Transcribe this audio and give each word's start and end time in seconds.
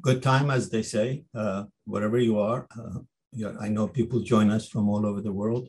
good 0.00 0.22
time, 0.22 0.50
as 0.50 0.70
they 0.70 0.82
say, 0.82 1.24
uh, 1.34 1.64
wherever 1.84 2.18
you 2.18 2.38
are. 2.38 2.66
Uh, 2.78 3.00
I 3.60 3.68
know 3.68 3.86
people 3.86 4.20
join 4.20 4.50
us 4.50 4.68
from 4.68 4.88
all 4.88 5.06
over 5.06 5.20
the 5.20 5.32
world. 5.32 5.68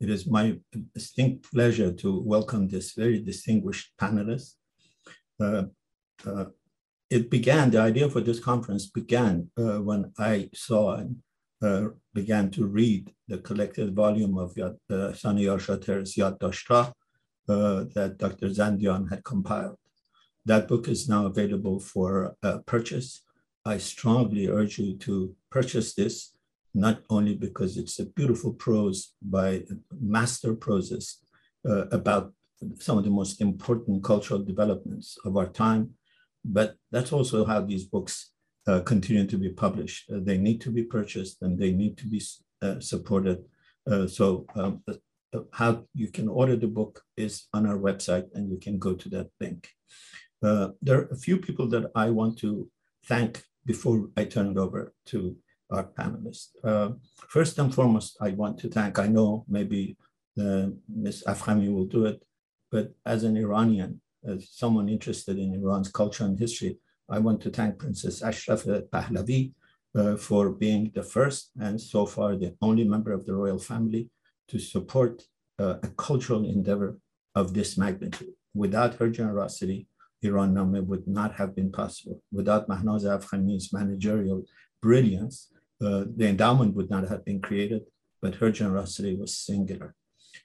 It 0.00 0.08
is 0.08 0.26
my 0.26 0.58
distinct 0.94 1.50
pleasure 1.52 1.92
to 1.92 2.20
welcome 2.20 2.68
this 2.68 2.92
very 2.92 3.20
distinguished 3.20 3.92
panelist. 4.00 4.54
Uh, 5.40 5.64
uh 6.26 6.46
it 7.10 7.28
began, 7.28 7.70
the 7.70 7.80
idea 7.80 8.08
for 8.08 8.20
this 8.20 8.38
conference 8.38 8.86
began 8.86 9.50
uh, 9.58 9.78
when 9.78 10.12
I 10.16 10.48
saw 10.54 10.94
and 10.94 11.16
uh, 11.60 11.88
began 12.14 12.52
to 12.52 12.66
read 12.66 13.12
the 13.26 13.38
collected 13.38 13.96
volume 13.96 14.38
of 14.38 14.54
Yad, 14.54 14.76
uh, 14.88 15.12
Sani 15.12 15.46
Yarshater's 15.46 16.14
Yaddashtha 16.14 16.92
that 17.48 18.14
Dr. 18.16 18.50
Zandian 18.50 19.10
had 19.10 19.24
compiled. 19.24 19.76
That 20.46 20.68
book 20.68 20.86
is 20.86 21.08
now 21.08 21.26
available 21.26 21.80
for 21.80 22.36
purchase 22.66 23.22
I 23.70 23.78
strongly 23.78 24.48
urge 24.48 24.80
you 24.80 24.96
to 25.06 25.36
purchase 25.48 25.94
this, 25.94 26.32
not 26.74 26.96
only 27.08 27.34
because 27.36 27.76
it's 27.76 28.00
a 28.00 28.10
beautiful 28.18 28.52
prose 28.52 29.14
by 29.22 29.62
master 30.00 30.54
prosists 30.54 31.24
uh, 31.68 31.86
about 31.98 32.32
some 32.80 32.98
of 32.98 33.04
the 33.04 33.16
most 33.20 33.40
important 33.40 34.02
cultural 34.02 34.42
developments 34.42 35.16
of 35.24 35.36
our 35.36 35.46
time, 35.46 35.82
but 36.44 36.74
that's 36.90 37.12
also 37.12 37.44
how 37.44 37.60
these 37.60 37.84
books 37.84 38.32
uh, 38.66 38.80
continue 38.80 39.26
to 39.28 39.38
be 39.38 39.50
published. 39.50 40.10
Uh, 40.10 40.18
they 40.20 40.36
need 40.36 40.60
to 40.62 40.70
be 40.70 40.82
purchased 40.82 41.36
and 41.42 41.56
they 41.56 41.70
need 41.70 41.96
to 41.98 42.06
be 42.08 42.20
uh, 42.62 42.80
supported. 42.80 43.38
Uh, 43.88 44.08
so 44.08 44.46
um, 44.56 44.82
uh, 44.88 45.40
how 45.52 45.84
you 45.94 46.08
can 46.08 46.28
order 46.28 46.56
the 46.56 46.72
book 46.78 47.04
is 47.16 47.46
on 47.54 47.66
our 47.66 47.78
website 47.78 48.26
and 48.34 48.50
you 48.50 48.58
can 48.58 48.78
go 48.80 48.94
to 48.94 49.08
that 49.08 49.28
link. 49.40 49.68
there 50.86 50.98
are 50.98 51.08
a 51.12 51.22
few 51.26 51.36
people 51.36 51.68
that 51.68 51.84
I 51.94 52.10
want 52.10 52.36
to 52.38 52.68
thank 53.06 53.44
before 53.64 54.08
I 54.16 54.24
turn 54.24 54.50
it 54.50 54.56
over 54.56 54.92
to 55.06 55.36
our 55.70 55.84
panelists. 55.84 56.48
Uh, 56.64 56.90
first 57.28 57.58
and 57.58 57.74
foremost, 57.74 58.16
I 58.20 58.30
want 58.30 58.58
to 58.60 58.68
thank, 58.68 58.98
I 58.98 59.06
know 59.06 59.44
maybe 59.48 59.96
uh, 60.38 60.66
Ms. 60.88 61.24
Afkhami 61.26 61.72
will 61.72 61.86
do 61.86 62.06
it, 62.06 62.22
but 62.70 62.92
as 63.06 63.24
an 63.24 63.36
Iranian, 63.36 64.00
as 64.24 64.48
someone 64.50 64.88
interested 64.88 65.38
in 65.38 65.54
Iran's 65.54 65.90
culture 65.90 66.24
and 66.24 66.38
history, 66.38 66.78
I 67.08 67.18
want 67.18 67.40
to 67.42 67.50
thank 67.50 67.78
Princess 67.78 68.22
Ashraf 68.22 68.62
Pahlavi 68.64 69.52
uh, 69.94 70.16
for 70.16 70.50
being 70.50 70.92
the 70.94 71.02
first 71.02 71.50
and 71.60 71.80
so 71.80 72.06
far 72.06 72.36
the 72.36 72.54
only 72.62 72.84
member 72.84 73.12
of 73.12 73.26
the 73.26 73.34
royal 73.34 73.58
family 73.58 74.08
to 74.48 74.58
support 74.58 75.22
uh, 75.58 75.76
a 75.82 75.88
cultural 75.88 76.44
endeavor 76.44 76.98
of 77.34 77.54
this 77.54 77.76
magnitude. 77.76 78.34
Without 78.54 78.94
her 78.94 79.08
generosity, 79.08 79.86
Iran 80.22 80.54
Nameh 80.54 80.84
would 80.84 81.06
not 81.06 81.34
have 81.34 81.54
been 81.54 81.72
possible. 81.72 82.22
Without 82.32 82.68
Mahnaz 82.68 83.04
Afkhami's 83.04 83.72
managerial 83.72 84.44
brilliance, 84.82 85.50
uh, 85.82 86.04
the 86.16 86.28
endowment 86.28 86.74
would 86.74 86.90
not 86.90 87.08
have 87.08 87.24
been 87.24 87.40
created, 87.40 87.82
but 88.20 88.36
her 88.36 88.50
generosity 88.50 89.16
was 89.16 89.36
singular. 89.36 89.94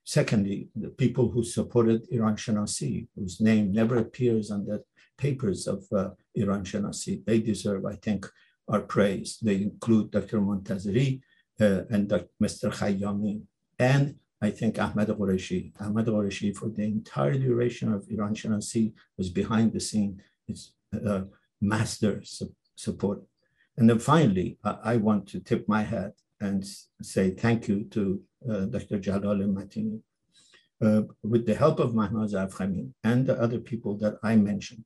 Secondly, 0.04 0.70
the 0.76 0.90
people 0.90 1.30
who 1.30 1.44
supported 1.44 2.08
Iran 2.12 2.36
Shenasi, 2.36 3.08
whose 3.16 3.42
name 3.42 3.72
never 3.72 3.98
appears 3.98 4.52
on 4.52 4.66
the 4.66 4.84
papers 5.18 5.68
of 5.68 5.84
uh, 5.92 6.10
Iran 6.36 6.64
Shenasi, 6.64 7.26
they 7.26 7.40
deserve, 7.40 7.86
I 7.86 7.96
think, 7.96 8.26
our 8.68 8.82
praise. 8.82 9.38
They 9.42 9.56
include 9.56 10.12
Dr. 10.12 10.40
Montazeri 10.40 11.22
uh, 11.60 11.82
and 11.90 12.08
Dr. 12.08 12.30
Mr. 12.42 12.72
Khayyami 12.72 13.42
and 13.78 14.16
I 14.42 14.52
think 14.52 14.80
Ahmed 14.80 15.08
Qureshi, 15.08 15.72
Ahmed 15.80 16.08
Qureshi 16.08 16.56
for 16.56 16.70
the 16.70 16.84
entire 16.84 17.38
duration 17.38 17.94
of 17.94 18.06
Iran 18.10 18.36
Shenasi 18.36 18.94
was 19.18 19.30
behind 19.30 19.72
the 19.74 19.80
scene, 19.80 20.22
its 20.48 20.74
uh, 20.94 21.22
master 21.62 22.22
su 22.24 22.54
support. 22.76 23.22
And 23.78 23.90
then 23.90 24.00
finally, 24.00 24.58
I, 24.64 24.78
I, 24.84 24.98
want 24.98 25.28
to 25.30 25.40
tip 25.40 25.68
my 25.68 25.84
hat 25.84 26.14
and 26.42 26.66
say 27.02 27.32
thank 27.32 27.68
you 27.70 27.86
to 27.92 28.22
uh, 28.50 28.66
Dr. 28.66 29.00
Jalal 29.00 29.48
Matini. 29.58 30.02
Uh, 30.82 31.04
with 31.24 31.46
the 31.46 31.56
help 31.56 31.80
of 31.80 31.94
Mahnaz 31.94 32.34
Afkhami 32.34 32.92
and 33.04 33.26
the 33.26 33.40
other 33.42 33.60
people 33.60 33.98
that 34.00 34.16
I 34.24 34.36
mentioned, 34.36 34.84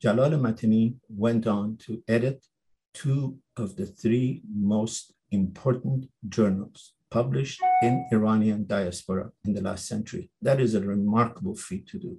Jalal 0.00 0.38
Matini 0.38 0.94
went 1.08 1.48
on 1.48 1.76
to 1.78 2.02
edit 2.06 2.46
two 2.94 3.38
of 3.56 3.74
the 3.76 3.86
three 3.86 4.42
most 4.48 5.12
important 5.32 6.08
journals 6.28 6.92
published 7.18 7.60
in 7.82 7.94
Iranian 8.12 8.60
diaspora 8.66 9.24
in 9.46 9.52
the 9.54 9.64
last 9.68 9.84
century. 9.92 10.24
That 10.46 10.58
is 10.64 10.72
a 10.74 10.86
remarkable 10.94 11.56
feat 11.66 11.84
to 11.92 11.98
do. 12.06 12.12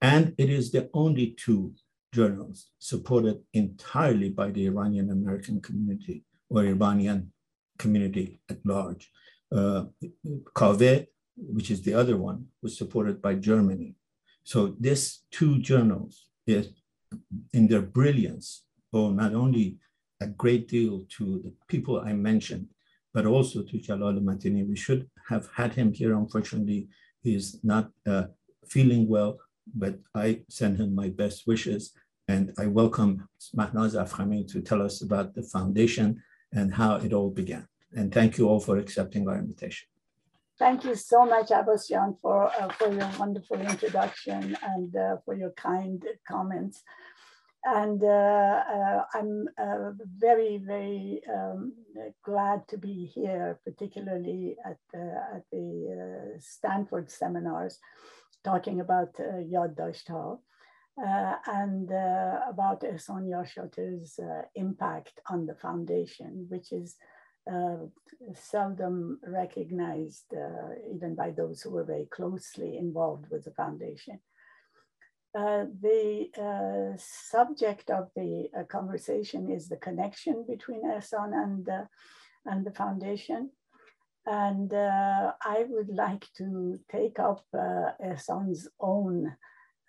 And 0.00 0.24
it 0.42 0.48
is 0.58 0.64
the 0.70 0.84
only 1.02 1.26
two 1.44 1.74
journals 2.18 2.56
supported 2.78 3.36
entirely 3.52 4.30
by 4.40 4.48
the 4.50 4.64
Iranian 4.70 5.08
American 5.18 5.60
community 5.66 6.18
or 6.52 6.58
Iranian 6.64 7.20
community 7.82 8.28
at 8.52 8.58
large. 8.74 9.04
Uh, 9.58 9.82
Kaveh, 10.58 11.06
which 11.56 11.70
is 11.74 11.80
the 11.82 11.94
other 12.00 12.16
one, 12.30 12.38
was 12.62 12.78
supported 12.82 13.16
by 13.26 13.34
Germany. 13.50 13.90
So 14.52 14.58
these 14.84 15.04
two 15.30 15.52
journals, 15.70 16.12
is, 16.46 16.64
in 17.58 17.64
their 17.70 17.84
brilliance, 17.98 18.46
owe 18.96 19.10
not 19.22 19.32
only 19.42 19.66
a 20.26 20.26
great 20.42 20.64
deal 20.76 20.94
to 21.16 21.24
the 21.44 21.52
people 21.72 21.94
I 22.00 22.14
mentioned, 22.30 22.66
but 23.14 23.26
also 23.26 23.62
to 23.62 23.78
Jalal 23.78 24.14
Matini. 24.14 24.66
We 24.66 24.76
should 24.76 25.08
have 25.28 25.48
had 25.54 25.74
him 25.74 25.92
here. 25.92 26.14
Unfortunately, 26.14 26.88
he 27.22 27.34
is 27.34 27.60
not 27.62 27.90
uh, 28.06 28.24
feeling 28.66 29.08
well, 29.08 29.38
but 29.74 29.98
I 30.14 30.42
send 30.48 30.78
him 30.78 30.94
my 30.94 31.08
best 31.08 31.46
wishes. 31.46 31.92
And 32.28 32.52
I 32.58 32.66
welcome 32.66 33.28
Mahnaz 33.56 33.94
Afkhami 33.94 34.50
to 34.52 34.62
tell 34.62 34.80
us 34.80 35.02
about 35.02 35.34
the 35.34 35.42
foundation 35.42 36.22
and 36.52 36.72
how 36.72 36.96
it 36.96 37.12
all 37.12 37.30
began. 37.30 37.66
And 37.94 38.12
thank 38.12 38.38
you 38.38 38.48
all 38.48 38.60
for 38.60 38.78
accepting 38.78 39.28
our 39.28 39.38
invitation. 39.38 39.88
Thank 40.58 40.84
you 40.84 40.94
so 40.94 41.26
much, 41.26 41.50
Abbas 41.50 41.90
for, 42.20 42.46
uh, 42.46 42.68
for 42.74 42.92
your 42.92 43.10
wonderful 43.18 43.60
introduction 43.60 44.56
and 44.62 44.94
uh, 44.94 45.16
for 45.24 45.34
your 45.34 45.50
kind 45.50 46.04
comments 46.28 46.82
and 47.64 48.02
uh, 48.02 48.06
uh, 48.06 49.04
I'm 49.14 49.48
uh, 49.58 49.92
very, 50.18 50.58
very 50.58 51.20
um, 51.32 51.72
glad 52.24 52.66
to 52.68 52.78
be 52.78 53.10
here, 53.14 53.60
particularly 53.64 54.56
at 54.64 54.78
the, 54.92 55.22
at 55.34 55.42
the 55.52 56.36
Stanford 56.40 57.10
seminars, 57.10 57.78
talking 58.44 58.80
about 58.80 59.14
Yad 59.14 59.76
Dasht 59.76 60.38
uh, 60.98 61.36
and 61.46 61.90
uh, 61.90 62.40
about 62.48 62.82
Ehsan 62.82 63.26
Yarshater's 63.26 64.18
uh, 64.18 64.42
impact 64.54 65.20
on 65.30 65.46
the 65.46 65.54
foundation, 65.54 66.46
which 66.48 66.72
is 66.72 66.96
seldom 68.34 69.18
recognized 69.26 70.32
even 70.94 71.16
by 71.16 71.30
those 71.30 71.60
who 71.60 71.70
were 71.70 71.82
very 71.82 72.06
closely 72.06 72.78
involved 72.78 73.24
with 73.30 73.44
the 73.44 73.50
foundation. 73.50 74.20
Uh, 75.34 75.64
the 75.80 76.28
uh, 76.38 76.94
subject 76.98 77.90
of 77.90 78.10
the 78.14 78.48
uh, 78.58 78.64
conversation 78.64 79.50
is 79.50 79.66
the 79.66 79.78
connection 79.78 80.44
between 80.46 80.82
Ehsan 80.84 81.32
and, 81.32 81.68
uh, 81.68 81.84
and 82.44 82.66
the 82.66 82.72
foundation. 82.72 83.50
And 84.26 84.72
uh, 84.74 85.32
I 85.42 85.64
would 85.68 85.88
like 85.88 86.26
to 86.36 86.78
take 86.90 87.18
up 87.18 87.44
Ehsan's 87.54 88.68
own 88.78 89.34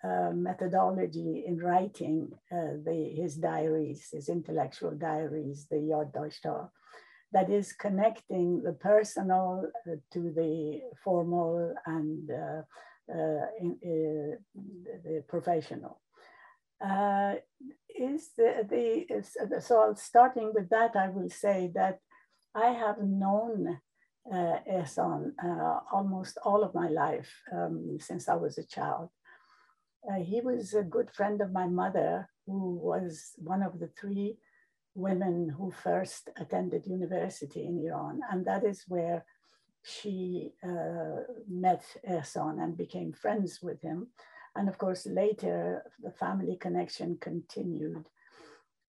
methodology 0.02 1.44
in 1.46 1.56
writing 1.58 2.30
the, 2.50 3.12
his 3.14 3.36
diaries, 3.36 4.08
his 4.12 4.28
intellectual 4.28 4.90
diaries, 4.90 5.66
the 5.70 5.76
Yad 5.76 6.12
that 7.32 7.50
is 7.50 7.72
connecting 7.72 8.62
the 8.62 8.72
personal 8.72 9.64
to 10.12 10.32
the 10.36 10.80
formal 11.02 11.74
and 11.86 12.30
uh, 12.30 12.62
in, 13.08 14.38
uh, 14.56 15.20
professional. 15.28 16.00
Uh, 16.84 17.34
is 17.96 18.30
the, 18.36 18.66
the 18.68 19.14
is, 19.14 19.36
so 19.60 19.94
starting 19.96 20.52
with 20.54 20.68
that, 20.70 20.96
I 20.96 21.08
will 21.08 21.30
say 21.30 21.70
that 21.74 22.00
I 22.54 22.66
have 22.66 22.98
known 23.02 23.80
uh, 24.32 24.56
Ehsan 24.70 25.32
uh, 25.42 25.80
almost 25.92 26.38
all 26.44 26.62
of 26.64 26.74
my 26.74 26.88
life 26.88 27.32
um, 27.52 27.98
since 28.00 28.28
I 28.28 28.34
was 28.34 28.58
a 28.58 28.66
child. 28.66 29.10
Uh, 30.08 30.20
he 30.20 30.40
was 30.40 30.74
a 30.74 30.82
good 30.82 31.10
friend 31.10 31.40
of 31.40 31.52
my 31.52 31.66
mother, 31.66 32.28
who 32.46 32.74
was 32.74 33.32
one 33.38 33.62
of 33.62 33.78
the 33.78 33.90
three 33.98 34.36
women 34.94 35.48
who 35.56 35.70
first 35.70 36.28
attended 36.36 36.86
university 36.86 37.64
in 37.64 37.84
Iran. 37.86 38.20
And 38.30 38.44
that 38.46 38.64
is 38.64 38.84
where 38.86 39.24
she 39.84 40.52
uh, 40.62 41.24
met 41.46 41.84
Ehsan 42.08 42.62
and 42.62 42.76
became 42.76 43.12
friends 43.12 43.60
with 43.62 43.80
him. 43.82 44.08
And 44.56 44.68
of 44.68 44.78
course, 44.78 45.06
later 45.06 45.82
the 46.02 46.10
family 46.10 46.56
connection 46.56 47.18
continued 47.20 48.08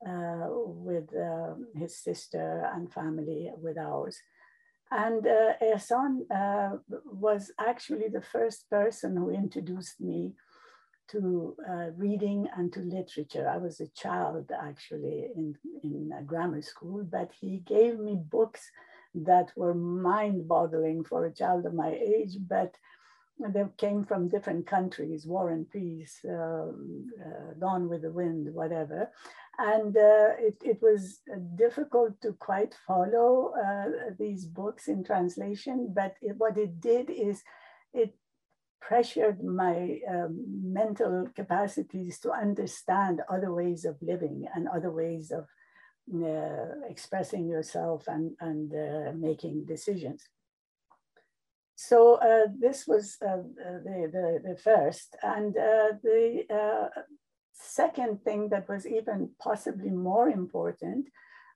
uh, 0.07 0.47
with 0.50 1.13
uh, 1.13 1.56
his 1.75 1.97
sister 1.97 2.69
and 2.74 2.92
family 2.94 3.51
with 3.57 3.77
ours. 3.77 4.18
And 4.92 5.27
uh, 5.27 5.53
uh, 6.33 6.77
was 7.06 7.51
actually 7.59 8.07
the 8.07 8.21
first 8.21 8.69
person 8.69 9.18
who 9.18 9.31
introduced 9.31 10.00
me 10.00 10.33
to 11.09 11.56
uh, 11.69 11.88
reading 11.97 12.47
and 12.56 12.71
to 12.71 12.80
literature. 12.80 13.50
I 13.50 13.57
was 13.57 13.80
a 13.80 13.89
child 13.89 14.51
actually 14.57 15.27
in, 15.36 15.56
in 15.83 16.12
grammar 16.25 16.62
school, 16.62 17.03
but 17.03 17.31
he 17.39 17.57
gave 17.65 18.00
me 18.00 18.15
books 18.15 18.71
that 19.24 19.52
were 19.56 19.74
mind 19.74 20.48
boggling 20.48 21.04
for 21.04 21.26
a 21.26 21.34
child 21.34 21.66
of 21.66 21.74
my 21.74 21.92
age, 21.92 22.38
but 22.48 22.76
they 23.40 23.66
came 23.78 24.06
from 24.06 24.30
different 24.30 24.66
countries, 24.66 25.28
War 25.28 25.50
and 25.50 25.70
Peace, 25.70 26.20
um, 26.28 27.08
uh, 27.20 27.54
Gone 27.60 27.90
with 27.90 28.04
the 28.04 28.12
Wind, 28.12 28.54
whatever. 28.54 29.12
And 29.58 29.96
uh, 29.96 30.36
it, 30.38 30.58
it 30.64 30.82
was 30.82 31.22
difficult 31.56 32.22
to 32.22 32.34
quite 32.34 32.76
follow 32.88 33.54
uh, 33.56 34.12
these 34.18 34.46
books 34.46 34.88
in 34.88 35.04
translation, 35.04 35.94
but 35.94 36.16
it, 36.22 36.36
what 36.38 36.58
it 36.58 36.80
did 36.80 37.10
is 37.10 37.44
it 37.94 38.16
pressured 38.82 39.44
my 39.44 40.00
um, 40.10 40.46
mental 40.64 41.28
capacities 41.36 42.20
to 42.20 42.32
understand 42.32 43.22
other 43.30 43.54
ways 43.54 43.84
of 43.84 43.98
living 44.02 44.46
and 44.54 44.68
other 44.68 44.92
ways 44.92 45.32
of 45.32 45.46
uh, 46.13 46.88
expressing 46.90 47.48
yourself 47.48 48.07
and, 48.07 48.31
and 48.40 48.74
uh, 48.74 49.12
making 49.13 49.66
decisions. 49.66 50.24
So 51.75 52.16
uh, 52.16 52.48
this 52.57 52.88
was 52.88 53.18
uh, 53.22 53.38
the, 53.84 54.10
the, 54.12 54.50
the, 54.50 54.57
first. 54.57 55.18
And 55.22 55.57
uh, 55.57 55.98
the 56.02 56.44
uh, 56.50 57.02
second 57.54 58.24
thing 58.24 58.50
that 58.50 58.69
was 58.69 58.88
even 58.88 59.31
possibly 59.42 59.90
more 59.90 60.30
important 60.30 61.07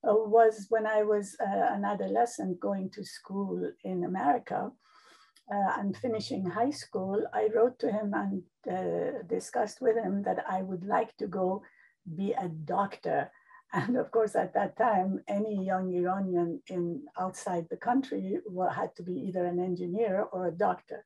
was 0.04 0.66
when 0.70 0.88
I 0.88 1.04
was 1.04 1.36
an 1.40 1.84
adolescent 1.84 2.60
going 2.60 2.90
to 2.92 3.04
school 3.04 3.70
in 3.84 4.06
America 4.06 4.72
uh, 5.52 5.80
and 5.80 5.98
finishing 5.98 6.46
high 6.46 6.70
school, 6.70 7.26
I 7.34 7.50
wrote 7.56 7.80
to 7.80 7.92
him 7.92 8.14
and 8.14 8.44
uh, 8.70 9.24
discussed 9.28 9.82
with 9.82 9.96
him 9.98 10.22
that 10.24 10.46
I 10.48 10.62
would 10.62 10.86
like 10.86 11.16
to 11.18 11.28
go 11.28 11.64
be 12.16 12.34
a 12.34 12.48
doctor. 12.48 13.32
And 13.72 13.98
of 13.98 14.10
course, 14.12 14.36
at 14.36 14.54
that 14.56 14.78
time, 14.78 15.22
any 15.28 15.64
young 15.64 15.94
Iranian 15.94 16.62
in 16.68 17.04
outside 17.20 17.68
the 17.70 17.78
country 17.78 18.40
had 18.74 18.96
to 18.96 19.04
be 19.04 19.14
either 19.14 19.46
an 19.46 19.60
engineer 19.60 20.26
or 20.32 20.48
a 20.48 20.52
doctor. 20.52 21.06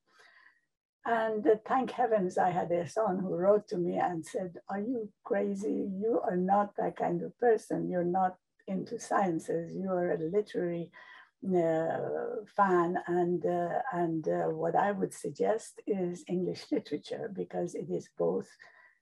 And 1.06 1.46
uh, 1.46 1.56
thank 1.68 1.92
heavens 1.92 2.38
I 2.38 2.52
had 2.52 2.72
a 2.72 2.88
son 2.88 3.20
who 3.20 3.36
wrote 3.36 3.68
to 3.70 3.78
me 3.78 3.98
and 3.98 4.26
said, 4.26 4.54
Are 4.70 4.80
you 4.80 5.10
crazy? 5.26 5.90
You 5.92 6.22
are 6.24 6.38
not 6.38 6.76
that 6.78 6.96
kind 6.96 7.22
of 7.22 7.38
person. 7.38 7.90
You're 7.90 8.06
not 8.06 8.38
into 8.68 8.98
sciences. 8.98 9.76
You 9.76 9.90
are 9.92 10.14
a 10.14 10.18
literary 10.18 10.90
uh, 11.46 11.98
fan 12.56 12.98
and 13.08 13.46
uh, 13.46 13.80
and 13.92 14.26
uh, 14.30 14.48
what 14.48 14.78
I 14.78 14.94
would 14.94 15.14
suggest 15.14 15.82
is 15.86 16.24
English 16.30 16.72
literature 16.72 17.30
because 17.34 17.76
it 17.76 17.90
is 17.90 18.08
both 18.18 18.48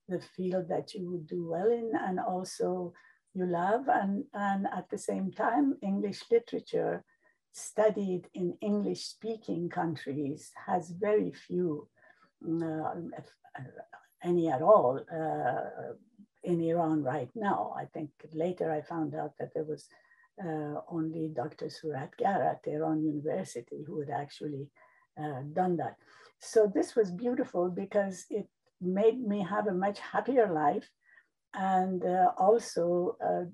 the 0.09 0.19
field 0.19 0.67
that 0.69 0.95
you 0.95 1.07
would 1.11 1.27
do 1.27 1.47
well 1.47 1.69
in 1.69 1.91
and 1.95 2.19
also 2.19 2.93
you 3.33 3.45
love 3.45 3.87
and 3.87 4.25
and 4.33 4.67
at 4.67 4.89
the 4.89 4.97
same 4.97 5.31
time 5.31 5.77
English 5.81 6.23
literature 6.31 7.03
studied 7.53 8.27
in 8.33 8.57
English 8.61 9.01
speaking 9.05 9.69
countries 9.69 10.51
has 10.65 10.91
very 10.91 11.31
few 11.31 11.87
uh, 12.61 12.93
any 14.23 14.49
at 14.49 14.61
all 14.61 14.99
uh, 15.11 15.93
in 16.43 16.61
Iran 16.61 17.03
right 17.03 17.29
now. 17.35 17.73
I 17.77 17.85
think 17.85 18.09
later 18.33 18.71
I 18.71 18.81
found 18.81 19.15
out 19.15 19.33
that 19.39 19.53
there 19.53 19.63
was 19.65 19.87
uh, 20.43 20.81
only 20.87 21.29
Dr. 21.33 21.67
Suratgar 21.67 22.51
at 22.51 22.63
Tehran 22.63 23.03
University 23.03 23.83
who 23.85 23.99
had 23.99 24.09
actually 24.09 24.69
uh, 25.21 25.41
done 25.53 25.77
that. 25.77 25.97
So 26.39 26.71
this 26.73 26.95
was 26.95 27.11
beautiful 27.11 27.69
because 27.69 28.25
it 28.29 28.47
made 28.81 29.19
me 29.19 29.45
have 29.47 29.67
a 29.67 29.73
much 29.73 29.99
happier 29.99 30.51
life 30.51 30.89
and 31.53 32.03
uh, 32.05 32.31
also 32.37 33.17
uh, 33.23 33.45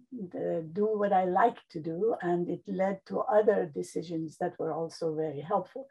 do 0.73 0.85
what 0.85 1.13
I 1.13 1.25
like 1.25 1.57
to 1.71 1.79
do. 1.79 2.15
And 2.21 2.49
it 2.49 2.61
led 2.67 2.99
to 3.07 3.19
other 3.19 3.71
decisions 3.73 4.37
that 4.37 4.57
were 4.59 4.71
also 4.71 5.15
very 5.15 5.41
helpful. 5.41 5.87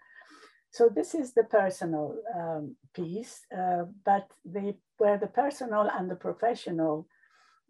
So 0.71 0.89
this 0.89 1.15
is 1.15 1.33
the 1.33 1.45
personal 1.45 2.17
um, 2.35 2.77
piece, 2.95 3.41
uh, 3.57 3.85
but 4.05 4.29
the, 4.45 4.75
where 4.99 5.19
the 5.19 5.27
personal 5.27 5.89
and 5.91 6.11
the 6.11 6.17
professional 6.17 7.09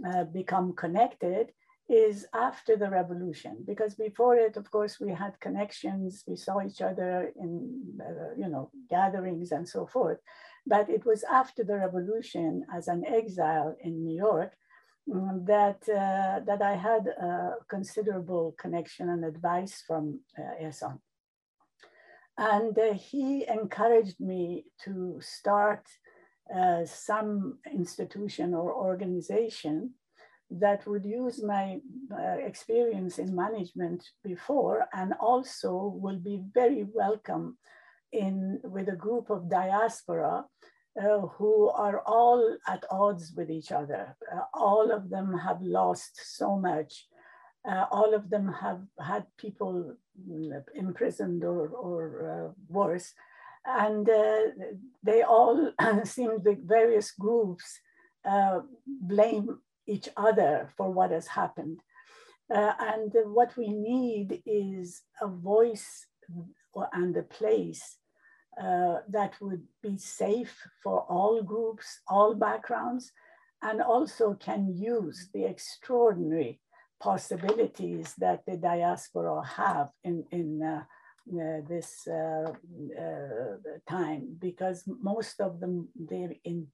uh, 0.07 0.25
become 0.25 0.75
connected 0.75 1.53
is 1.89 2.27
after 2.35 2.77
the 2.77 2.91
revolution 2.91 3.59
because 3.65 3.95
before 3.95 4.37
it 4.37 4.57
of 4.57 4.69
course 4.73 4.99
we 4.99 5.13
had 5.13 5.39
connections 5.39 6.25
we 6.27 6.35
saw 6.35 6.61
each 6.61 6.83
other 6.83 7.33
in 7.37 7.81
uh, 8.01 8.35
you 8.37 8.49
know 8.49 8.71
gatherings 8.91 9.53
and 9.53 9.69
so 9.69 9.87
forth 9.87 10.19
but 10.67 10.89
it 10.91 11.05
was 11.05 11.25
after 11.25 11.63
the 11.65 11.77
revolution 11.77 12.65
as 12.75 12.89
an 12.89 13.05
exile 13.07 13.77
in 13.81 14.05
new 14.05 14.17
york 14.17 14.53
um, 15.15 15.45
that 15.47 15.81
uh, 15.89 16.41
that 16.45 16.63
i 16.63 16.75
had 16.75 17.07
a 17.07 17.55
considerable 17.69 18.55
connection 18.59 19.09
and 19.09 19.25
advice 19.25 19.83
from 19.87 20.21
uh, 20.39 20.91
and 22.39 22.79
uh, 22.79 22.93
he 22.93 23.47
encouraged 23.49 24.21
me 24.21 24.65
to 24.85 25.19
start 25.21 25.87
uh, 26.55 26.85
some 26.85 27.59
institution 27.73 28.55
or 28.55 28.73
organization 28.73 29.95
that 30.51 30.87
would 30.87 31.05
use 31.05 31.43
my 31.43 31.81
uh, 32.13 32.37
experience 32.39 33.19
in 33.19 33.35
management 33.35 34.05
before 34.23 34.87
and 34.93 35.13
also 35.19 35.93
will 36.01 36.19
be 36.19 36.41
very 36.55 36.87
welcome 36.95 37.57
in 38.17 38.61
with 38.65 38.89
a 38.89 38.97
group 38.97 39.31
of 39.31 39.51
diaspora 39.51 40.45
uh, 41.01 41.21
who 41.37 41.69
are 41.69 42.01
all 42.07 42.57
at 42.67 42.85
odds 42.91 43.33
with 43.37 43.51
each 43.51 43.71
other. 43.71 44.17
Uh, 44.33 44.41
all 44.55 44.91
of 44.91 45.11
them 45.11 45.37
have 45.37 45.61
lost 45.61 46.19
so 46.25 46.57
much. 46.57 47.07
Uh, 47.69 47.85
all 47.91 48.15
of 48.15 48.31
them 48.31 48.53
have 48.53 48.81
had 48.99 49.27
people 49.37 49.95
mm, 50.29 50.65
imprisoned 50.75 51.45
or, 51.45 51.69
or 51.69 52.01
uh, 52.33 52.53
worse. 52.69 53.13
And 53.67 54.09
uh, 54.09 54.39
they 55.03 55.23
all 55.23 55.73
seem 56.05 56.43
the 56.43 56.57
various 56.65 57.11
groups 57.11 57.81
blame 58.87 59.59
each 59.87 60.09
other 60.17 60.73
for 60.77 60.91
what 60.91 61.11
has 61.11 61.27
happened. 61.27 61.81
Uh, 62.53 62.73
and 62.81 63.13
what 63.35 63.57
we 63.57 63.69
need 63.69 64.43
is 64.47 65.03
a 65.21 65.27
voice 65.27 66.07
and 66.93 67.17
a 67.17 67.23
place 67.23 67.97
uh, 68.63 68.99
that 69.09 69.35
would 69.41 69.63
be 69.83 69.99
safe 69.99 70.57
for 70.83 71.01
all 71.09 71.43
groups, 71.43 72.01
all 72.09 72.35
backgrounds, 72.35 73.13
and 73.63 73.83
also 73.83 74.35
can 74.35 74.75
use 74.75 75.29
the 75.35 75.45
extraordinary 75.45 76.61
possibilities 77.01 78.15
that 78.19 78.43
the 78.47 78.57
diaspora 78.57 79.45
have 79.45 79.91
in, 80.05 80.25
in 80.31 80.63
uh, 80.63 80.83
uh, 81.29 81.61
this 81.69 82.07
uh, 82.07 82.53
uh, 83.01 83.57
time 83.89 84.37
because 84.39 84.85
most 85.03 85.41
of 85.41 85.59
them 85.59 85.89
they're 85.97 86.35
in 86.45 86.67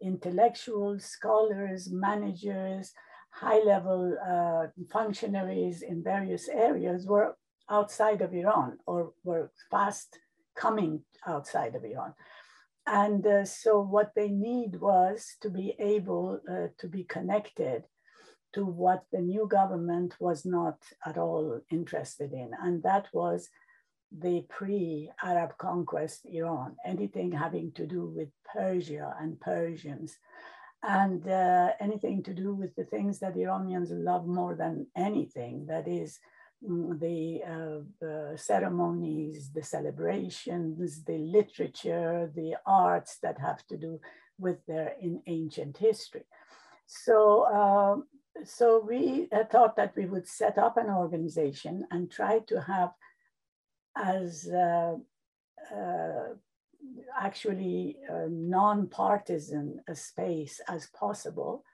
intellectuals, 0.00 1.04
scholars, 1.04 1.90
managers, 1.90 2.92
high 3.30 3.58
level 3.58 4.16
functionaries 4.92 5.82
in 5.82 6.04
various 6.04 6.48
areas 6.48 7.06
were 7.06 7.36
outside 7.68 8.22
of 8.22 8.32
Iran 8.32 8.78
or 8.86 9.12
were 9.24 9.50
fast 9.68 10.16
coming 10.60 11.02
outside 11.26 11.74
of 11.74 11.84
Iran. 11.84 12.14
And 12.86 13.26
uh, 13.26 13.44
so 13.44 13.80
what 13.80 14.12
they 14.16 14.30
need 14.30 14.80
was 14.80 15.36
to 15.42 15.50
be 15.50 15.74
able 15.78 16.40
uh, 16.50 16.68
to 16.78 16.88
be 16.88 17.04
connected 17.04 17.84
to 18.54 18.64
what 18.64 19.04
the 19.12 19.20
new 19.20 19.46
government 19.46 20.14
was 20.18 20.46
not 20.46 20.78
at 21.04 21.18
all 21.18 21.60
interested 21.70 22.32
in. 22.32 22.50
And 22.62 22.82
that 22.82 23.08
was 23.12 23.48
the 24.10 24.42
pre-Arab 24.48 25.58
conquest 25.58 26.20
Iran, 26.24 26.76
anything 26.86 27.30
having 27.30 27.72
to 27.72 27.86
do 27.86 28.06
with 28.06 28.28
Persia 28.54 29.14
and 29.20 29.38
Persians, 29.38 30.16
and 30.82 31.28
uh, 31.28 31.72
anything 31.80 32.22
to 32.22 32.32
do 32.32 32.54
with 32.54 32.74
the 32.74 32.84
things 32.84 33.18
that 33.18 33.36
Iranians 33.36 33.90
love 33.90 34.26
more 34.26 34.54
than 34.54 34.86
anything, 34.96 35.66
that 35.66 35.86
is 35.86 36.18
the, 36.60 37.40
uh, 37.46 37.84
the 38.00 38.32
ceremonies, 38.36 39.50
the 39.52 39.62
celebrations, 39.62 41.04
the 41.04 41.18
literature, 41.18 42.30
the 42.34 42.56
arts 42.66 43.18
that 43.22 43.38
have 43.38 43.66
to 43.68 43.76
do 43.76 44.00
with 44.38 44.64
their 44.66 44.94
in 45.00 45.22
ancient 45.26 45.76
history. 45.76 46.24
So, 46.86 47.42
uh, 47.42 48.42
so 48.44 48.84
we 48.86 49.28
uh, 49.32 49.44
thought 49.44 49.76
that 49.76 49.94
we 49.96 50.06
would 50.06 50.26
set 50.26 50.58
up 50.58 50.76
an 50.76 50.88
organization 50.88 51.86
and 51.90 52.10
try 52.10 52.40
to 52.48 52.60
have 52.60 52.90
as 53.96 54.48
uh, 54.48 54.94
uh, 55.74 56.28
actually 57.20 57.96
non-partisan 58.28 59.80
a 59.88 59.94
space 59.94 60.60
as 60.68 60.86
possible 60.88 61.64
uh, 61.64 61.67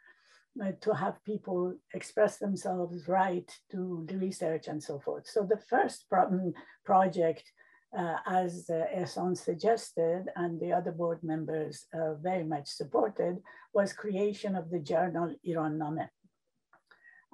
to 0.81 0.95
have 0.95 1.25
people 1.25 1.75
express 1.95 2.39
themselves 2.39 3.09
right 3.09 3.51
to 3.71 4.05
the 4.09 4.17
research 4.17 4.69
and 4.69 4.83
so 4.83 5.01
forth. 5.01 5.27
So 5.27 5.43
the 5.43 5.59
first 5.59 6.07
pro 6.09 6.27
mm, 6.27 6.53
project, 6.85 7.43
uh, 7.97 8.17
as 8.27 8.71
uh, 8.71 8.85
Ehsan 8.97 9.37
suggested 9.37 10.27
and 10.37 10.61
the 10.61 10.73
other 10.73 10.93
board 10.93 11.21
members 11.23 11.87
uh, 11.93 12.15
very 12.15 12.45
much 12.45 12.69
supported, 12.69 13.39
was 13.73 13.93
creation 13.93 14.55
of 14.55 14.71
the 14.71 14.79
journal 14.79 15.35
Iran 15.45 15.79
Nameh. 15.79 16.09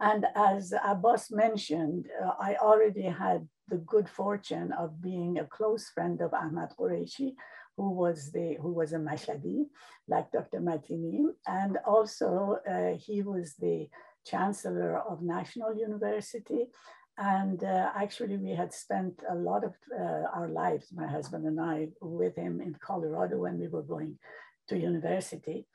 And 0.00 0.26
as 0.34 0.72
Abbas 0.82 1.30
mentioned, 1.30 2.06
uh, 2.24 2.32
I 2.40 2.56
already 2.56 3.02
had 3.02 3.46
the 3.68 3.76
good 3.76 4.08
fortune 4.08 4.72
of 4.72 5.02
being 5.02 5.38
a 5.38 5.46
close 5.46 5.90
friend 5.90 6.20
of 6.22 6.32
Ahmad 6.32 6.70
Qureshi, 6.78 7.34
who 7.80 7.90
was 8.04 8.30
the 8.36 8.48
who 8.62 8.72
was 8.80 8.92
a 8.92 8.98
Mashhadi, 9.08 9.58
like 10.06 10.30
Dr. 10.30 10.60
Matini, 10.60 11.22
and 11.46 11.78
also 11.94 12.58
uh, 12.74 12.92
he 13.06 13.22
was 13.22 13.54
the 13.54 13.88
chancellor 14.30 14.92
of 15.10 15.22
National 15.22 15.72
University. 15.74 16.62
And 17.16 17.62
uh, 17.64 17.90
actually, 18.04 18.36
we 18.36 18.52
had 18.62 18.72
spent 18.84 19.14
a 19.34 19.34
lot 19.34 19.62
of 19.64 19.74
uh, 20.02 20.24
our 20.36 20.48
lives, 20.62 20.86
my 21.02 21.08
husband 21.16 21.44
and 21.46 21.58
I, 21.74 21.88
with 22.00 22.36
him 22.36 22.60
in 22.66 22.74
Colorado 22.88 23.36
when 23.38 23.58
we 23.58 23.68
were 23.68 23.88
going 23.94 24.18
to 24.68 24.78
university. 24.92 25.66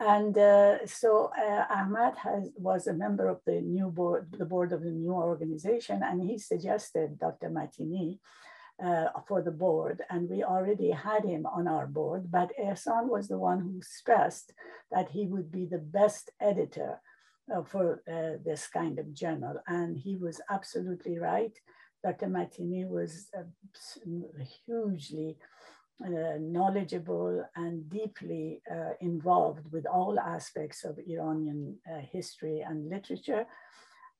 And 0.00 0.36
uh, 0.36 0.84
so 0.86 1.30
uh, 1.46 1.64
Ahmad 1.78 2.14
has, 2.26 2.50
was 2.56 2.86
a 2.86 3.00
member 3.04 3.26
of 3.28 3.38
the 3.46 3.60
new 3.60 3.88
board, 3.98 4.34
the 4.42 4.50
board 4.54 4.72
of 4.72 4.82
the 4.82 4.96
new 5.04 5.12
organization, 5.12 6.02
and 6.08 6.20
he 6.28 6.38
suggested 6.38 7.18
Dr. 7.18 7.50
Matini 7.50 8.18
uh, 8.84 9.06
for 9.26 9.42
the 9.42 9.50
board. 9.50 10.02
And 10.10 10.28
we 10.28 10.42
already 10.44 10.90
had 10.90 11.24
him 11.24 11.46
on 11.46 11.66
our 11.66 11.86
board, 11.86 12.30
but 12.30 12.52
Ehsan 12.60 13.08
was 13.08 13.28
the 13.28 13.38
one 13.38 13.60
who 13.60 13.80
stressed 13.82 14.52
that 14.90 15.10
he 15.10 15.26
would 15.26 15.50
be 15.50 15.66
the 15.66 15.78
best 15.78 16.30
editor 16.40 17.00
uh, 17.54 17.62
for 17.62 18.02
uh, 18.08 18.38
this 18.44 18.66
kind 18.66 18.98
of 18.98 19.14
journal. 19.14 19.54
And 19.66 19.96
he 19.96 20.16
was 20.16 20.40
absolutely 20.50 21.18
right. 21.18 21.56
Dr. 22.04 22.26
Matini 22.26 22.88
was 22.88 23.28
uh, 23.36 23.42
hugely 24.66 25.36
uh, 26.04 26.36
knowledgeable 26.40 27.44
and 27.54 27.88
deeply 27.88 28.60
uh, 28.68 28.90
involved 29.00 29.70
with 29.70 29.86
all 29.86 30.18
aspects 30.18 30.84
of 30.84 30.98
Iranian 31.06 31.78
uh, 31.88 32.00
history 32.00 32.60
and 32.60 32.88
literature. 32.90 33.46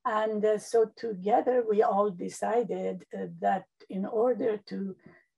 And 0.05 0.45
uh, 0.45 0.59
so 0.59 0.91
together 0.97 1.65
we 1.69 1.83
all 1.83 2.11
decided 2.11 3.05
uh, 3.17 3.27
that 3.41 3.65
in 3.89 4.05
order 4.05 4.59
to, 4.69 4.97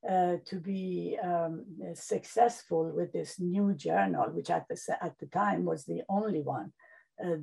uh, 0.08 0.36
to 0.46 0.60
be 0.60 1.18
um, 1.22 1.64
successful 1.94 2.90
with 2.94 3.12
this 3.12 3.38
new 3.38 3.74
journal, 3.74 4.30
which 4.30 4.50
at 4.50 4.66
the, 4.68 4.78
at 5.02 5.18
the 5.18 5.26
time 5.26 5.64
was 5.64 5.84
the 5.84 6.02
only 6.08 6.40
one 6.40 6.72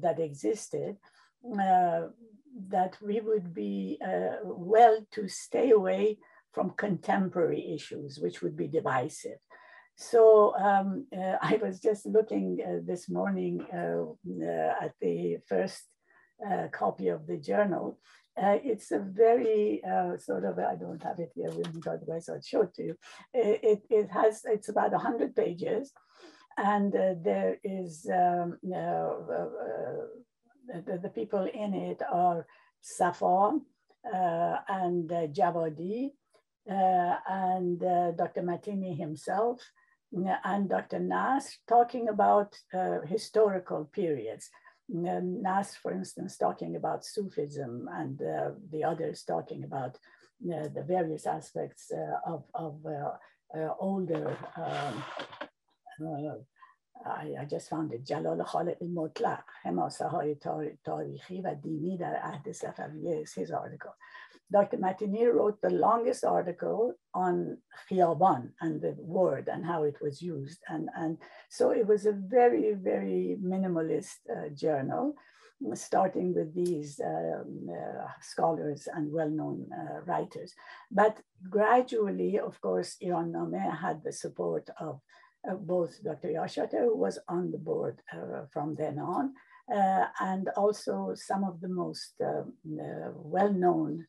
that 0.02 0.20
existed, 0.20 0.98
that 1.44 2.98
we 3.02 3.22
would 3.22 3.54
be 3.54 3.98
well 4.44 5.00
to 5.12 5.30
stay 5.30 5.72
away 5.72 6.18
from 6.52 6.72
contemporary 6.72 7.74
issues, 7.74 8.20
which 8.20 8.42
would 8.42 8.58
be 8.58 8.68
divisive. 8.68 9.38
So 9.96 10.56
um, 10.58 11.06
uh, 11.16 11.36
I 11.42 11.60
was 11.62 11.80
just 11.80 12.06
looking 12.06 12.60
uh, 12.66 12.80
this 12.86 13.10
morning 13.10 13.62
uh, 13.74 14.04
uh 14.44 14.86
at 14.86 14.94
the 15.00 15.38
first 15.48 15.84
uh, 16.50 16.68
copy 16.72 17.10
of 17.10 17.28
the 17.28 17.38
journal. 17.38 18.00
Uh, 18.42 18.58
it's 18.64 18.92
a 18.92 19.00
very 19.00 19.82
sort 20.18 20.46
of, 20.46 20.58
I 20.58 20.76
don't 20.76 21.04
have 21.04 21.20
it 21.20 21.32
here 21.36 21.52
with 21.52 21.74
me, 21.74 21.82
otherwise 21.86 22.30
I'll 22.30 22.42
show 22.42 22.62
it 22.62 22.74
to 22.76 22.84
you. 22.84 22.96
It, 23.34 23.84
it 23.90 24.10
has, 24.12 24.42
it's 24.46 24.70
about 24.70 24.92
100 24.92 25.36
pages 25.36 25.92
and 26.58 26.94
there 26.94 27.58
is, 27.64 28.08
um, 28.12 28.58
the, 28.64 30.10
the, 31.02 31.10
people 31.10 31.46
in 31.54 31.74
it 31.74 32.02
are 32.10 32.48
Safa 32.82 33.60
and 34.04 35.10
Javadi, 35.10 36.12
uh, 36.70 37.16
and 37.28 37.84
uh, 37.84 38.12
Dr. 38.12 38.44
Matini 38.44 38.96
himself 38.96 39.60
and 40.14 40.70
Dr. 40.70 41.00
Nasr 41.00 41.58
talking 41.68 42.08
about 42.10 42.56
uh, 42.72 43.00
historical 43.08 43.86
periods. 43.86 44.50
Nasr, 44.94 45.80
for 45.82 45.92
instance, 45.92 46.38
talking 46.38 46.76
about 46.76 47.06
Sufism 47.06 47.88
and 47.94 48.22
uh, 48.22 48.52
the 48.72 48.84
others 48.84 49.24
talking 49.24 49.64
about 49.64 49.98
uh, 50.54 50.68
the 50.74 50.84
various 50.86 51.26
aspects 51.26 51.92
uh, 51.92 52.20
of, 52.26 52.44
of 52.54 52.76
older 53.80 54.38
um, 54.58 55.04
I, 57.06 57.36
I 57.42 57.46
just 57.46 57.70
found 57.70 57.94
it. 57.94 58.06
Jalal 58.06 58.36
جلال 58.36 58.44
خالق 58.44 58.84
مطلق 58.84 59.44
حماسه 59.62 60.08
های 60.08 60.38
تاریخی 60.84 61.42
و 61.42 61.56
دینی 61.56 61.98
در 61.98 62.16
عهد 62.16 62.52
صفویه 62.52 63.26
3000 63.26 63.78
Dr. 64.52 64.78
Matini 64.78 65.32
wrote 65.34 65.62
the 65.62 65.70
longest 65.70 66.26
article 66.26 66.94
on 67.14 67.58
Khiyaban 67.90 68.50
and 68.60 68.82
the 68.82 68.96
word 69.00 69.48
and 69.48 69.66
how 69.66 69.84
it 69.84 69.96
was 70.02 70.22
used. 70.22 70.60
And, 70.68 70.90
and 70.96 71.18
so 71.50 71.72
it 71.72 71.88
was 71.88 72.06
a 72.06 72.12
very, 72.12 72.74
very 72.74 73.38
minimalist 73.42 74.18
uh, 74.30 74.50
journal, 74.50 75.16
starting 75.74 76.34
with 76.34 76.54
these 76.54 77.00
um, 77.06 77.70
uh, 77.70 78.08
scholars 78.20 78.88
and 78.94 79.12
well-known 79.12 79.68
uh, 79.72 80.02
writers. 80.06 80.54
But 80.92 81.22
gradually, 81.50 82.40
of 82.40 82.60
course, 82.62 82.98
Iran 83.00 83.32
Nameh 83.34 83.78
had 83.78 84.04
the 84.04 84.12
support 84.12 84.70
of 84.80 85.00
both 85.62 86.04
Dr. 86.04 86.30
Yarshater, 86.30 86.86
who 86.86 86.98
was 86.98 87.20
on 87.28 87.52
the 87.52 87.58
board 87.58 88.02
uh, 88.14 88.46
from 88.52 88.76
then 88.76 89.00
on, 89.00 89.34
uh, 89.74 90.06
and 90.20 90.50
also 90.58 91.14
some 91.16 91.44
of 91.44 91.62
the 91.62 91.70
most 91.70 92.14
uh, 92.24 92.44
well-known 93.16 94.06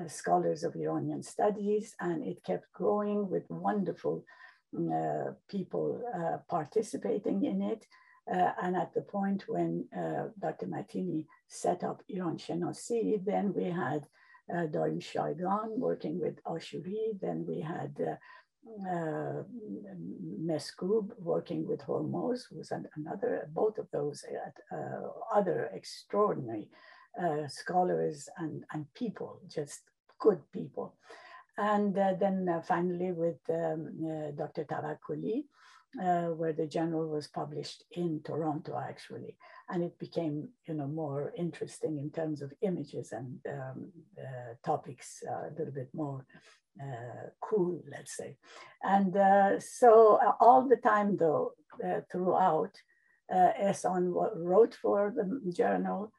uh, 0.00 0.08
scholars 0.08 0.64
of 0.64 0.76
Iranian 0.76 1.22
studies, 1.22 1.94
and 2.00 2.26
it 2.26 2.42
kept 2.44 2.72
growing 2.72 3.28
with 3.28 3.44
wonderful 3.48 4.24
uh, 4.76 5.32
people 5.48 6.02
uh, 6.14 6.38
participating 6.48 7.44
in 7.44 7.62
it. 7.62 7.86
Uh, 8.32 8.50
and 8.62 8.74
at 8.74 8.92
the 8.94 9.02
point 9.02 9.44
when 9.46 9.86
uh, 9.96 10.24
Dr. 10.40 10.66
Matini 10.66 11.26
set 11.46 11.84
up 11.84 12.02
Iran 12.08 12.38
Shenasi, 12.38 13.24
then 13.24 13.52
we 13.54 13.64
had 13.64 14.06
uh, 14.52 14.66
Darim 14.66 15.00
Shaigan 15.00 15.78
working 15.78 16.18
with 16.18 16.42
Ashuri, 16.44 17.20
then 17.20 17.44
we 17.46 17.60
had 17.60 17.94
uh, 18.90 19.42
Meskoob 20.42 21.10
working 21.18 21.68
with 21.68 21.80
Hormoz, 21.82 22.44
who 22.48 22.58
was 22.58 22.70
an, 22.70 22.88
another, 22.96 23.48
both 23.52 23.78
of 23.78 23.86
those 23.92 24.24
other 25.34 25.70
extraordinary 25.74 26.68
uh, 27.22 27.46
scholars 27.48 28.28
and, 28.38 28.64
and 28.72 28.86
people, 28.94 29.40
just 29.48 29.82
good 30.18 30.40
people. 30.52 30.94
And 31.56 31.96
uh, 31.96 32.14
then 32.18 32.48
uh, 32.48 32.60
finally 32.62 33.12
with 33.12 33.38
um, 33.48 33.92
uh, 34.04 34.30
Dr. 34.32 34.64
Tawakkoli, 34.64 35.44
uh, 36.02 36.34
where 36.34 36.52
the 36.52 36.66
journal 36.66 37.06
was 37.06 37.28
published 37.28 37.84
in 37.92 38.20
Toronto 38.24 38.76
actually. 38.76 39.36
And 39.68 39.82
it 39.82 39.98
became 39.98 40.48
you 40.66 40.74
know, 40.74 40.88
more 40.88 41.32
interesting 41.36 41.98
in 41.98 42.10
terms 42.10 42.42
of 42.42 42.52
images 42.62 43.12
and 43.12 43.38
um, 43.48 43.92
topics, 44.64 45.22
a 45.28 45.50
little 45.56 45.72
bit 45.72 45.90
more 45.94 46.26
cool, 47.40 47.80
let's 47.88 48.16
say. 48.16 48.36
And 48.82 49.14
so 49.62 50.18
all 50.40 50.68
the 50.68 50.76
time 50.76 51.16
though, 51.16 51.52
throughout, 52.10 52.72
uh, 53.32 53.52
Ehsan 53.60 54.12
wrote 54.36 54.74
for 54.74 55.12
the 55.16 55.52
journal, 55.52 56.12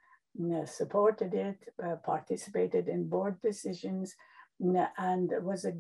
supported 0.65 1.34
it, 1.34 1.58
uh, 1.84 1.96
participated 1.98 2.88
in 2.88 3.08
board 3.08 3.42
decisions, 3.42 4.15
and 4.60 5.32
was 5.42 5.65
a 5.65 5.77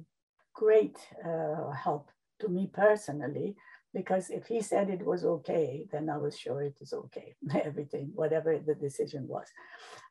great 0.53 0.97
uh, 1.25 1.71
help 1.71 2.09
to 2.39 2.47
me 2.47 2.69
personally 2.73 3.55
because 3.95 4.29
if 4.29 4.45
he 4.47 4.61
said 4.61 4.89
it 4.89 5.05
was 5.05 5.23
okay, 5.23 5.87
then 5.89 6.09
I 6.09 6.17
was 6.17 6.37
sure 6.37 6.61
it 6.61 6.75
is 6.81 6.91
okay, 6.91 7.33
everything, 7.63 8.11
whatever 8.13 8.59
the 8.59 8.75
decision 8.75 9.25
was. 9.25 9.47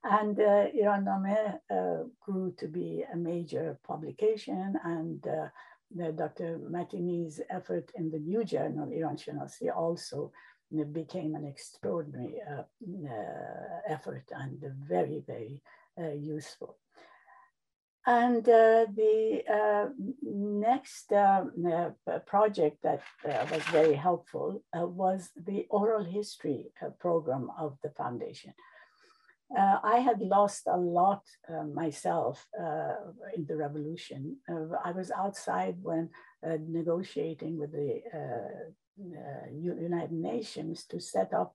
And 0.02 0.40
uh, 0.40 0.66
Iran 0.74 1.04
Nameh 1.04 1.58
uh, 1.70 2.04
grew 2.18 2.54
to 2.56 2.66
be 2.66 3.04
a 3.12 3.16
major 3.16 3.78
publication 3.86 4.74
and 4.84 5.24
uh, 5.26 5.48
Dr. 6.12 6.58
Matini's 6.70 7.40
effort 7.50 7.90
in 7.94 8.10
the 8.10 8.18
new 8.18 8.42
journal, 8.42 8.90
Iran 8.90 9.16
Shenasi, 9.16 9.68
also 9.74 10.32
became 10.82 11.34
an 11.34 11.44
extraordinary 11.44 12.34
uh, 12.50 12.62
uh, 12.62 13.80
effort 13.88 14.24
and 14.32 14.60
very, 14.88 15.22
very 15.26 15.62
uh, 16.00 16.10
useful. 16.10 16.76
And 18.06 18.46
uh, 18.46 18.86
the 18.94 19.42
uh, 19.50 19.88
next 20.22 21.10
uh, 21.10 21.44
project 22.26 22.82
that 22.82 23.00
was 23.50 23.62
very 23.70 23.94
helpful 23.94 24.62
was 24.74 25.30
the 25.36 25.66
oral 25.70 26.04
history 26.04 26.66
program 26.98 27.50
of 27.58 27.78
the 27.82 27.90
foundation. 27.90 28.52
I 29.56 29.98
had 29.98 30.20
lost 30.20 30.66
a 30.66 30.76
lot 30.76 31.22
myself 31.72 32.46
in 33.36 33.46
the 33.46 33.56
revolution. 33.56 34.38
I 34.84 34.90
was 34.90 35.10
outside 35.10 35.76
when 35.80 36.10
negotiating 36.42 37.58
with 37.58 37.72
the 37.72 38.02
uh, 39.00 39.50
United 39.52 40.12
Nations 40.12 40.84
to 40.84 41.00
set 41.00 41.32
up 41.32 41.54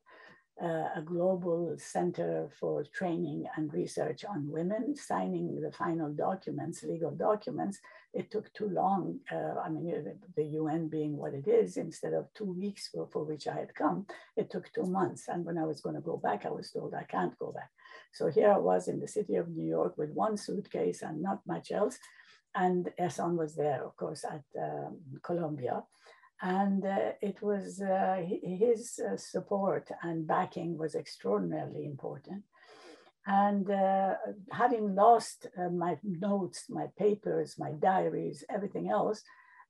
uh, 0.62 0.89
a 0.96 1.01
global 1.05 1.74
center 1.77 2.50
for 2.60 2.84
training 2.84 3.46
and 3.55 3.74
research 3.74 4.25
on 4.25 4.50
women, 4.50 4.93
signing 4.93 5.62
the 5.62 5.72
final 5.72 6.12
documents, 6.12 6.84
legal 6.84 7.12
documents. 7.12 7.79
It 8.13 8.29
took 8.29 8.51
too 8.53 8.67
long. 8.67 9.19
Uh, 9.31 9.55
I 9.63 9.69
mean, 9.69 10.19
the 10.36 10.43
UN 10.43 10.89
being 10.89 11.15
what 11.15 11.34
it 11.34 11.48
is, 11.48 11.77
instead 11.77 12.13
of 12.13 12.27
two 12.34 12.51
weeks 12.51 12.89
for, 12.89 13.08
for 13.08 13.24
which 13.24 13.48
I 13.48 13.55
had 13.55 13.74
come, 13.74 14.05
it 14.36 14.50
took 14.50 14.72
two 14.74 14.84
months. 14.84 15.29
And 15.29 15.46
when 15.46 15.58
I 15.58 15.63
was 15.63 15.79
going 15.79 15.96
to 15.96 16.01
go 16.01 16.17
back, 16.17 16.46
I 16.46 16.51
was 16.51 16.72
told 16.72 16.93
I 16.93 17.03
can't 17.03 17.38
go 17.39 17.53
back. 17.53 17.69
So 18.12 18.27
here 18.27 18.51
I 18.51 18.58
was 18.58 18.89
in 18.89 19.00
the 19.00 19.08
city 19.08 19.36
of 19.36 19.48
New 19.50 19.65
York 19.65 19.98
with 19.98 20.12
one 20.12 20.36
suitcase 20.36 21.03
and 21.03 21.22
not 21.22 21.39
much 21.48 21.72
else. 21.72 21.98
And 22.55 22.89
Ehsan 23.00 23.38
was 23.38 23.55
there, 23.55 23.86
of 23.86 23.96
course, 23.96 24.25
at 24.25 24.43
um, 24.60 24.98
Columbia. 25.24 25.84
And 26.41 26.86
uh, 26.86 27.12
it 27.22 27.41
was 27.41 27.81
uh, 27.81 28.24
his 28.41 29.00
uh, 29.00 29.17
support 29.17 29.89
and 30.03 30.25
backing 30.25 30.77
was 30.77 30.96
extraordinarily 30.96 31.86
important. 31.86 32.43
And 33.27 33.69
uh, 33.69 34.15
having 34.51 34.96
lost 34.96 35.48
uh, 35.58 35.69
my 35.69 35.98
notes, 36.03 36.65
my 36.69 36.88
papers, 36.98 37.55
my 37.60 37.72
diaries, 37.74 38.43
everything 38.50 38.89
else, 38.89 39.22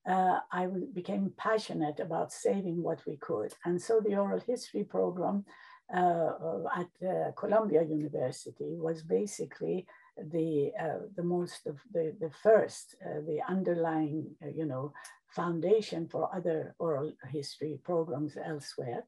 uh, 0.07 0.39
I 0.51 0.67
became 0.93 1.33
passionate 1.37 1.99
about 1.99 2.31
saving 2.31 2.81
what 2.81 3.01
we 3.05 3.17
could. 3.17 3.53
And 3.65 3.81
so 3.81 3.99
the 3.99 4.15
oral 4.15 4.39
history 4.39 4.83
program 4.83 5.45
at 5.91 7.35
Columbia 7.35 7.81
University 7.83 8.75
was 8.77 9.01
basically 9.01 9.87
the 10.31 10.71
the 11.15 11.23
most 11.23 11.65
of 11.65 11.79
the 11.91 12.15
the 12.19 12.29
first 12.43 12.95
the 13.01 13.39
underlying 13.47 14.35
you 14.55 14.65
know 14.65 14.93
foundation 15.29 16.07
for 16.07 16.33
other 16.33 16.75
oral 16.79 17.11
history 17.31 17.79
programs 17.83 18.37
elsewhere 18.43 19.03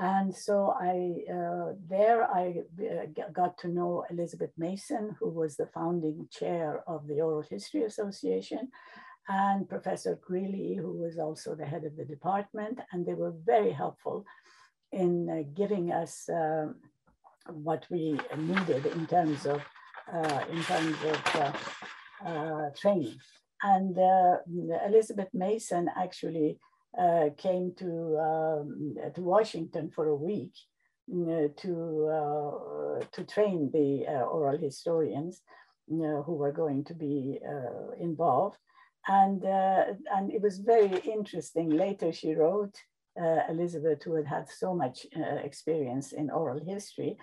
and 0.00 0.34
so 0.34 0.76
I 0.78 1.24
uh, 1.32 1.72
there 1.88 2.22
I 2.22 2.62
uh, 2.80 3.22
got 3.32 3.58
to 3.58 3.68
know 3.68 4.04
Elizabeth 4.10 4.52
Mason 4.56 5.16
who 5.18 5.28
was 5.28 5.56
the 5.56 5.66
founding 5.66 6.28
chair 6.30 6.84
of 6.86 7.06
the 7.08 7.20
Oral 7.20 7.42
History 7.42 7.82
Association 7.82 8.68
and 9.28 9.68
Professor 9.68 10.16
Grele 10.16 10.76
who 10.76 10.92
was 10.92 11.18
also 11.18 11.56
the 11.56 11.66
head 11.66 11.84
of 11.84 11.96
the 11.96 12.04
department 12.04 12.78
and 12.92 13.04
they 13.04 13.14
were 13.14 13.34
very 13.44 13.72
helpful 13.72 14.24
in 14.92 15.28
uh, 15.28 15.42
giving 15.54 15.90
us 15.90 16.28
um, 16.32 16.76
what 17.52 17.84
we 17.90 18.18
needed 18.36 18.86
in 18.86 19.06
terms 19.06 19.46
of 19.46 19.60
uh, 20.12 20.44
in 20.50 20.62
terms 20.62 20.96
of 21.04 21.36
uh, 21.36 21.52
uh, 22.24 22.70
training. 22.76 23.18
And 23.62 23.96
Elizabeth 24.86 25.28
Mason 25.32 25.88
actually 25.96 26.58
came 27.36 27.74
to, 27.76 28.18
um, 28.18 28.94
to 29.14 29.20
Washington 29.20 29.90
for 29.90 30.08
a 30.08 30.14
week 30.14 30.52
to, 31.08 33.00
to 33.12 33.24
train 33.24 33.70
the 33.72 34.06
oral 34.30 34.58
historians 34.58 35.42
who 35.88 36.34
were 36.34 36.52
going 36.52 36.84
to 36.84 36.94
be 36.94 37.40
involved. 37.98 38.56
And, 39.06 39.42
and 39.44 40.32
it 40.32 40.42
was 40.42 40.58
very 40.58 40.98
interesting. 41.00 41.70
Later 41.70 42.12
she 42.12 42.34
wrote 42.34 42.76
uh, 43.20 43.40
Elizabeth, 43.48 44.02
who 44.04 44.14
had 44.14 44.26
had 44.26 44.48
so 44.48 44.74
much 44.74 45.06
uh, 45.16 45.36
experience 45.42 46.12
in 46.12 46.30
oral 46.30 46.60
history, 46.64 47.16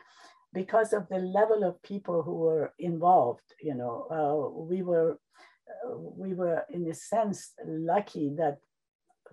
because 0.54 0.94
of 0.94 1.08
the 1.10 1.20
level 1.20 1.64
of 1.64 1.82
people 1.84 2.22
who 2.22 2.36
were 2.36 2.74
involved. 2.80 3.48
You 3.62 3.76
know, 3.76 4.08
uh, 4.12 4.62
we 4.64 4.82
were 4.82 5.12
uh, 5.12 5.18
we 5.88 6.34
were 6.34 6.64
in 6.70 6.88
a 6.88 6.94
sense 6.94 7.54
lucky 7.66 8.30
that 8.38 8.60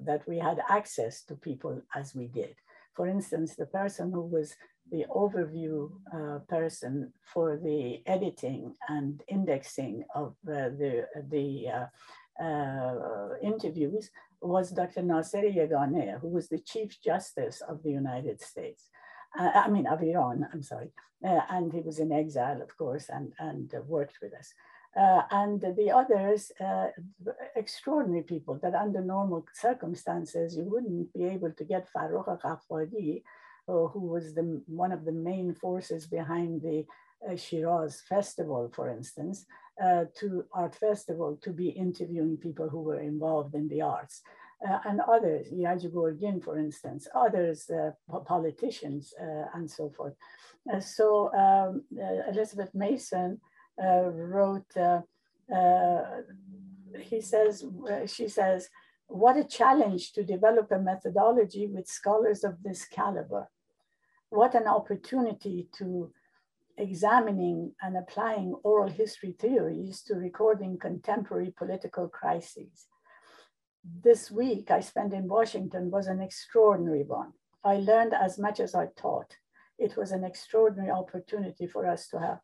that 0.00 0.26
we 0.26 0.38
had 0.38 0.58
access 0.68 1.22
to 1.22 1.34
people 1.34 1.80
as 1.94 2.14
we 2.14 2.26
did. 2.26 2.54
For 2.94 3.06
instance, 3.06 3.54
the 3.54 3.66
person 3.66 4.10
who 4.10 4.22
was 4.22 4.54
the 4.90 5.04
overview 5.10 5.90
uh, 6.12 6.38
person 6.48 7.12
for 7.22 7.56
the 7.56 8.02
editing 8.06 8.74
and 8.88 9.22
indexing 9.28 10.04
of 10.14 10.34
uh, 10.48 10.72
the, 10.80 11.06
the 11.30 11.68
uh, 11.68 12.42
uh, 12.42 13.28
interviews 13.42 14.10
was 14.40 14.70
Dr. 14.70 15.02
Nasser 15.02 15.42
Yeganeh, 15.42 16.20
who 16.20 16.28
was 16.28 16.48
the 16.48 16.58
Chief 16.58 17.00
Justice 17.00 17.60
of 17.60 17.82
the 17.82 17.90
United 17.90 18.40
States 18.40 18.88
uh, 19.38 19.50
I 19.54 19.68
mean, 19.68 19.86
of 19.86 20.02
Iran, 20.02 20.46
I'm 20.52 20.62
sorry. 20.62 20.90
Uh, 21.24 21.40
and 21.50 21.72
he 21.72 21.80
was 21.80 21.98
in 21.98 22.12
exile, 22.12 22.60
of 22.60 22.76
course, 22.76 23.08
and, 23.08 23.32
and 23.38 23.72
worked 23.86 24.18
with 24.20 24.34
us. 24.34 24.52
Uh, 24.94 25.22
and 25.30 25.60
the 25.60 25.90
others, 25.90 26.52
uh, 26.60 26.88
extraordinary 27.56 28.22
people 28.22 28.58
that 28.62 28.74
under 28.74 29.00
normal 29.00 29.44
circumstances, 29.54 30.56
you 30.56 30.64
wouldn't 30.64 31.12
be 31.14 31.24
able 31.24 31.50
to 31.50 31.64
get 31.64 31.88
Farrokh 31.96 32.40
Ghaffari, 32.42 33.22
uh, 33.68 33.86
who 33.88 34.00
was 34.00 34.34
the, 34.34 34.60
one 34.66 34.92
of 34.92 35.04
the 35.04 35.12
main 35.12 35.54
forces 35.54 36.06
behind 36.06 36.60
the 36.60 36.84
Shiraz 37.36 38.02
festival, 38.08 38.70
for 38.74 38.90
instance, 38.90 39.46
to 39.80 40.44
art 40.52 40.74
festival 40.74 41.38
to 41.42 41.50
be 41.50 41.68
interviewing 41.68 42.36
people 42.36 42.68
who 42.68 42.82
were 42.82 43.00
involved 43.00 43.54
in 43.54 43.68
the 43.68 43.80
arts 43.80 44.22
uh, 44.68 44.78
and 44.84 45.00
others, 45.00 45.48
Iraj 45.52 45.90
Gorgin, 45.92 46.42
for 46.42 46.58
instance, 46.58 47.08
others, 47.14 47.68
uh, 47.70 47.90
politicians, 48.24 49.12
uh, 49.20 49.46
and 49.54 49.70
so 49.70 49.90
forth. 49.90 50.14
Uh, 50.72 50.80
so 50.80 51.32
um, 51.34 51.82
uh, 52.00 52.30
Elizabeth 52.30 52.70
Mason 52.74 53.40
uh, 53.40 53.46
Uh, 53.82 54.10
wrote, 54.10 54.76
uh, 54.76 55.00
uh, 55.54 56.02
he 57.00 57.20
says, 57.20 57.64
she 58.06 58.28
says, 58.28 58.68
what 59.06 59.36
a 59.36 59.44
challenge 59.44 60.12
to 60.12 60.24
develop 60.24 60.70
a 60.72 60.78
methodology 60.78 61.66
with 61.66 61.86
scholars 61.86 62.44
of 62.44 62.62
this 62.62 62.84
caliber. 62.84 63.48
What 64.30 64.54
an 64.54 64.66
opportunity 64.66 65.68
to 65.78 66.12
examining 66.78 67.72
and 67.82 67.96
applying 67.96 68.54
oral 68.62 68.90
history 68.90 69.36
theories 69.38 70.02
to 70.02 70.14
recording 70.14 70.78
contemporary 70.78 71.52
political 71.56 72.08
crises 72.08 72.86
this 73.84 74.30
week 74.30 74.70
I 74.70 74.80
spent 74.80 75.12
in 75.12 75.28
Washington 75.28 75.90
was 75.90 76.06
an 76.06 76.20
extraordinary 76.20 77.02
one. 77.02 77.32
I 77.64 77.76
learned 77.76 78.14
as 78.14 78.38
much 78.38 78.60
as 78.60 78.74
I 78.74 78.86
taught. 78.96 79.36
It 79.78 79.96
was 79.96 80.12
an 80.12 80.24
extraordinary 80.24 80.90
opportunity 80.90 81.66
for 81.66 81.86
us 81.88 82.08
to 82.08 82.20
have, 82.20 82.38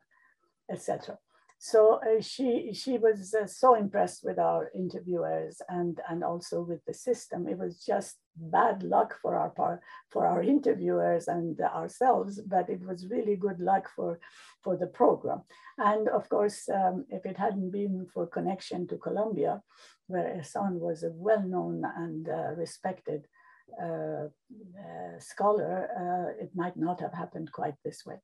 etc. 0.69 1.17
So 1.61 1.95
uh, 1.95 2.21
she 2.21 2.71
she 2.73 2.97
was 2.97 3.33
uh, 3.33 3.45
so 3.45 3.75
impressed 3.75 4.23
with 4.23 4.39
our 4.39 4.71
interviewers 4.73 5.61
and 5.67 5.99
and 6.09 6.23
also 6.23 6.61
with 6.61 6.79
the 6.85 6.93
system. 6.93 7.49
It 7.49 7.57
was 7.57 7.83
just 7.83 8.15
bad 8.37 8.81
luck 8.81 9.13
for 9.21 9.35
our 9.35 9.49
part, 9.49 9.81
for 10.09 10.25
our 10.25 10.41
interviewers 10.41 11.27
and 11.27 11.59
ourselves, 11.59 12.39
but 12.47 12.69
it 12.69 12.81
was 12.81 13.09
really 13.09 13.35
good 13.35 13.59
luck 13.59 13.89
for 13.93 14.21
for 14.63 14.77
the 14.77 14.87
program. 14.87 15.41
And 15.77 16.07
of 16.07 16.29
course, 16.29 16.69
um, 16.69 17.05
if 17.09 17.25
it 17.25 17.35
hadn't 17.37 17.71
been 17.71 18.07
for 18.13 18.25
connection 18.25 18.87
to 18.87 18.97
Columbia, 18.97 19.61
where 20.07 20.39
Ehsan 20.39 20.79
was 20.79 21.03
a 21.03 21.11
well-known 21.11 21.83
and 21.97 22.29
uh, 22.29 22.55
respected 22.55 23.27
uh, 23.83 24.27
uh, 24.79 25.19
scholar, 25.19 25.89
uh, 25.91 26.41
it 26.41 26.51
might 26.55 26.77
not 26.77 27.01
have 27.01 27.13
happened 27.13 27.51
quite 27.51 27.75
this 27.83 28.05
way 28.05 28.21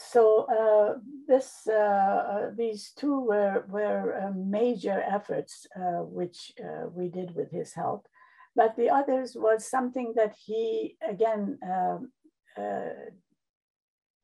so 0.00 0.46
uh, 0.46 0.98
this, 1.26 1.66
uh, 1.66 2.52
these 2.56 2.92
two 2.96 3.20
were, 3.20 3.64
were 3.68 4.22
uh, 4.22 4.32
major 4.32 5.02
efforts 5.02 5.66
uh, 5.74 6.04
which 6.04 6.52
uh, 6.62 6.88
we 6.88 7.08
did 7.08 7.34
with 7.34 7.50
his 7.50 7.74
help. 7.74 8.06
But 8.54 8.76
the 8.76 8.90
others 8.90 9.34
was 9.34 9.68
something 9.68 10.12
that 10.14 10.36
he, 10.38 10.96
again, 11.06 11.58
um, 11.62 12.12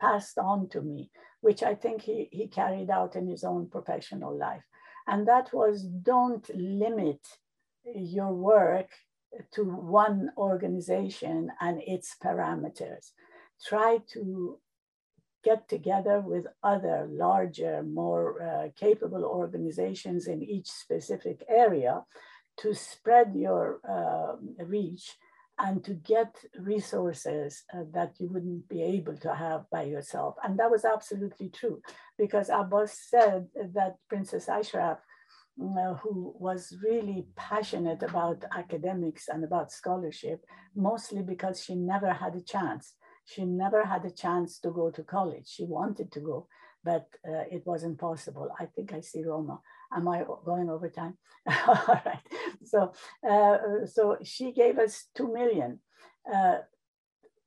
passed 0.00 0.38
on 0.38 0.68
to 0.68 0.80
me, 0.80 1.10
which 1.40 1.62
I 1.64 1.74
think 1.74 2.02
he, 2.02 2.28
he 2.30 2.46
carried 2.46 2.90
out 2.90 3.16
in 3.16 3.26
his 3.26 3.42
own 3.42 3.68
professional 3.68 4.36
life. 4.36 4.62
And 5.08 5.26
that 5.26 5.52
was 5.52 5.82
don't 5.82 6.48
limit 6.54 7.20
your 7.84 8.32
work 8.32 8.90
to 9.54 9.64
one 9.64 10.30
organization 10.36 11.50
and 11.60 11.82
its 11.84 12.14
parameters. 12.22 13.10
Try 13.66 13.98
to 14.12 14.58
get 15.44 15.68
together 15.68 16.20
with 16.20 16.46
other 16.62 17.06
larger, 17.10 17.82
more 17.82 18.42
uh, 18.42 18.68
capable 18.76 19.24
organizations 19.24 20.26
in 20.26 20.42
each 20.42 20.68
specific 20.68 21.44
area 21.48 22.02
to 22.56 22.74
spread 22.74 23.34
your 23.34 23.80
uh, 23.88 24.36
reach 24.64 25.16
and 25.58 25.84
to 25.84 25.94
get 25.94 26.34
resources 26.58 27.62
uh, 27.72 27.84
that 27.92 28.14
you 28.18 28.28
wouldn't 28.28 28.68
be 28.68 28.82
able 28.82 29.16
to 29.16 29.34
have 29.34 29.64
by 29.70 29.82
yourself. 29.84 30.34
And 30.42 30.58
that 30.58 30.70
was 30.70 30.84
absolutely 30.84 31.48
true 31.48 31.80
because 32.18 32.48
Abbas 32.48 32.92
said 33.08 33.46
that 33.74 33.96
Princess 34.08 34.48
Ashraf, 34.48 34.98
uh, 35.60 35.94
who 35.94 36.34
was 36.38 36.76
really 36.82 37.28
passionate 37.36 38.02
about 38.02 38.44
academics 38.56 39.28
and 39.28 39.44
about 39.44 39.70
scholarship, 39.70 40.44
mostly 40.74 41.22
because 41.22 41.62
she 41.62 41.76
never 41.76 42.12
had 42.12 42.34
a 42.34 42.42
chance 42.42 42.94
she 43.24 43.44
never 43.44 43.84
had 43.84 44.04
a 44.04 44.10
chance 44.10 44.58
to 44.60 44.70
go 44.70 44.90
to 44.90 45.02
college. 45.02 45.46
She 45.46 45.64
wanted 45.64 46.12
to 46.12 46.20
go, 46.20 46.46
but 46.82 47.08
uh, 47.26 47.44
it 47.50 47.66
wasn't 47.66 47.98
possible. 47.98 48.50
I 48.58 48.66
think 48.66 48.92
I 48.92 49.00
see 49.00 49.24
Roma. 49.24 49.60
Am 49.92 50.08
I 50.08 50.24
going 50.44 50.68
over 50.68 50.88
time? 50.88 51.16
All 51.68 52.00
right. 52.04 52.22
So, 52.64 52.92
uh, 53.28 53.86
so 53.86 54.18
she 54.22 54.52
gave 54.52 54.78
us 54.78 55.06
two 55.14 55.32
million 55.32 55.80
uh, 56.32 56.58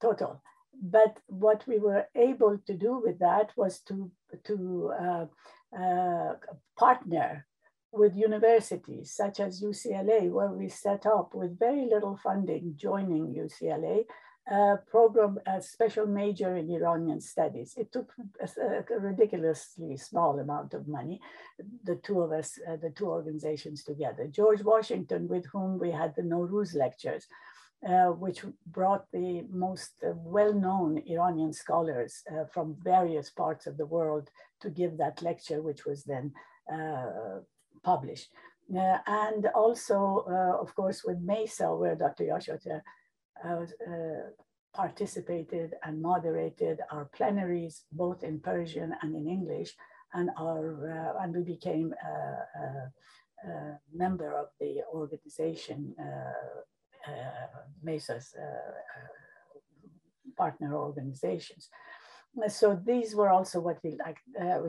total. 0.02 0.42
but 0.80 1.18
what 1.26 1.66
we 1.68 1.80
were 1.80 2.06
able 2.16 2.60
to 2.68 2.74
do 2.74 3.02
with 3.04 3.18
that 3.20 3.52
was 3.58 3.80
to, 3.82 4.12
to 4.44 4.92
uh, 5.02 5.26
uh, 5.76 6.34
partner 6.78 7.48
with 7.92 8.16
universities 8.16 9.12
such 9.12 9.40
as 9.40 9.64
UCLA, 9.64 10.30
where 10.30 10.52
we 10.52 10.70
set 10.70 11.06
up 11.06 11.34
with 11.34 11.58
very 11.58 11.86
little 11.86 12.18
funding, 12.18 12.74
joining 12.76 13.34
UCLA, 13.34 14.06
program, 14.90 15.40
a 15.46 15.62
special 15.62 16.06
major 16.06 16.56
in 16.56 16.72
Iranian 16.72 17.20
studies. 17.20 17.74
It 17.78 17.92
took 17.92 18.14
a, 18.40 19.00
ridiculously 19.00 19.98
small 19.98 20.40
amount 20.40 20.74
of 20.74 20.88
money, 20.88 21.20
the 21.84 21.96
two 21.96 22.22
of 22.22 22.32
us, 22.32 22.58
uh, 22.68 22.78
the 22.78 22.92
two 22.92 23.08
organizations 23.08 23.84
together. 23.84 24.28
George 24.28 24.64
Washington, 24.64 25.28
with 25.28 25.46
whom 25.52 25.80
we 25.80 25.92
had 25.92 26.16
the 26.16 26.22
Nowruz 26.22 26.76
lectures, 26.76 27.28
uh, 27.88 28.08
which 28.08 28.44
brought 28.66 29.06
the 29.12 29.46
most 29.52 29.92
uh, 30.04 30.10
well-known 30.16 30.98
Iranian 31.06 31.54
scholars 31.54 32.24
uh, 32.32 32.44
from 32.52 32.76
various 32.84 33.30
parts 33.30 33.68
of 33.68 33.78
the 33.78 33.86
world 33.86 34.30
to 34.60 34.72
give 34.72 34.98
that 34.98 35.22
lecture, 35.22 35.62
which 35.62 35.86
was 35.86 36.04
then 36.04 36.34
uh, 36.74 37.40
published. 37.84 38.30
And 38.74 39.46
also, 39.54 40.26
of 40.60 40.76
course, 40.76 41.04
with 41.06 41.22
MESA, 41.22 41.74
where 41.74 41.96
Dr. 41.96 42.24
Yarshater 43.44 44.34
participated 44.74 45.74
and 45.84 46.02
moderated 46.02 46.80
our 46.92 47.06
plenaries, 47.06 47.84
both 47.92 48.24
in 48.24 48.40
Persian 48.40 48.94
and 49.02 49.16
in 49.16 49.28
English, 49.28 49.76
and, 50.14 50.30
our, 50.40 51.16
and 51.22 51.36
we 51.36 51.42
became 51.42 51.94
a, 52.04 52.12
a, 52.64 52.92
member 53.94 54.36
of 54.36 54.48
the 54.60 54.82
organization 54.94 55.96
uh, 57.08 57.48
MESA's 57.84 58.36
uh, 58.38 58.44
uh, 58.44 60.30
partner 60.36 60.76
organizations. 60.76 61.70
So 62.50 62.80
these 62.86 63.16
were 63.16 63.30
also 63.30 63.60
what 63.60 63.80
he 63.82 63.98
like. 64.06 64.18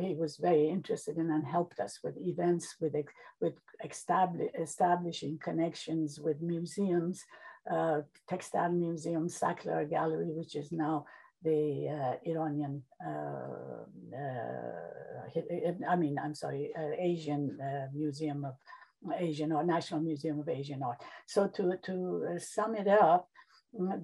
he 0.01 0.15
was 0.15 0.37
very 0.37 0.69
interested 0.69 1.19
in 1.19 1.31
and 1.31 1.45
helped 1.45 1.81
us 1.81 1.99
with 2.05 2.17
events, 2.17 2.77
with 2.81 2.95
with 3.41 3.55
establish, 3.85 4.51
establishing 4.59 5.39
connections 5.43 6.21
with 6.21 6.41
museums, 6.41 7.25
uh, 7.71 8.01
textile 8.29 8.73
museum, 8.73 9.29
Sackler 9.29 9.89
Gallery, 9.89 10.31
which 10.31 10.57
is 10.57 10.73
now 10.73 11.05
the 11.43 11.89
uh, 11.89 12.31
Iranian, 12.31 12.83
uh, 13.07 13.85
I 15.89 15.97
mean, 15.97 16.19
I'm 16.23 16.35
sorry, 16.35 16.73
Asian 16.99 17.59
Museum 17.95 18.45
of 18.45 18.55
Asian 19.17 19.53
or 19.53 19.65
National 19.65 20.01
Museum 20.01 20.41
of 20.41 20.49
Asian 20.49 20.83
Art. 20.83 21.01
So 21.27 21.47
to, 21.49 21.77
to 21.85 22.27
uh, 22.35 22.39
sum 22.39 22.75
it 22.75 22.89
up, 22.89 23.29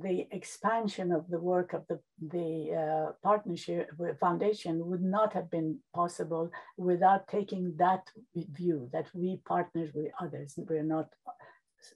the 0.02 0.26
expansion 0.30 1.10
of 1.10 1.26
the 1.28 1.40
work 1.40 1.72
of 1.72 1.86
the, 1.88 1.98
the 2.20 2.76
uh, 2.76 3.12
partnership 3.22 3.90
foundation 4.20 4.86
would 4.86 5.02
not 5.02 5.32
have 5.32 5.50
been 5.50 5.78
possible 5.94 6.50
without 6.76 7.26
taking 7.28 7.74
that 7.78 8.02
view 8.36 8.88
that 8.92 9.06
we 9.14 9.40
partner 9.46 9.90
with 9.94 10.12
others. 10.20 10.54
We're 10.58 10.82
not 10.82 11.08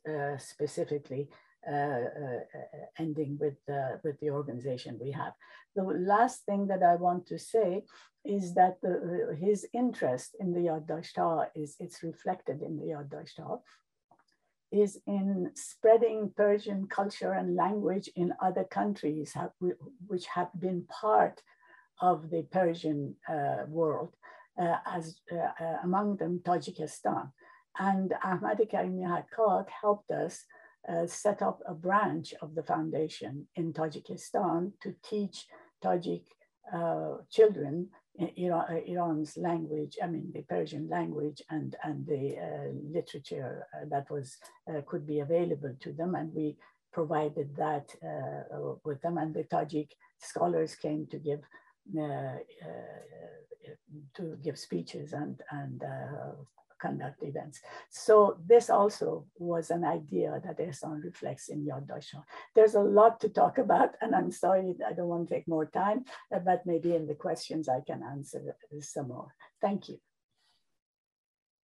uh, 0.09 0.39
specifically 0.39 1.29
uh, 1.31 1.35
uh, 1.35 1.48
ending 2.99 3.39
with, 3.41 3.59
with 4.05 4.19
the 4.21 4.31
organization 4.31 4.99
we 5.01 5.11
have. 5.13 5.33
The 5.77 5.83
last 5.83 6.45
thing 6.47 6.67
that 6.69 6.83
I 6.83 6.97
want 6.97 7.27
to 7.27 7.39
say 7.39 7.85
is 8.25 8.55
that 8.55 8.81
the, 8.83 9.37
his 9.41 9.67
interest 9.73 10.37
in 10.41 10.53
the 10.53 10.61
Yaddasht 10.61 11.49
is 11.55 11.77
it's 11.79 12.03
reflected 12.03 12.63
in 12.63 12.77
the 12.79 12.87
Yaddasht 12.95 13.61
is 14.71 14.99
in 15.07 15.51
spreading 15.55 16.31
Persian 16.37 16.87
culture 16.89 17.33
and 17.33 17.57
language 17.57 18.11
in 18.17 18.35
other 18.43 18.65
countries 18.65 19.33
have, 19.33 19.53
which 20.07 20.27
have 20.27 20.51
been 20.59 20.85
part 20.89 21.43
of 22.01 22.31
the 22.31 22.43
Persian 22.51 23.17
uh, 23.29 23.65
world, 23.67 24.15
uh, 24.61 24.77
as 24.87 25.21
uh, 25.33 25.77
among 25.83 26.17
them 26.17 26.41
Tajikistan. 26.45 27.33
And 27.79 28.13
Ahmad 28.23 28.61
Karimi 28.71 29.05
Haqqaq 29.07 29.67
helped 29.81 30.11
us 30.11 30.45
uh, 30.89 31.07
set 31.07 31.43
up 31.43 31.61
a 31.67 31.75
branch 31.75 32.35
of 32.43 32.55
the 32.55 32.63
foundation 32.63 33.47
in 33.57 33.73
Tajikistan 33.73 34.73
to 34.83 34.95
teach 35.03 35.47
Tajik 35.83 36.25
uh, 36.73 37.17
children 37.31 37.89
Iran, 38.37 38.65
uh, 38.69 38.81
Iran's 38.87 39.37
language, 39.37 39.97
I 40.03 40.07
mean 40.07 40.31
the 40.35 40.43
Persian 40.43 40.89
language 40.89 41.41
and, 41.51 41.77
and 41.85 42.07
the 42.07 42.37
uh, 42.37 42.73
literature 42.93 43.67
uh, 43.75 43.85
that 43.91 44.11
was 44.11 44.37
could 44.87 45.07
be 45.07 45.21
available 45.21 45.75
to 45.81 45.93
them. 45.93 46.15
And 46.15 46.35
we 46.35 46.57
provided 46.93 47.55
that 47.57 47.95
with 48.85 49.01
them 49.03 49.19
and 49.19 49.33
the 49.35 49.45
Tajik 49.45 49.91
scholars 50.19 50.75
came 50.75 51.07
to 51.11 51.19
give 51.19 51.41
to 54.15 54.37
give 54.43 54.59
speeches 54.59 55.13
and, 55.13 55.41
and 55.51 55.83
conduct 56.79 57.23
events. 57.23 57.61
So 57.91 58.39
this 58.47 58.71
also 58.71 59.27
was 59.39 59.71
an 59.71 59.85
idea 59.85 60.41
that 60.45 60.59
Ehsan 60.59 61.03
reflects 61.03 61.49
in 61.49 61.67
Yaddashtha. 61.67 62.23
There's 62.55 62.75
a 62.75 62.81
lot 62.81 63.21
to 63.21 63.29
talk 63.29 63.59
about 63.59 63.91
and 64.01 64.15
I'm 64.15 64.31
sorry, 64.31 64.75
I 64.87 64.93
don't 64.93 65.09
want 65.09 65.29
to 65.29 65.35
take 65.35 65.49
more 65.49 65.67
time, 65.67 66.05
uh, 66.35 66.39
but 66.39 66.67
maybe 66.67 66.95
in 66.95 67.07
the 67.07 67.15
questions 67.15 67.69
I 67.69 67.81
can 67.87 68.03
answer 68.03 68.57
some 68.81 69.09
more. 69.09 69.35
Thank 69.61 69.89
you. 69.89 69.99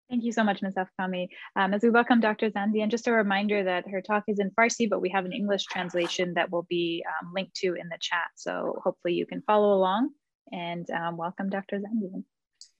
Thank 0.10 0.26
you 0.26 0.32
so 0.32 0.43
much, 0.43 0.62
Ms. 0.62 0.76
Afkhami. 0.76 1.30
Um, 1.56 1.73
as 1.73 1.82
we 1.82 1.89
welcome 1.89 2.19
Dr. 2.19 2.52
Zandi, 2.52 2.84
and 2.84 2.91
just 2.91 3.08
a 3.08 3.12
reminder 3.12 3.63
that 3.63 3.88
her 3.89 4.02
talk 4.02 4.26
is 4.28 4.39
in 4.39 4.52
Farsi, 4.52 4.88
but 4.88 5.02
we 5.02 5.10
have 5.10 5.26
an 5.26 5.34
English 5.34 5.63
translation 5.63 6.34
that 6.36 6.52
will 6.52 6.67
be 6.69 7.04
um, 7.08 7.32
linked 7.34 7.56
to 7.56 7.73
in 7.73 7.89
the 7.89 7.97
chat. 7.99 8.28
So 8.36 8.80
hopefully 8.84 9.15
you 9.15 9.26
can 9.26 9.41
follow 9.47 9.73
along 9.73 10.12
and 10.52 10.88
um, 10.91 11.17
welcome 11.17 11.49
Dr. 11.49 11.80
Zandi. 11.80 12.23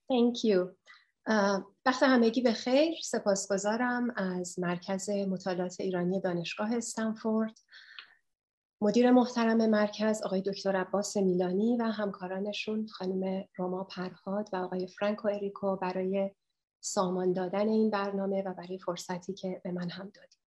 Thank 0.10 0.44
you. 0.44 0.74
وقت 1.86 2.04
همگی 2.04 2.42
به 2.42 2.54
خیر 2.54 2.96
سپاسگزارم 3.04 4.14
از 4.16 4.60
مرکز 4.60 5.10
مطالعات 5.10 5.76
ایرانی 5.80 6.22
دانشگاه 6.22 6.76
استنفورد 6.76 7.60
مدیر 8.82 9.12
محترم 9.12 9.70
مرکز 9.70 10.22
آقای 10.22 10.42
دکتر 10.42 10.76
عباس 10.76 11.18
میلانی 11.18 11.78
و 11.78 11.84
همکارانشون 11.84 12.88
خانم 12.88 13.44
روما 13.56 13.84
پرهاد 13.84 14.50
و 14.54 14.56
آقای 14.56 14.88
فرانکو 14.88 15.28
اریکو 15.28 15.76
برای 15.76 16.32
سامان 16.80 17.34
دادن 17.34 17.68
این 17.68 17.90
برنامه 17.90 18.42
و 18.42 18.54
برای 18.54 18.80
فرصتی 18.80 19.34
که 19.34 19.62
به 19.64 19.72
من 19.72 19.90
هم 19.90 20.12
دادید. 20.14 20.40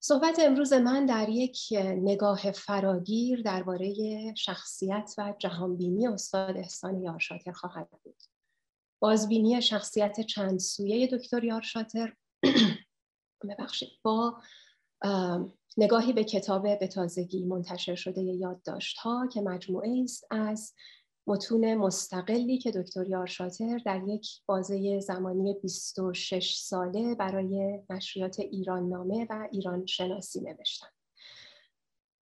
صحبت 0.00 0.38
امروز 0.38 0.72
من 0.72 1.06
در 1.06 1.28
یک 1.28 1.58
نگاه 1.80 2.52
فراگیر 2.52 3.42
درباره 3.42 3.94
شخصیت 4.34 5.14
و 5.18 5.34
جهانبینی 5.38 6.06
استاد 6.06 6.56
احسان 6.56 7.02
یارشاتر 7.02 7.52
خواهد 7.52 7.88
بود. 8.02 8.22
بازبینی 9.02 9.62
شخصیت 9.62 10.20
چند 10.20 10.58
سویه 10.58 11.06
دکتر 11.06 11.44
یارشاتر 11.44 12.16
ببخشید 13.48 13.88
با 14.02 14.42
نگاهی 15.76 16.12
به 16.12 16.24
کتاب 16.24 16.78
به 16.78 16.86
تازگی 16.86 17.44
منتشر 17.44 17.94
شده 17.94 18.22
یادداشت 18.22 18.98
ها 18.98 19.28
که 19.32 19.40
مجموعه 19.40 20.02
است 20.02 20.26
از 20.30 20.74
متون 21.26 21.74
مستقلی 21.74 22.58
که 22.58 22.70
دکتر 22.70 23.08
یارشاتر 23.08 23.78
در 23.78 24.02
یک 24.06 24.28
بازه 24.46 25.00
زمانی 25.00 25.54
26 25.62 26.54
ساله 26.54 27.14
برای 27.14 27.80
نشریات 27.90 28.40
ایران 28.40 28.88
نامه 28.88 29.26
و 29.30 29.48
ایران 29.52 29.86
شناسی 29.86 30.40
نوشتن. 30.40 30.88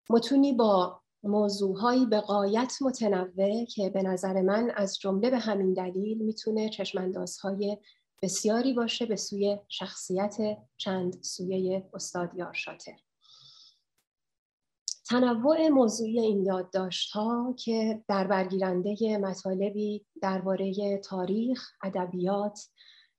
متونی 0.09 0.53
با 0.53 1.01
موضوعهایی 1.23 2.05
به 2.05 2.19
قایت 2.19 2.73
متنوع 2.81 3.65
که 3.65 3.89
به 3.89 4.01
نظر 4.01 4.41
من 4.41 4.71
از 4.75 4.99
جمله 4.99 5.29
به 5.29 5.37
همین 5.37 5.73
دلیل 5.73 6.17
می‌تونه 6.17 6.69
چشماندازهای 6.69 7.77
بسیاری 8.21 8.73
باشه 8.73 9.05
به 9.05 9.15
سوی 9.15 9.57
شخصیت 9.67 10.37
چند 10.77 11.23
سویه 11.23 11.89
استاد 11.93 12.31
یارشاتر 12.35 12.95
تنوع 15.09 15.67
موضوعی 15.67 16.19
این 16.19 16.45
یادداشت 16.45 17.11
ها 17.11 17.55
که 17.57 18.03
در 18.07 18.27
برگیرنده 18.27 19.17
مطالبی 19.17 20.05
درباره 20.21 20.97
تاریخ، 20.97 21.71
ادبیات، 21.83 22.69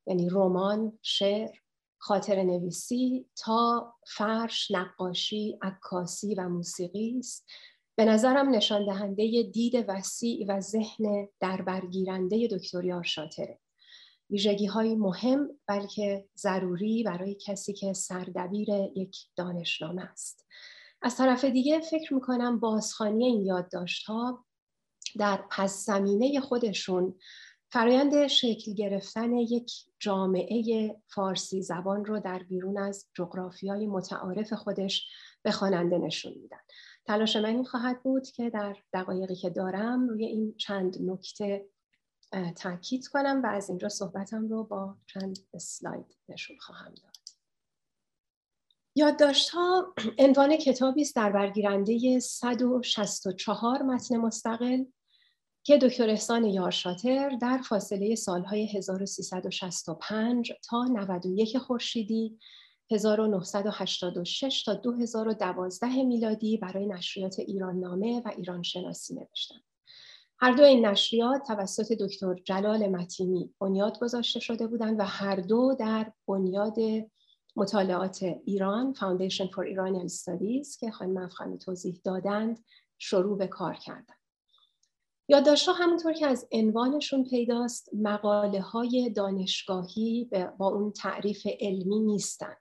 یعنی 0.06 0.28
رمان، 0.30 0.98
شعر، 1.02 1.50
خاطر 1.98 2.42
نویسی 2.42 3.26
تا 3.36 3.94
فرش، 4.06 4.70
نقاشی، 4.70 5.58
عکاسی 5.62 6.34
و 6.34 6.48
موسیقی 6.48 7.18
است. 7.18 7.46
به 8.00 8.06
نظرم 8.06 8.48
نشان 8.48 8.84
دهنده 8.84 9.42
دید 9.42 9.84
وسیع 9.88 10.46
و 10.48 10.60
ذهن 10.60 11.28
در 11.40 11.62
برگیرنده 11.62 12.48
دکتر 12.50 12.84
یار 12.84 13.02
شاطره 13.02 13.58
ویژگی 14.30 14.66
های 14.66 14.94
مهم 14.94 15.48
بلکه 15.66 16.28
ضروری 16.36 17.02
برای 17.02 17.34
کسی 17.34 17.72
که 17.72 17.92
سردبیر 17.92 18.68
یک 18.96 19.16
دانشنامه 19.36 20.02
است. 20.02 20.46
از 21.02 21.16
طرف 21.16 21.44
دیگه 21.44 21.80
فکر 21.80 22.14
می‌کنم 22.14 22.60
بازخانی 22.60 23.24
این 23.24 23.46
یادداشت 23.46 24.06
ها 24.06 24.44
در 25.18 25.44
پس 25.50 25.84
زمینه 25.84 26.40
خودشون 26.40 27.14
فرایند 27.72 28.26
شکل 28.26 28.74
گرفتن 28.74 29.32
یک 29.32 29.72
جامعه 29.98 30.90
فارسی 31.14 31.62
زبان 31.62 32.04
رو 32.04 32.20
در 32.20 32.38
بیرون 32.38 32.78
از 32.78 33.06
جغرافی 33.14 33.68
های 33.68 33.86
متعارف 33.86 34.52
خودش 34.52 35.08
به 35.42 35.50
خواننده 35.50 35.98
نشون 35.98 36.32
میدن. 36.42 36.60
تلاش 37.10 37.36
من 37.36 37.44
این 37.44 37.64
خواهد 37.64 38.02
بود 38.02 38.28
که 38.28 38.50
در 38.50 38.76
دقایقی 38.92 39.34
که 39.34 39.50
دارم 39.50 40.08
روی 40.08 40.24
این 40.24 40.54
چند 40.56 40.96
نکته 41.00 41.66
تاکید 42.56 43.08
کنم 43.08 43.42
و 43.44 43.46
از 43.46 43.68
اینجا 43.68 43.88
صحبتم 43.88 44.48
رو 44.48 44.64
با 44.64 44.96
چند 45.06 45.38
اسلاید 45.54 46.16
نشون 46.28 46.56
خواهم 46.58 46.94
داد. 46.94 47.16
یادداشت 48.96 49.50
ها 49.50 49.94
عنوان 50.18 50.56
کتابی 50.56 51.02
است 51.02 51.16
در 51.16 51.32
برگیرنده 51.32 52.20
164 52.20 53.82
متن 53.82 54.16
مستقل 54.16 54.84
که 55.62 55.78
دکتر 55.78 56.10
احسان 56.10 56.44
یارشاتر 56.44 57.36
در 57.40 57.58
فاصله 57.58 58.14
سالهای 58.14 58.78
1365 58.78 60.52
تا 60.68 60.84
91 60.84 61.58
خورشیدی 61.58 62.38
1986 62.90 64.62
تا 64.64 64.74
2012 64.74 66.02
میلادی 66.02 66.56
برای 66.56 66.86
نشریات 66.86 67.38
ایران 67.38 67.80
نامه 67.80 68.22
و 68.24 68.32
ایران 68.36 68.62
شناسی 68.62 69.14
نوشتند. 69.14 69.62
هر 70.38 70.52
دو 70.52 70.62
این 70.62 70.86
نشریات 70.86 71.46
توسط 71.46 71.92
دکتر 71.92 72.34
جلال 72.34 72.88
متینی 72.88 73.54
بنیاد 73.60 73.98
گذاشته 73.98 74.40
شده 74.40 74.66
بودند 74.66 75.00
و 75.00 75.02
هر 75.02 75.36
دو 75.36 75.76
در 75.78 76.12
بنیاد 76.28 76.76
مطالعات 77.56 78.22
ایران 78.22 78.94
Foundation 78.94 79.46
for 79.46 79.64
Iranian 79.64 80.08
Studies 80.12 80.78
که 80.80 80.90
خانم 80.90 81.16
افخمی 81.16 81.58
توضیح 81.58 82.00
دادند 82.04 82.64
شروع 82.98 83.38
به 83.38 83.46
کار 83.46 83.74
کردند. 83.74 84.20
یادداشت‌ها 85.28 85.74
همونطور 85.74 86.12
که 86.12 86.26
از 86.26 86.48
عنوانشون 86.52 87.24
پیداست 87.24 87.90
مقاله 87.94 88.60
های 88.60 89.10
دانشگاهی 89.10 90.30
با 90.58 90.68
اون 90.68 90.92
تعریف 90.92 91.46
علمی 91.60 91.98
نیستند. 92.00 92.56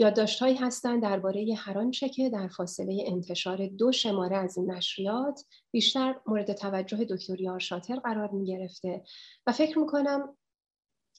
یادداشت‌هایی 0.00 0.54
هستند 0.54 1.02
درباره 1.02 1.54
هر 1.56 1.78
آنچه 1.78 2.08
که 2.08 2.30
در 2.30 2.48
فاصله 2.48 3.04
انتشار 3.06 3.66
دو 3.66 3.92
شماره 3.92 4.36
از 4.36 4.58
این 4.58 4.70
نشریات 4.70 5.44
بیشتر 5.70 6.14
مورد 6.26 6.52
توجه 6.52 7.04
دکتر 7.04 7.40
یار 7.40 7.58
شاتر 7.58 7.96
قرار 7.96 8.30
می 8.30 8.46
گرفته 8.46 9.02
و 9.46 9.52
فکر 9.52 9.78
می‌کنم 9.78 10.36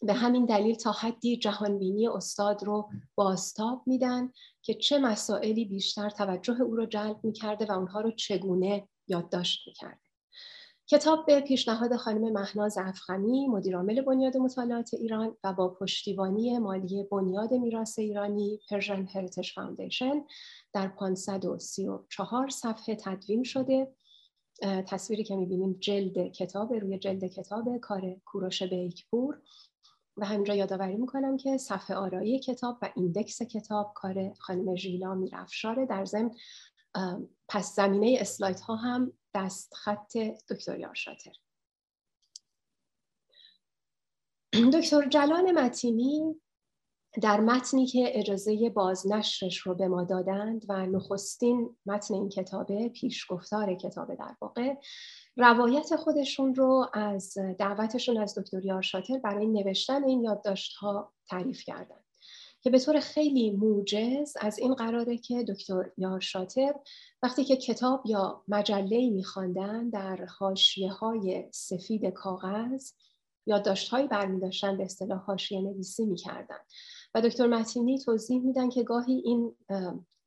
به 0.02 0.14
همین 0.14 0.46
دلیل 0.46 0.76
تا 0.76 0.92
حدی 0.92 1.38
جهانبینی 1.38 2.08
استاد 2.08 2.64
رو 2.64 2.90
بازتاب 3.16 3.84
میدن 3.86 4.32
که 4.62 4.74
چه 4.74 5.00
مسائلی 5.00 5.66
بیشتر 5.66 6.10
توجه 6.10 6.62
او 6.62 6.76
رو 6.76 6.86
جلب 6.86 7.20
می‌کرده 7.24 7.66
و 7.66 7.72
اونها 7.72 8.02
رو 8.02 8.12
چگونه 8.12 8.88
یادداشت 9.08 9.68
می‌کرده 9.68 10.01
کتاب 10.92 11.26
به 11.26 11.40
پیشنهاد 11.40 11.96
خانم 11.96 12.34
مهناز 12.34 12.78
افخمی 12.78 13.48
مدیرعامل 13.48 14.02
بنیاد 14.02 14.38
مطالعات 14.38 14.94
ایران 14.94 15.38
و 15.44 15.54
با 15.54 15.70
پشتیبانی 15.70 16.58
مالی 16.58 17.04
بنیاد 17.12 17.54
میراث 17.54 18.00
ایرانی 18.00 18.60
پرژن 18.70 19.06
هریتج 19.06 19.52
فاندیشن 19.52 20.24
در 20.74 20.88
534 20.88 22.50
صفحه 22.50 22.96
تدوین 22.96 23.44
شده. 23.44 23.96
تصویری 24.88 25.24
که 25.24 25.36
می‌بینیم 25.36 25.78
جلد 25.80 26.32
کتاب 26.32 26.74
روی 26.74 27.00
جلد 27.00 27.26
کتاب 27.26 27.78
کار 27.78 28.16
کوروش 28.26 28.64
بیکپور. 28.64 29.42
و 30.18 30.26
همینجا 30.26 30.56
یادآوری 30.56 30.96
می‌کنم 30.96 31.38
که 31.38 31.58
صفحه 31.58 31.96
آرایی 31.96 32.40
کتاب 32.40 32.78
و 32.82 32.90
ایندکس 32.96 33.42
کتاب 33.42 33.92
کار 33.96 34.34
خانم 34.40 34.76
ژیلا 34.76 35.16
میرفشاره 35.16 35.86
در 35.86 36.06
ضمن 36.06 36.32
پس 37.52 37.76
زمینه 37.76 38.18
اسلایت 38.20 38.60
ها 38.60 38.76
هم 38.76 39.14
دست 39.36 39.74
خط 39.74 40.18
دکتر 40.50 40.80
یارشاتر. 40.80 41.32
دکتر 44.74 45.10
جلال 45.10 45.52
متینی 45.52 46.42
در 47.22 47.40
متنی 47.40 47.86
که 47.86 48.20
اجازه 48.20 48.70
بازنشرش 48.70 49.58
رو 49.58 49.76
به 49.76 49.88
ما 49.88 50.04
دادند 50.04 50.66
و 50.70 50.86
نخستین 50.86 51.78
متن 51.86 52.14
این 52.14 52.30
کتابه 52.30 52.90
پیشگفتار 52.90 53.76
کتابه 53.76 54.16
در 54.16 54.36
واقع 54.42 54.76
روایت 55.38 55.96
خودشون 55.96 56.56
رو 56.56 56.90
از 56.94 57.38
دعوتشون 57.60 58.18
از 58.18 58.40
دکتر 58.40 58.66
یارشاتر 58.66 59.18
برای 59.18 59.48
نوشتن 59.48 60.04
این 60.04 60.24
یادداشت 60.24 60.76
ها 60.78 61.14
تعریف 61.30 61.64
کردند. 61.64 62.01
که 62.62 62.70
به 62.70 62.80
طور 62.80 63.00
خیلی 63.00 63.52
موجز 63.52 64.34
از 64.40 64.60
این 64.60 64.74
قراره 64.74 65.18
که 65.18 65.44
دکتر 65.44 65.92
یارشاتر 65.98 66.74
وقتی 67.24 67.44
که 67.44 67.58
کتاب 67.58 68.02
یا 68.06 68.44
مجله 68.48 69.10
میخواندن 69.10 69.90
در 69.90 70.26
حاشیه 70.26 70.92
های 70.92 71.50
سفید 71.52 72.06
کاغذ 72.06 72.92
یادداشتهایی 73.46 74.08
برمیداشتن 74.08 74.78
به 74.78 74.84
اصطلاح 74.84 75.20
حاشیه 75.20 75.62
نویسی 75.62 76.06
می‌کردن. 76.06 76.60
و 77.16 77.22
دکتر 77.22 77.48
متینی 77.48 78.00
توضیح 78.00 78.42
میدن 78.42 78.70
که 78.70 78.84
گاهی 78.84 79.22
این 79.26 79.56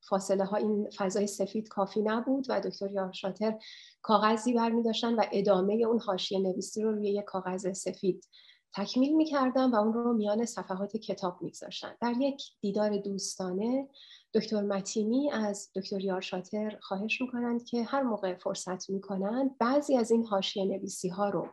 فاصله 0.09 0.45
ها 0.45 0.57
این 0.57 0.91
فضای 0.97 1.27
سفید 1.27 1.69
کافی 1.69 2.03
نبود 2.03 2.47
و 2.49 2.61
دکتر 2.61 2.91
یارشاتر 2.91 3.59
کاغذی 4.03 4.53
برمیداشتن 4.53 5.15
و 5.15 5.25
ادامه 5.33 5.75
اون 5.75 6.01
حاشیه 6.01 6.39
نویسی 6.39 6.83
رو 6.83 6.93
روی 6.93 7.11
یک 7.11 7.25
کاغذ 7.25 7.73
سفید 7.73 8.29
تکمیل 8.75 9.17
می‌کردن 9.17 9.71
و 9.71 9.77
اون 9.77 9.93
رو 9.93 10.13
میان 10.13 10.45
صفحات 10.45 10.97
کتاب 10.97 11.43
میگذاشتن. 11.43 11.97
در 12.01 12.15
یک 12.21 12.43
دیدار 12.61 12.97
دوستانه 12.97 13.89
دکتر 14.35 14.63
متینی 14.63 15.31
از 15.33 15.71
دکتر 15.77 16.01
یارشاتر 16.01 16.79
خواهش 16.83 17.21
می‌کنند 17.21 17.65
که 17.65 17.83
هر 17.83 18.03
موقع 18.03 18.35
فرصت 18.35 18.91
می‌کنند 18.91 19.59
بعضی 19.59 19.97
از 19.97 20.11
این 20.11 20.27
حاشیه 20.27 20.65
نویسی 20.65 21.09
ها 21.09 21.29
رو 21.29 21.49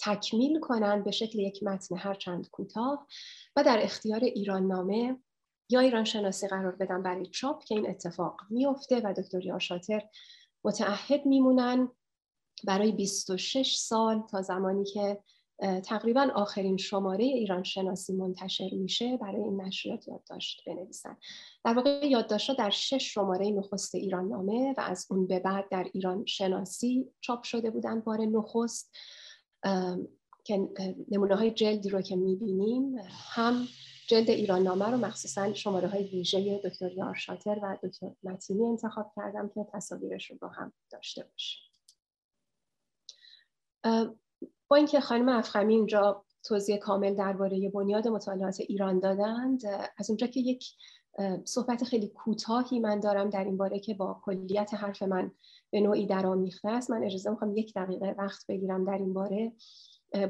تکمیل 0.00 0.60
کنند 0.60 1.04
به 1.04 1.10
شکل 1.10 1.38
یک 1.38 1.62
متن 1.62 1.96
هرچند 1.96 2.50
کوتاه 2.50 3.06
و 3.56 3.62
در 3.64 3.78
اختیار 3.82 4.20
ایران 4.20 4.66
نامه 4.66 5.18
یا 5.68 5.80
ایران 5.80 6.04
شناسی 6.04 6.48
قرار 6.48 6.76
بدن 6.76 7.02
برای 7.02 7.26
چاپ 7.26 7.64
که 7.64 7.74
این 7.74 7.90
اتفاق 7.90 8.40
میفته 8.50 9.00
و 9.04 9.14
دکتر 9.16 9.46
یارشاتر 9.46 10.02
متعهد 10.64 11.26
میمونن. 11.26 11.88
برای 12.64 12.92
26 12.92 13.76
سال 13.76 14.22
تا 14.30 14.42
زمانی 14.42 14.84
که 14.84 15.22
تقریبا 15.84 16.28
آخرین 16.34 16.76
شماره 16.76 17.24
ایران 17.24 17.62
شناسی 17.62 18.12
منتشر 18.12 18.70
میشه 18.72 19.16
برای 19.16 19.42
این 19.42 19.60
نشریات 19.60 20.08
یادداشت 20.08 20.62
بنویسن. 20.66 21.16
در 21.64 21.74
واقع 21.74 22.06
یادداشت 22.06 22.58
در 22.58 22.70
شش 22.70 23.14
شماره 23.14 23.50
نخست 23.50 23.94
ایران 23.94 24.28
نامه 24.28 24.74
و 24.78 24.80
از 24.80 25.06
اون 25.10 25.26
به 25.26 25.38
بعد 25.40 25.68
در 25.70 25.86
ایران 25.94 26.26
شناسی 26.26 27.08
چاپ 27.20 27.42
شده 27.42 27.70
بودن. 27.70 28.00
بار 28.00 28.20
نخست 28.20 28.96
که 30.44 30.68
نمونه 31.10 31.36
های 31.36 31.50
جلدی 31.50 31.88
رو 31.88 32.02
که 32.02 32.16
می‌بینیم 32.16 32.96
هم 33.08 33.66
جلد 34.08 34.30
ایران 34.30 34.62
نامه 34.62 34.90
رو 34.90 34.96
مخصوصا 34.96 35.54
شماره 35.54 35.88
های 35.88 36.04
ویژه 36.04 36.60
دکتر 36.64 36.92
یارشاتر 36.92 37.58
و 37.62 37.78
دکتر 37.82 38.10
متینی 38.22 38.66
انتخاب 38.66 39.12
کردم 39.16 39.50
که 39.54 39.66
تصاویرش 39.72 40.30
رو 40.30 40.36
با 40.40 40.48
هم 40.48 40.72
داشته 40.90 41.24
باشیم. 41.24 41.62
اینکه 44.74 45.00
خانم 45.00 45.28
افخمی 45.28 45.74
اینجا 45.74 46.24
توضیح 46.44 46.76
کامل 46.76 47.14
درباره 47.14 47.70
بنیاد 47.74 48.08
مطالعات 48.08 48.60
ایران 48.60 48.98
دادند 48.98 49.62
از 49.98 50.10
اونجا 50.10 50.26
که 50.26 50.40
یک 50.40 50.64
صحبت 51.44 51.84
خیلی 51.84 52.08
کوتاهی 52.08 52.80
من 52.80 53.00
دارم 53.00 53.30
در 53.30 53.44
این 53.44 53.56
باره 53.56 53.78
که 53.78 53.94
با 53.94 54.20
کلیت 54.24 54.74
حرف 54.74 55.02
من 55.02 55.30
به 55.70 55.80
نوعی 55.80 56.06
درآمیخته 56.06 56.68
است. 56.68 56.90
من 56.90 57.04
اجازه 57.04 57.30
می‌خوام 57.30 57.56
یک 57.56 57.74
دقیقه 57.74 58.14
وقت 58.18 58.46
بگیرم 58.48 58.84
در 58.84 58.98
این 58.98 59.12
باره. 59.12 59.52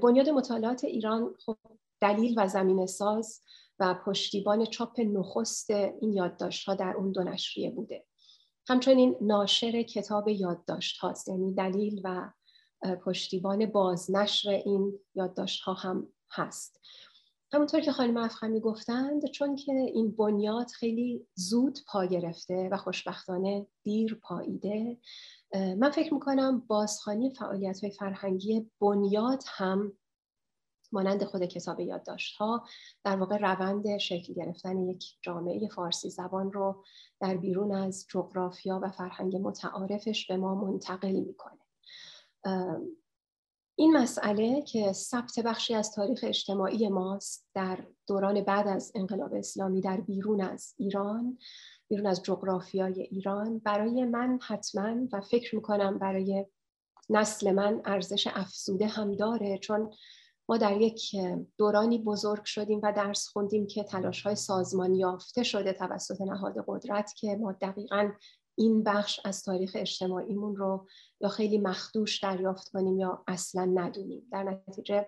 بنیاد 0.03 0.29
مطالعات 0.29 0.85
ایران 0.85 1.35
خب 1.47 1.57
دلیل 2.01 2.35
و 2.37 2.49
زمین 2.49 2.87
ساز 2.87 3.41
و 3.79 3.95
پشتیبان 4.07 4.65
چاپ 4.65 5.01
نخست 5.01 5.71
این 5.71 6.13
یادداشت 6.13 6.69
ها 6.69 6.75
در 6.75 6.95
اون 6.97 7.13
دو 7.13 7.25
نشریه 7.25 7.71
بوده. 7.71 8.05
همچنین 8.69 9.17
ناشر 9.21 9.83
کتاب 9.83 10.29
یادداشت 10.29 10.99
هاست 10.99 11.29
یعنی 11.29 11.55
دلیل 11.55 12.01
و 12.05 12.31
پشتیبان 13.05 13.66
بازنشر 13.66 14.51
این 14.51 14.99
یادداشت 15.14 15.62
ها 15.62 15.73
هم 15.73 16.09
هست. 16.31 16.81
همونطور 17.53 17.81
که 17.81 17.92
خانم 17.92 18.16
افخمی 18.16 18.61
گفتند 18.61 19.27
چون 19.27 19.57
که 19.57 19.73
این 19.73 20.11
بنیاد 20.11 20.66
خیلی 20.66 21.27
زود 21.35 21.79
پا 21.88 22.05
گرفته 22.05 22.68
و 22.73 22.77
خوشبختانه 22.77 23.66
دیر 23.83 24.14
پاییده 24.23 24.99
من 25.55 25.90
فکر 25.90 26.14
می‌کنم 26.14 26.61
بازخانی 26.61 27.35
فعالیت 27.35 27.81
های 27.81 27.92
فرهنگی 27.92 28.71
بنیاد 28.81 29.42
هم 29.47 29.92
مانند 30.92 31.25
خود 31.25 31.45
کتاب 31.45 31.81
یادداشت 31.81 32.37
ها 32.37 32.64
در 33.05 33.16
واقع 33.16 33.37
روند 33.37 33.99
شکل 33.99 34.35
گرفتن 34.35 34.79
یک 34.79 35.05
جامعه 35.23 35.68
فارسی 35.68 36.11
زبان 36.11 36.53
رو 36.53 36.85
در 37.21 37.37
بیرون 37.37 37.73
از 37.73 38.07
جغرافیا 38.09 38.81
و 38.83 38.90
فرهنگ 38.90 39.37
متعارفش 39.37 40.27
به 40.27 40.37
ما 40.37 40.55
منتقل 40.55 41.12
می‌کنه. 41.12 41.59
این 43.79 43.97
مسئله 43.97 44.63
که 44.63 44.93
ثبت 44.93 45.41
بخشی 45.45 45.75
از 45.75 45.93
تاریخ 45.93 46.21
اجتماعی 46.23 46.89
ماست 46.89 47.49
در 47.55 47.87
دوران 48.07 48.41
بعد 48.41 48.69
از 48.69 48.93
انقلاب 48.95 49.35
اسلامی 49.35 49.81
در 49.81 50.01
بیرون 50.01 50.41
از 50.41 50.75
ایران 50.79 51.39
بیرون 51.89 52.07
از 52.07 52.23
جغرافیای 52.23 53.03
ایران 53.03 53.59
برای 53.59 54.05
من 54.05 54.39
حتما 54.43 55.09
و 55.13 55.21
فکر 55.21 55.57
می‌کنم 55.57 55.99
برای 55.99 56.47
نسل 57.11 57.53
من 57.53 57.83
ارزش 57.85 58.27
افزوده 58.27 58.87
هم 58.87 59.15
داره 59.15 59.59
چون 59.59 59.91
ما 60.49 60.57
در 60.57 60.81
یک 60.81 61.17
دورانی 61.59 61.99
بزرگ 61.99 62.45
شدیم 62.45 62.81
و 62.83 62.93
درس 62.93 63.29
خوندیم 63.29 63.67
که 63.67 63.85
تلاش 63.85 64.23
های 64.23 64.37
سازمان 64.37 64.95
یافته 64.95 65.43
شده 65.43 65.73
توسط 65.73 66.21
نهاد 66.21 66.65
قدرت 66.67 67.15
که 67.17 67.37
ما 67.37 67.53
دقیقا 67.53 68.11
این 68.55 68.83
بخش 68.83 69.21
از 69.25 69.43
تاریخ 69.43 69.73
اجتماعیمون 69.75 70.57
رو 70.57 70.87
یا 71.21 71.29
خیلی 71.29 71.59
مخدوش 71.59 72.23
دریافت 72.25 72.69
کنیم 72.69 72.99
یا 72.99 73.25
اصلا 73.27 73.65
ندونیم. 73.65 74.29
در 74.33 74.43
نتیجه 74.43 75.07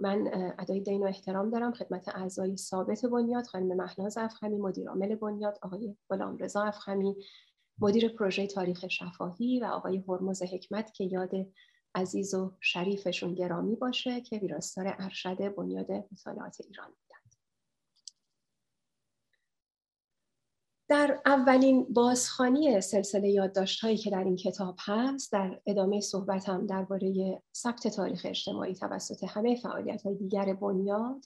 من 0.00 0.30
ادای 0.58 0.80
دین 0.80 1.02
و 1.02 1.06
احترام 1.06 1.50
دارم. 1.50 1.72
خدمت 1.72 2.08
اعضای 2.08 2.56
ثابت 2.56 3.06
بنیاد 3.06 3.46
خانم 3.46 3.76
مهناز 3.76 4.18
افخمی 4.18 4.58
مدیر 4.58 4.88
عامل 4.88 5.14
بنیاد 5.14 5.58
آقای 5.62 5.96
غلام 6.10 6.36
رضا 6.36 6.62
افخمی 6.62 7.16
مدیر 7.78 8.08
پروژه 8.08 8.46
تاریخ 8.46 8.88
شفاهی 8.88 9.60
و 9.60 9.64
آقای 9.64 10.04
هرمز 10.08 10.42
حکمت 10.42 10.92
که 10.94 11.04
یاد 11.04 11.30
عزیز 11.94 12.34
و 12.34 12.52
شریفشون 12.60 13.34
گرامی 13.34 13.76
باشه 13.76 14.20
که 14.20 14.38
ویراستار 14.38 14.96
ارشد 14.98 15.54
بنیاد 15.54 15.90
مطالعات 15.90 16.56
ایران. 16.60 16.92
در 20.88 21.20
اولین 21.26 21.86
بازخانی 21.90 22.80
سلسله 22.80 23.28
یادداشت 23.28 23.80
هایی 23.80 23.96
که 23.96 24.10
در 24.10 24.24
این 24.24 24.36
کتاب 24.36 24.76
هست 24.80 25.32
در 25.32 25.60
ادامه 25.66 26.00
صحبتم 26.00 26.66
درباره 26.66 27.42
ثبت 27.56 27.88
تاریخ 27.88 28.22
اجتماعی 28.24 28.74
توسط 28.74 29.24
همه 29.24 29.56
فعالیت 29.56 30.02
های 30.02 30.14
دیگر 30.14 30.54
بنیاد 30.54 31.24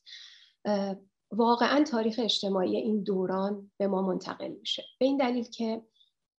واقعا 1.30 1.84
تاریخ 1.84 2.20
اجتماعی 2.22 2.76
این 2.76 3.02
دوران 3.02 3.70
به 3.78 3.86
ما 3.86 4.02
منتقل 4.02 4.48
میشه. 4.48 4.84
به 4.98 5.06
این 5.06 5.16
دلیل 5.16 5.44
که 5.44 5.82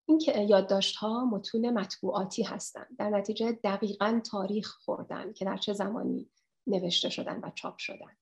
این 0.06 0.18
که 0.18 0.40
یادداشت 0.40 0.96
ها 0.96 1.26
متون 1.26 1.70
مطبوعاتی 1.70 2.44
هستند 2.44 2.88
در 2.98 3.10
نتیجه 3.10 3.52
دقیقا 3.52 4.22
تاریخ 4.32 4.70
خوردن 4.86 5.34
که 5.34 5.46
در 5.46 5.58
چه 5.58 5.74
زمانی 5.74 6.30
نوشته 6.68 7.10
شدن 7.10 7.40
و 7.44 7.52
چاپ 7.56 7.78
شدن. 7.78 8.18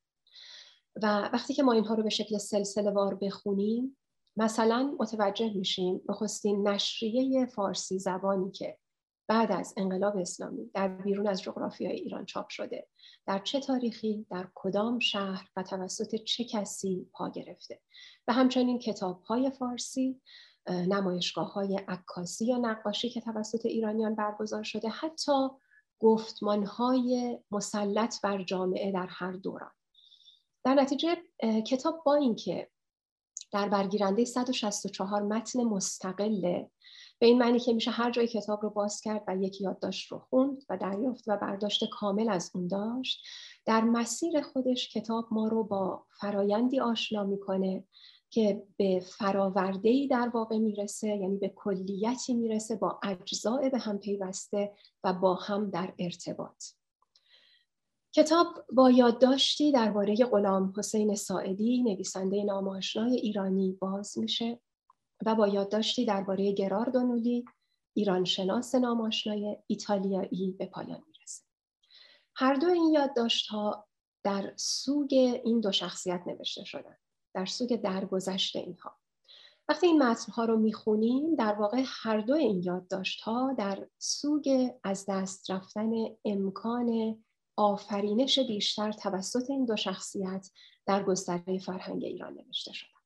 و 1.04 1.30
وقتی 1.34 1.54
که 1.54 1.64
ما 1.64 1.72
اینها 1.72 1.94
رو 1.94 2.04
به 2.04 2.10
شکل 2.10 2.38
سلسله 2.38 2.92
وار 2.92 3.16
بخونیم 3.16 3.98
مثلا 4.38 4.96
متوجه 5.00 5.54
میشیم 5.54 6.02
نخستین 6.10 6.68
نشریه 6.68 7.46
فارسی 7.46 8.00
زبانی 8.00 8.52
که 8.52 8.78
بعد 9.28 9.52
از 9.52 9.74
انقلاب 9.78 10.18
اسلامی 10.18 10.72
در 10.74 10.88
بیرون 10.88 11.28
از 11.28 11.42
جغرافیای 11.42 11.96
ایران 11.96 12.26
چاپ 12.26 12.50
شده 12.50 12.88
در 13.26 13.40
چه 13.40 13.60
تاریخی 13.60 14.26
در 14.32 14.48
کدام 14.56 15.00
شهر 15.00 15.50
و 15.56 15.64
توسط 15.64 16.16
چه 16.16 16.44
کسی 16.44 17.10
پا 17.14 17.30
گرفته؟ 17.30 17.82
و 18.28 18.34
همچنین 18.34 18.80
کتاب 18.80 19.22
های 19.22 19.52
فارسی 19.52 20.22
نمایشگاه 20.68 21.54
های 21.54 21.76
عکاسی 21.88 22.46
یا 22.46 22.58
نقاشی 22.58 23.10
که 23.10 23.22
توسط 23.22 23.66
ایرانیان 23.66 24.16
برگزار 24.16 24.64
شده 24.64 24.90
حتی 24.90 25.48
گفتمان 26.00 26.66
های 26.66 27.38
مسلط 27.52 28.22
بر 28.22 28.44
جامعه 28.44 28.92
در 28.92 29.08
هر 29.10 29.32
دوران. 29.32 29.72
در 30.64 30.74
نتیجه 30.74 31.18
کتاب 31.68 32.04
با 32.06 32.16
اینکه 32.16 32.70
در 33.52 33.70
برگیرنده 33.70 34.26
164 34.26 35.22
متن 35.22 35.64
مستقله 35.64 36.70
به 37.20 37.26
این 37.26 37.38
معنی 37.38 37.60
که 37.60 37.74
میشه 37.74 37.92
هر 37.92 38.12
جای 38.12 38.28
کتاب 38.28 38.64
رو 38.64 38.70
باز 38.70 39.02
کرد 39.02 39.24
و 39.28 39.38
یک 39.38 39.62
یادداشت 39.62 40.12
رو 40.12 40.20
خوند 40.20 40.64
و 40.70 40.78
دریافت 40.78 41.24
و 41.28 41.38
برداشت 41.38 41.90
کامل 41.92 42.30
از 42.30 42.52
اون 42.56 42.68
داشت. 42.68 43.24
در 43.66 43.82
مسیر 43.82 44.42
خودش 44.42 44.90
کتاب 44.90 45.28
ما 45.32 45.48
رو 45.48 45.64
با 45.64 46.06
فرایندی 46.20 46.80
آشنا 46.80 47.24
می‌کنه 47.24 47.84
که 48.30 48.64
به 48.78 49.00
فراورده 49.00 50.08
در 50.10 50.30
واقع 50.34 50.58
می‌رسه 50.58 51.08
یعنی 51.08 51.38
به 51.38 51.50
کلیتی 51.56 52.34
می‌رسه 52.34 52.76
با 52.76 53.00
اجزاء 53.04 53.70
به 53.70 53.78
هم 53.78 53.98
پیوسته 53.98 54.74
و 55.04 55.14
با 55.14 55.36
هم 55.36 55.70
در 55.70 55.94
ارتباط. 56.00 56.64
کتاب 58.16 58.66
با 58.74 58.92
یادداشتی 58.92 59.72
درباره 59.72 60.16
غلام 60.16 60.74
حسین 60.78 61.16
ساعدی 61.16 61.84
نویسنده 61.84 62.44
ناماشنای 62.44 63.16
ایرانی 63.16 63.72
باز 63.72 64.18
میشه 64.18 64.60
و 65.26 65.36
با 65.36 65.48
یادداشتی 65.48 66.06
درباره 66.06 66.52
گرار 66.52 66.86
دونولی 66.86 67.46
ایرانشناس 67.94 68.76
ناماشنای 68.76 69.58
ایتالیایی 69.68 70.56
به 70.60 70.66
پایان 70.66 71.04
می‌رسه. 71.08 71.44
هر 72.36 72.54
دو 72.54 72.68
این 72.68 72.94
یادداشت 72.94 73.48
ها 73.48 73.88
در 74.24 74.54
سوگ 74.56 75.14
این 75.44 75.60
دو 75.60 75.72
شخصیت 75.72 76.22
نوشته 76.28 76.64
شدن 76.64 76.98
در 77.34 77.46
سوگ 77.46 77.82
درگذشت 77.82 78.56
اینها. 78.56 78.98
وقتی 79.68 79.88
این 79.88 80.04
متنها 80.04 80.46
رو 80.46 80.58
می‌خونیم 80.58 81.36
در 81.36 81.54
واقع 81.54 81.84
هر 81.86 82.22
دو 82.22 82.34
این 82.34 82.64
یادداشت 82.64 83.22
ها 83.22 83.54
در 83.58 83.88
سوگ 83.98 84.70
از 84.84 85.06
دست 85.08 85.52
رفتن 85.52 85.92
امکان 86.26 87.18
آفرینش 87.60 88.40
بیشتر 88.40 88.92
توسط 88.92 89.50
این 89.50 89.66
دو 89.66 89.76
شخصیت 89.76 90.50
در 90.86 91.04
گستره 91.04 91.60
فرهنگ 91.60 92.04
ایران 92.04 92.34
نوشته 92.34 92.74
شدن 92.74 93.00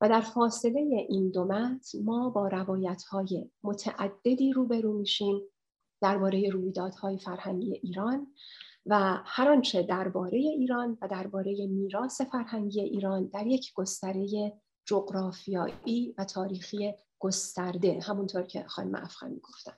و 0.00 0.08
در 0.08 0.20
فاصله 0.20 1.06
این 1.08 1.30
دو 1.30 1.44
متن 1.44 2.02
ما 2.04 2.30
با 2.30 2.48
روایت 2.48 3.02
های 3.02 3.50
متعددی 3.62 4.52
روبرو 4.52 4.92
میشیم 4.92 5.40
درباره 6.00 6.50
رویدادهای 6.50 7.18
فرهنگی 7.18 7.72
ایران 7.72 8.26
و 8.86 9.20
هر 9.24 9.48
آنچه 9.48 9.82
درباره 9.82 10.38
ایران 10.38 10.98
و 11.02 11.08
درباره 11.08 11.66
میراث 11.66 12.20
فرهنگی 12.20 12.80
ایران 12.80 13.26
در 13.26 13.46
یک 13.46 13.72
گستره 13.74 14.52
جغرافیایی 14.86 16.14
و 16.18 16.24
تاریخی 16.24 16.94
گسترده 17.18 18.00
همونطور 18.02 18.42
که 18.42 18.64
خانم 18.68 18.94
افخمی 18.94 19.40
گفتن. 19.40 19.74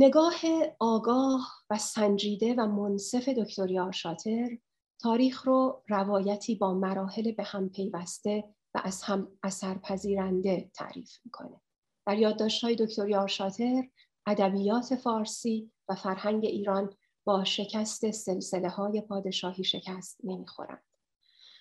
نگاه 0.00 0.34
آگاه 0.78 1.52
و 1.70 1.78
سنجیده 1.78 2.54
و 2.54 2.66
منصف 2.66 3.28
دکتر 3.28 3.70
یار 3.70 3.92
شاتر 3.92 4.58
تاریخ 5.00 5.46
رو 5.46 5.82
روایتی 5.88 6.54
با 6.54 6.74
مراحل 6.74 7.32
به 7.32 7.42
هم 7.42 7.68
پیوسته 7.68 8.44
و 8.74 8.80
از 8.84 9.02
هم 9.02 9.28
اثرپذیرنده 9.42 10.70
تعریف 10.74 11.10
می‌کنه 11.24 11.60
در 12.06 12.18
یادداشت‌های 12.18 12.76
دکتر 12.76 13.08
یار 13.08 13.28
شاتر 13.28 13.88
ادبیات 14.26 14.94
فارسی 14.94 15.72
و 15.88 15.94
فرهنگ 15.94 16.44
ایران 16.44 16.94
با 17.24 17.44
شکست 17.44 18.10
سلسله 18.10 18.68
های 18.68 19.00
پادشاهی 19.00 19.64
شکست 19.64 20.20
نمی‌خورند. 20.24 20.84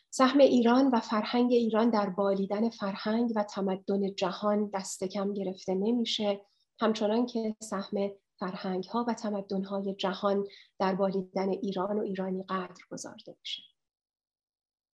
سهم 0.10 0.40
ایران 0.40 0.88
و 0.88 1.00
فرهنگ 1.00 1.52
ایران 1.52 1.90
در 1.90 2.10
بالیدن 2.10 2.70
فرهنگ 2.70 3.32
و 3.36 3.44
تمدن 3.44 4.16
جهان 4.16 4.70
دست 4.74 5.04
کم 5.04 5.34
گرفته 5.34 5.76
نمیشه 5.76 6.42
همچنان 6.80 7.26
که 7.26 7.56
سهم 7.64 8.12
فرهنگ 8.40 8.84
ها 8.84 9.06
و 9.08 9.14
تمدن 9.14 9.64
های 9.64 9.96
جهان 9.96 10.48
در 10.80 10.96
بالیدن 10.96 11.50
ایران 11.50 12.00
و 12.00 12.02
ایرانی 12.02 12.44
قدر 12.44 12.84
گذارده 12.92 13.36
میشه. 13.40 13.64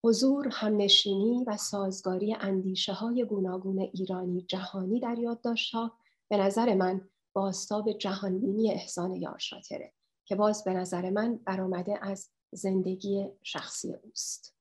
حضور 0.05 0.47
همنشینی 0.51 1.43
و 1.47 1.57
سازگاری 1.57 2.35
اندیشه 2.39 2.93
های 2.93 3.25
گوناگون 3.25 3.79
ایرانی 3.79 4.41
جهانی 4.41 4.99
در 4.99 5.19
یادداشت 5.19 5.73
ها 5.73 5.97
به 6.29 6.37
نظر 6.37 6.73
من 6.73 7.09
باستاب 7.33 7.91
جهانبینی 7.91 8.71
احسان 8.71 9.13
یارشاتره 9.13 9.93
که 10.25 10.35
باز 10.35 10.63
به 10.63 10.73
نظر 10.73 11.09
من 11.09 11.37
برآمده 11.37 11.99
از 12.01 12.29
زندگی 12.51 13.29
شخصی 13.43 13.93
اوست. 13.93 14.55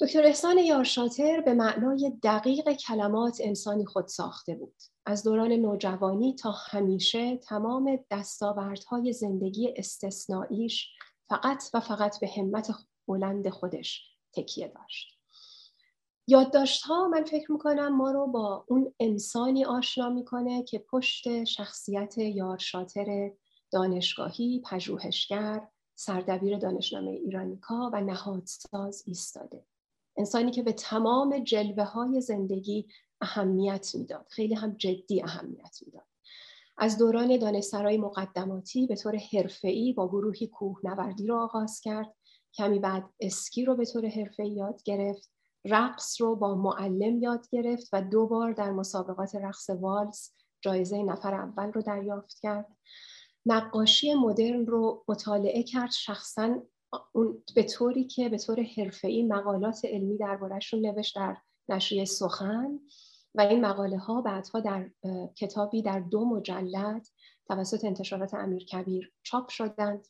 دکتر 0.00 0.24
احسان 0.24 0.58
یارشاتر 0.58 1.40
به 1.40 1.54
معنای 1.54 2.12
دقیق 2.22 2.72
کلمات 2.72 3.38
انسانی 3.40 3.86
خود 3.86 4.06
ساخته 4.06 4.54
بود. 4.54 4.82
از 5.06 5.22
دوران 5.22 5.52
نوجوانی 5.52 6.34
تا 6.34 6.50
همیشه 6.50 7.36
تمام 7.36 7.98
دستاوردهای 8.10 9.12
زندگی 9.12 9.74
استثنائیش 9.76 10.88
فقط 11.28 11.64
و 11.74 11.80
فقط 11.80 12.20
به 12.20 12.30
همت 12.36 12.72
بلند 13.08 13.48
خودش 13.48 14.02
تکیه 14.32 14.68
داشت. 14.68 15.18
یادداشت 16.26 16.82
ها 16.82 17.08
من 17.08 17.24
فکر 17.24 17.52
می‌کنم 17.52 17.96
ما 17.96 18.10
رو 18.10 18.26
با 18.26 18.64
اون 18.68 18.94
انسانی 19.00 19.64
آشنا 19.64 20.08
می‌کنه 20.08 20.62
که 20.62 20.78
پشت 20.78 21.44
شخصیت 21.44 22.18
یارشاتر 22.18 23.30
دانشگاهی، 23.70 24.62
پژوهشگر، 24.70 25.68
سردبیر 25.94 26.58
دانشنامه 26.58 27.10
ایرانیکا 27.10 27.90
و 27.92 28.00
نهادساز 28.00 29.02
ایستاده. 29.06 29.64
انسانی 30.16 30.50
که 30.50 30.62
به 30.62 30.72
تمام 30.72 31.38
جلوه 31.38 31.84
های 31.84 32.20
زندگی 32.20 32.88
اهمیت 33.20 33.94
می‌داد. 33.94 34.26
خیلی 34.30 34.54
هم 34.54 34.76
جدی 34.78 35.22
اهمیت 35.22 35.78
می‌داد. 35.86 36.06
از 36.78 36.98
دوران 36.98 37.38
دانشسرای 37.38 37.98
مقدماتی 37.98 38.86
به 38.86 38.96
طور 38.96 39.16
حرفه‌ای 39.32 39.92
با 39.92 40.08
گروهی 40.08 40.46
کوهنوردی 40.46 41.26
رو 41.26 41.36
آغاز 41.36 41.80
کرد. 41.80 42.14
کمی 42.54 42.78
بعد 42.78 43.04
اسکی 43.20 43.64
رو 43.64 43.76
به 43.76 43.84
طور 43.84 44.06
حرفه‌ای 44.06 44.50
یاد 44.50 44.82
گرفت. 44.82 45.30
رقص 45.64 46.20
رو 46.20 46.36
با 46.36 46.54
معلم 46.54 47.22
یاد 47.22 47.48
گرفت 47.50 47.88
و 47.92 48.02
دو 48.02 48.26
بار 48.26 48.52
در 48.52 48.70
مسابقات 48.70 49.34
رقص 49.34 49.70
والز 49.70 50.30
جایزه 50.60 51.02
نفر 51.02 51.34
اول 51.34 51.72
رو 51.72 51.82
دریافت 51.82 52.38
کرد. 52.42 52.66
نقاشی 53.46 54.14
مدرن 54.14 54.66
رو 54.66 55.04
مطالعه 55.08 55.62
کرد 55.62 55.90
شخصا 55.90 56.62
اون 57.12 57.42
به 57.54 57.62
طوری 57.62 58.04
که 58.04 58.28
به 58.28 58.38
طور 58.38 58.62
حرفه‌ای 58.76 59.22
مقالات 59.22 59.84
علمی 59.84 60.16
دربارهش 60.16 60.72
رو 60.72 60.80
نوشت 60.80 61.16
در 61.16 61.36
نشریه 61.68 62.04
سخن 62.04 62.80
و 63.34 63.40
این 63.40 63.60
مقاله 63.60 63.98
ها 63.98 64.20
بعدها 64.20 64.60
در 64.60 64.90
کتابی 65.36 65.82
در 65.82 66.00
دو 66.00 66.24
مجلد 66.24 67.06
توسط 67.48 67.84
انتشارات 67.84 68.34
امیر 68.34 68.64
کبیر 68.64 69.12
چاپ 69.22 69.48
شدند. 69.48 70.06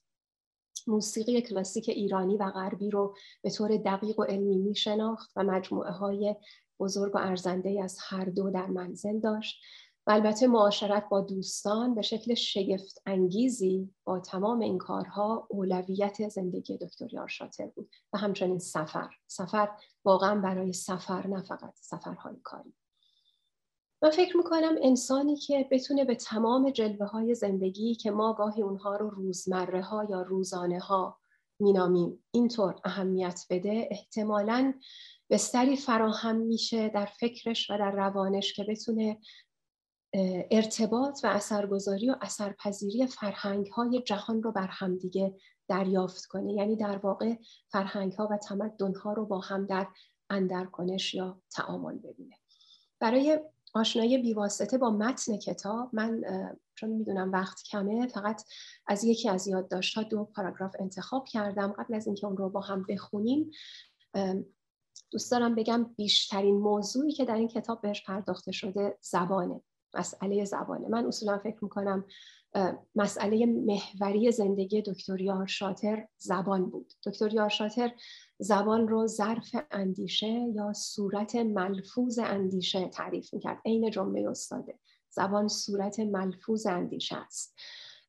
موسیقی 0.86 1.42
کلاسیک 1.42 1.88
ایرانی 1.88 2.36
و 2.36 2.50
غربی 2.50 2.90
رو 2.90 3.14
به 3.42 3.50
طور 3.50 3.76
دقیق 3.76 4.18
و 4.18 4.22
علمی 4.22 4.58
می 4.58 4.74
شناخت 4.74 5.32
و 5.36 5.42
مجموعه 5.42 5.90
های 5.90 6.36
بزرگ 6.80 7.14
و 7.14 7.18
ارزنده 7.18 7.80
از 7.84 7.98
هر 8.08 8.24
دو 8.24 8.50
در 8.50 8.66
منزل 8.66 9.20
داشت. 9.20 9.60
و 10.06 10.10
البته 10.10 10.46
معاشرت 10.46 11.08
با 11.08 11.20
دوستان 11.20 11.94
به 11.94 12.02
شکل 12.02 12.34
شگفت 12.34 13.02
انگیزی 13.06 13.90
با 14.04 14.20
تمام 14.20 14.60
این 14.60 14.78
کارها 14.78 15.46
اولویت 15.50 16.28
زندگی 16.28 16.78
دکتر 16.78 17.26
شاتر 17.26 17.66
بود 17.66 17.90
و 18.12 18.18
همچنین 18.18 18.58
سفر. 18.58 19.10
سفر 19.26 19.68
واقعا 20.04 20.40
برای 20.40 20.72
سفر 20.72 21.26
نه 21.26 21.42
فقط 21.42 21.74
سفرهای 21.74 22.36
کاری. 22.42 22.74
من 24.02 24.10
فکر 24.10 24.36
می‌کنم 24.36 24.74
انسانی 24.82 25.36
که 25.36 25.68
بتونه 25.70 26.04
به 26.04 26.14
تمام 26.14 26.70
جلوه 26.70 27.06
های 27.06 27.34
زندگی 27.34 27.94
که 27.94 28.10
ما 28.10 28.32
گاهی 28.32 28.62
اونها 28.62 28.96
رو 28.96 29.10
روزمره 29.10 29.82
ها 29.82 30.04
یا 30.10 30.22
روزانه 30.22 30.78
ها 30.78 31.18
مینامیم 31.60 32.24
اینطور 32.30 32.80
اهمیت 32.84 33.46
بده 33.50 33.88
احتمالاً 33.90 34.74
بستری 35.30 35.76
فراهم 35.76 36.36
میشه 36.36 36.88
در 36.88 37.06
فکرش 37.06 37.70
و 37.70 37.78
در 37.78 37.90
روانش 37.90 38.52
که 38.52 38.64
بتونه 38.68 39.18
ارتباط 40.50 41.20
و 41.24 41.26
اثرگذاری 41.26 42.10
و 42.10 42.16
اثرپذیری 42.20 43.06
فرهنگ 43.06 43.66
های 43.66 44.02
جهان 44.02 44.42
رو 44.42 44.52
بر 44.52 44.66
همدیگه 44.70 45.34
دریافت 45.68 46.24
کنه. 46.24 46.52
یعنی 46.52 46.76
در 46.76 46.96
واقع 46.96 47.34
فرهنگ 47.68 48.12
ها 48.12 48.28
و 48.30 48.36
تمدن 48.36 48.94
ها 48.94 49.12
رو 49.12 49.26
با 49.26 49.38
هم 49.38 49.66
در 49.66 49.86
اندرکنش 50.30 51.14
یا 51.14 51.40
تعامل 51.50 51.98
ببینه. 51.98 52.34
برای 53.00 53.40
آشنایی 53.74 54.18
بیواسطه 54.18 54.78
با 54.78 54.90
متن 54.90 55.36
کتاب 55.36 55.90
من 55.92 56.22
چون 56.74 56.90
می‌دونم 56.90 57.32
وقت 57.32 57.62
کمه 57.62 58.06
فقط 58.06 58.42
از 58.86 59.04
یکی 59.04 59.28
از 59.28 59.48
ها 59.96 60.02
دو 60.02 60.24
پاراگراف 60.24 60.76
انتخاب 60.78 61.24
کردم. 61.24 61.72
قبل 61.72 61.94
از 61.94 62.06
اینکه 62.06 62.26
اون 62.26 62.36
رو 62.36 62.50
با 62.50 62.60
هم 62.60 62.86
بخونیم 62.88 63.50
دوست 65.10 65.30
دارم 65.30 65.54
بگم 65.54 65.84
بیشترین 65.96 66.56
موضوعی 66.56 67.12
که 67.12 67.24
در 67.24 67.34
این 67.34 67.48
کتاب 67.48 67.80
بهش 67.80 68.04
پرداخته 68.06 68.52
شده 68.52 68.98
زبانه. 69.00 69.60
مسئله 69.98 70.44
زبانه 70.44 70.88
من 70.88 71.06
اصولا 71.06 71.38
فکر 71.38 71.64
می‌کنم 71.64 72.04
مسئله 72.94 73.46
محوری 73.46 74.32
زندگی 74.32 74.82
دکتر 74.82 75.20
یار 75.20 75.46
شاتر 75.46 76.08
زبان 76.18 76.70
بود. 76.70 76.92
دکتر 77.06 77.34
یار 77.34 77.48
شاتر 77.48 77.92
زبان 78.38 78.88
رو 78.88 79.06
ظرف 79.06 79.56
اندیشه 79.70 80.46
یا 80.54 80.72
صورت 80.72 81.36
ملفوظ 81.36 82.18
اندیشه 82.18 82.88
تعریف 82.88 83.34
می‌کرد. 83.34 83.60
عین 83.64 83.90
جمله 83.90 84.30
استاده. 84.30 84.78
زبان 85.10 85.48
صورت 85.48 86.00
ملفوظ 86.00 86.66
اندیشه 86.66 87.16
است. 87.16 87.54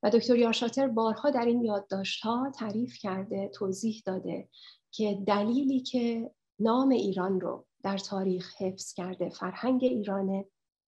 و 0.02 0.10
دکتر 0.10 0.36
یارشاتر 0.36 0.88
بارها 0.88 1.30
در 1.30 1.44
این 1.44 1.64
یادداشت 1.64 2.24
ها 2.24 2.52
تعریف 2.58 2.98
کرده 2.98 3.48
توضیح 3.54 4.02
داده 4.06 4.48
که 4.90 5.22
دلیلی 5.26 5.80
که 5.80 6.30
نام 6.58 6.88
ایران 6.88 7.40
رو 7.40 7.66
در 7.82 7.98
تاریخ 7.98 8.62
حفظ 8.62 8.92
کرده 8.92 9.28
فرهنگ 9.28 9.84
ایرانه 9.84 10.44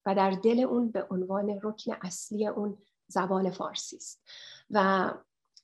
و 0.06 0.14
در 0.14 0.30
دل 0.30 0.60
اون 0.60 0.90
به 0.90 1.06
عنوان 1.10 1.60
رکن 1.62 1.92
اصلی 2.02 2.46
اون 2.46 2.78
زبان 3.06 3.50
فارسی 3.50 3.96
است. 3.96 4.22
و 4.70 5.10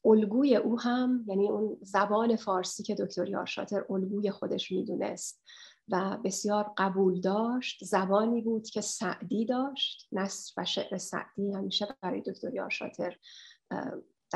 الگوی 0.04 0.56
او 0.56 0.80
هم 0.80 1.24
یعنی 1.26 1.48
اون 1.48 1.76
زبان 1.82 2.36
فارسی 2.36 2.82
که 2.82 2.94
دکتر 2.94 3.28
یارشاتر 3.28 3.84
الگوی 3.90 4.30
خودش 4.30 4.72
می‌دونست 4.72 5.42
و 5.88 6.18
بسیار 6.24 6.72
قبول 6.76 7.20
داشت 7.20 7.84
زبانی 7.84 8.40
بود 8.40 8.68
که 8.68 8.80
سعدی 8.80 9.44
داشت. 9.44 10.08
نصر 10.12 10.52
و 10.56 10.64
شعر 10.64 10.98
سعدی 10.98 11.52
همیشه 11.52 11.96
برای 12.00 12.20
دکتر 12.20 12.54
یارشاتر 12.54 13.16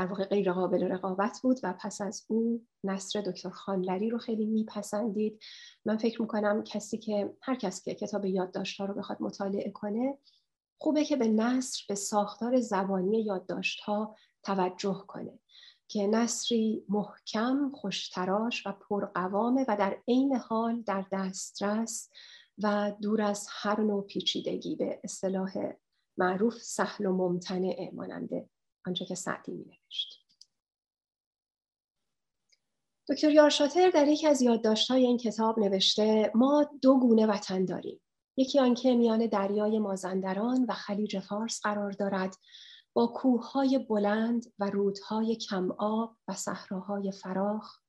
در 0.01 0.07
واقع 0.07 0.25
غیر 0.25 0.53
قابل 0.53 0.83
رقابت 0.83 1.41
بود 1.43 1.61
و 1.63 1.75
پس 1.81 2.01
از 2.01 2.25
او 2.29 2.67
نصر 2.85 3.21
دکتر 3.21 3.51
خانلری 3.51 4.11
رو 4.11 4.19
خیلی 4.19 4.47
میپسندید. 4.47 5.41
من 5.85 5.97
فکر 5.97 6.23
می‌کنم 6.23 6.65
کسی 6.65 6.99
که 6.99 7.35
هر 7.43 7.55
کسی 7.55 7.85
که 7.85 8.07
کتاب 8.07 8.25
یادداشت‌ها 8.25 8.87
رو 8.87 8.95
بخواد 8.95 9.23
مطالعه 9.23 9.71
کنه 9.71 10.19
خوبه 10.79 11.05
که 11.05 11.17
به 11.17 11.29
نصر 11.29 11.85
به 11.89 11.95
ساختار 11.95 12.61
زبانی 12.61 13.23
یادداشت‌ها 13.23 14.17
توجه 14.43 15.05
کنه 15.07 15.39
که 15.89 16.07
نصری 16.07 16.85
محکم، 16.89 17.71
خوشتراش 17.75 18.67
و 18.67 18.73
پرقوامه 18.73 19.65
و 19.69 19.77
در 19.77 19.97
عین 20.09 20.37
حال 20.37 20.83
در 20.83 21.05
دسترس 21.13 22.11
و 22.63 22.93
دور 23.03 23.23
از 23.23 23.47
هر 23.51 23.81
نوع 23.81 24.03
پیچیدگی 24.07 24.77
به 24.77 25.01
اصطلاح 25.05 25.53
معروف 26.19 26.55
سهل 26.55 27.07
و 27.07 27.13
ممتنع 27.13 27.91
ماننده 27.93 28.49
آنچه 28.87 29.05
که 29.05 29.15
سعدی 29.15 29.53
می 29.53 29.65
نوشت. 29.65 30.21
دکتر 33.09 33.31
یارشاتر 33.31 33.91
در 33.91 34.09
یکی 34.09 34.27
از 34.27 34.43
یادداشت‌های 34.43 35.07
این 35.07 35.19
کتاب 35.19 35.59
نوشته 35.59 36.33
ما 36.35 36.71
دو 36.83 36.99
گونه 36.99 37.27
وطن 37.27 37.65
داریم 37.65 38.01
یکی 38.37 38.59
آنکه 38.59 38.95
میان 38.95 39.27
دریای 39.27 39.79
مازندران 39.79 40.65
و 40.69 40.73
خلیج 40.73 41.19
فارس 41.19 41.61
قرار 41.63 41.91
دارد 41.91 42.37
با 42.93 43.07
کوههای 43.07 43.79
بلند 43.79 44.53
و 44.59 44.71
رودهای 44.71 45.37
کم 45.37 45.73
آب 45.79 46.17
و 46.29 46.35
صحراهای 46.35 47.13
فراخ 47.13 47.81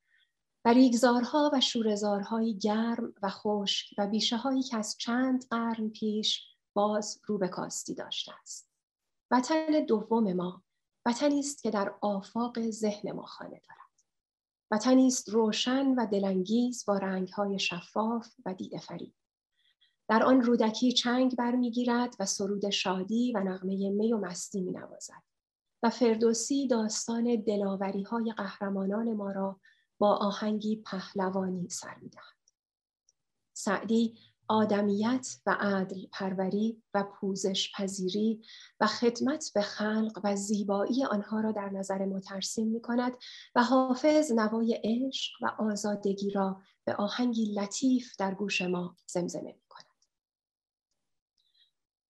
و 0.65 0.73
ریگزارها 0.73 1.51
و 1.53 1.61
شورزارهای 1.61 2.57
گرم 2.57 3.13
و 3.21 3.29
خشک 3.29 3.95
و 3.97 4.07
بیشه 4.07 4.37
هایی 4.37 4.63
که 4.63 4.77
از 4.77 4.97
چند 4.99 5.45
قرن 5.49 5.89
پیش 5.89 6.43
باز 6.73 7.21
رو 7.25 7.37
به 7.37 7.47
کاستی 7.47 7.95
داشته 7.95 8.31
است. 8.41 8.71
وطن 9.31 9.85
دوم 9.87 10.33
ما 10.33 10.63
وطنی 11.05 11.39
است 11.39 11.63
که 11.63 11.71
در 11.71 11.95
آفاق 12.01 12.69
ذهن 12.69 13.11
ما 13.11 13.25
خانه 13.25 13.61
دارد. 13.69 13.81
وطنی 14.71 15.07
است 15.07 15.29
روشن 15.29 15.87
و 15.87 16.05
دلانگیز 16.11 16.85
با 16.87 16.97
رنگهای 16.97 17.59
شفاف 17.59 18.27
و 18.45 18.53
دیده 18.53 18.79
فریب. 18.79 19.13
در 20.07 20.23
آن 20.23 20.41
رودکی 20.41 20.93
چنگ 20.93 21.35
برمیگیرد 21.35 22.15
و 22.19 22.25
سرود 22.25 22.69
شادی 22.69 23.31
و 23.35 23.39
نغمه 23.39 23.89
می 23.89 24.13
و 24.13 24.17
مستی 24.17 24.61
می 24.61 24.71
نوازد. 24.71 25.23
و 25.83 25.89
فردوسی 25.89 26.67
داستان 26.67 27.43
دلاوری 27.47 28.03
های 28.03 28.33
قهرمانان 28.37 29.13
ما 29.13 29.31
را 29.31 29.59
با 29.99 30.15
آهنگی 30.15 30.75
پهلوانی 30.75 31.69
سر 31.69 31.95
می 32.01 32.09
دهد. 32.09 32.41
سعدی 33.53 34.17
آدمیت 34.51 35.27
و 35.45 35.57
عدل 35.59 36.05
پروری 36.11 36.83
و 36.93 37.03
پوزش 37.03 37.71
پذیری 37.75 38.41
و 38.79 38.87
خدمت 38.87 39.51
به 39.55 39.61
خلق 39.61 40.21
و 40.23 40.35
زیبایی 40.35 41.05
آنها 41.05 41.39
را 41.39 41.51
در 41.51 41.69
نظر 41.69 42.05
ما 42.05 42.19
ترسیم 42.19 42.67
می 42.67 42.81
کند 42.81 43.17
و 43.55 43.63
حافظ 43.63 44.31
نوای 44.31 44.81
عشق 44.83 45.31
و 45.41 45.51
آزادگی 45.59 46.29
را 46.29 46.61
به 46.85 46.95
آهنگی 46.95 47.53
لطیف 47.53 48.15
در 48.19 48.33
گوش 48.33 48.61
ما 48.61 48.95
زمزمه 49.07 49.53
می 49.53 49.63
کند. 49.69 49.85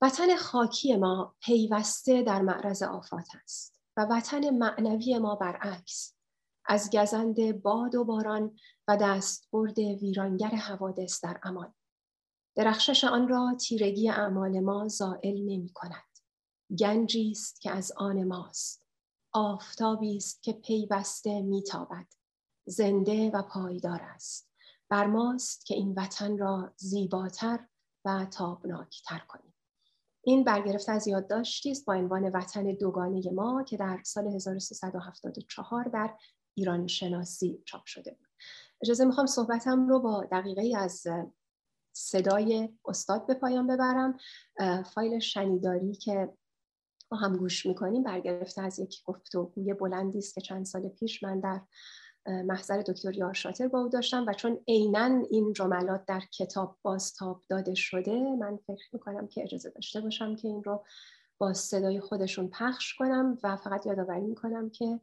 وطن 0.02 0.36
خاکی 0.36 0.98
ما 0.98 1.36
پیوسته 1.40 2.24
در 2.24 2.42
معرض 2.42 2.84
آفات 2.84 3.28
است 3.44 3.80
و 3.98 4.08
وطن 4.10 4.50
معنوی 4.50 5.18
ما 5.18 5.36
برعکس 5.36 6.16
از 6.66 6.90
گزند 6.94 7.62
باد 7.62 7.96
و 7.96 8.04
باران 8.04 8.56
و 8.88 8.98
دستبرد 8.98 9.80
ویرانگر 9.80 10.50
حوادث 10.50 11.24
در 11.24 11.40
امان 11.44 11.74
درخشش 12.56 13.04
آن 13.04 13.28
را 13.28 13.56
تیرگی 13.60 14.10
اعمال 14.10 14.60
ما 14.60 14.88
زائل 14.88 15.38
نمی 15.38 15.72
کند 15.74 16.12
گنجی 16.80 17.32
است 17.32 17.62
که 17.62 17.72
از 17.72 17.92
آن 17.96 18.24
ماست. 18.24 18.88
آفتابی 19.34 20.18
است 20.18 20.44
که 20.44 20.54
پیوسته 20.54 21.42
میتابد. 21.42 22.08
زنده 22.66 23.32
و 23.32 23.42
پایدار 23.42 24.02
است. 24.02 24.52
بر 24.90 25.06
ماست 25.06 25.66
که 25.66 25.76
این 25.76 25.94
وطن 25.98 26.38
را 26.38 26.74
زیباتر 26.78 27.60
و 28.06 28.26
تابناکتر 28.26 29.20
کنیم. 29.28 29.54
این 30.24 30.44
برگرفته 30.44 30.92
از 30.92 31.08
یادداشتی 31.08 31.72
است 31.72 31.86
با 31.86 31.94
عنوان 31.94 32.30
وطن 32.30 32.64
دوگانه 32.64 33.22
ما 33.34 33.64
که 33.64 33.78
در 33.78 34.02
سال 34.06 34.28
1374 34.28 35.84
در 35.84 36.16
ایران 36.54 36.88
شناسی 36.88 37.64
چاپ 37.66 37.86
شده 37.86 38.12
بود. 38.12 38.28
اجازه 38.82 39.06
می‌خوام 39.06 39.26
صحبتم 39.26 39.88
رو 39.88 40.00
با 40.00 40.26
دقیقه 40.32 40.78
از 40.78 41.08
صدای 41.94 42.70
استاد 42.86 43.28
به 43.28 43.34
پایان 43.34 43.68
ببرم. 43.68 44.18
فایل 44.84 45.20
شنیداری 45.20 45.96
که 45.96 46.34
با 47.10 47.18
هم 47.18 47.38
گوش 47.38 47.66
می‌کنیم 47.66 48.04
برگرفته 48.04 48.62
از 48.62 48.80
یک 48.80 49.04
گفتگوی 49.06 49.74
بلندی 49.74 50.18
است 50.18 50.36
که 50.36 50.42
چند 50.42 50.66
سال 50.66 50.90
پیش 50.90 51.24
من 51.24 51.40
در 51.40 51.62
محضر 52.26 52.82
دکتر 52.82 53.16
یار 53.16 53.34
شاتر 53.34 53.68
با 53.68 53.80
او 53.80 53.90
داشتم 53.90 54.26
و 54.28 54.34
چون 54.34 54.60
عینا 54.68 55.24
این 55.30 55.54
جملات 55.54 56.06
در 56.06 56.22
کتاب 56.38 56.78
بازتاب 56.82 57.44
داده 57.50 57.76
شده 57.76 58.36
من 58.36 58.58
فکر 58.68 58.90
می‌کنم 58.94 59.28
که 59.28 59.44
اجازه 59.44 59.70
داشته 59.70 60.02
باشم 60.02 60.36
که 60.36 60.48
این 60.48 60.64
رو 60.64 60.86
با 61.38 61.54
صدای 61.54 62.00
خودشون 62.00 62.48
پخش 62.48 62.96
کنم 62.96 63.38
و 63.44 63.58
فقط 63.58 63.86
یادآوری 63.86 64.22
می‌کنم 64.22 64.70
که 64.70 65.00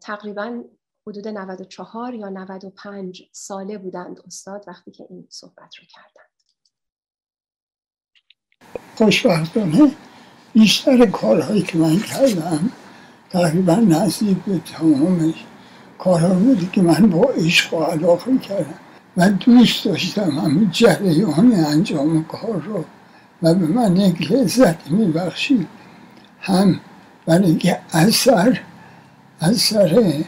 تقریبا 0.00 0.64
حدود 1.08 1.28
94 1.28 2.14
یا 2.14 2.28
95 2.28 3.22
ساله 3.32 3.78
بودند 3.78 4.20
استاد 4.26 4.64
وقتی 4.66 4.90
که 4.90 5.06
این 5.10 5.26
صحبت 5.30 5.76
رو 5.76 5.84
کردند. 5.88 6.28
خوشبختانه 8.96 9.92
بیشتر 10.52 11.06
کارهایی 11.06 11.62
که 11.62 11.78
من 11.78 11.98
کردم 11.98 12.70
تقریبا 13.30 13.74
نزدیک 13.74 14.38
به 14.38 14.58
تمامش 14.58 15.46
کارها 15.98 16.34
بودی 16.34 16.70
که 16.72 16.82
من 16.82 17.10
با 17.10 17.22
عشق 17.22 17.74
و 17.74 17.84
علاقه 17.84 18.38
کردم 18.38 18.78
و 19.16 19.30
دوست 19.30 19.84
داشتم 19.84 20.30
همین 20.30 20.70
جریان 20.70 21.52
انجام 21.52 22.24
کار 22.24 22.62
رو 22.62 22.84
و 23.42 23.54
به 23.54 23.66
من 23.66 23.96
یک 23.96 24.32
لذت 24.32 24.90
میبخشید. 24.90 25.68
هم 26.40 26.80
برای 27.26 27.46
اینکه 27.46 27.80
اثر 27.92 28.60
اثر 29.40 30.24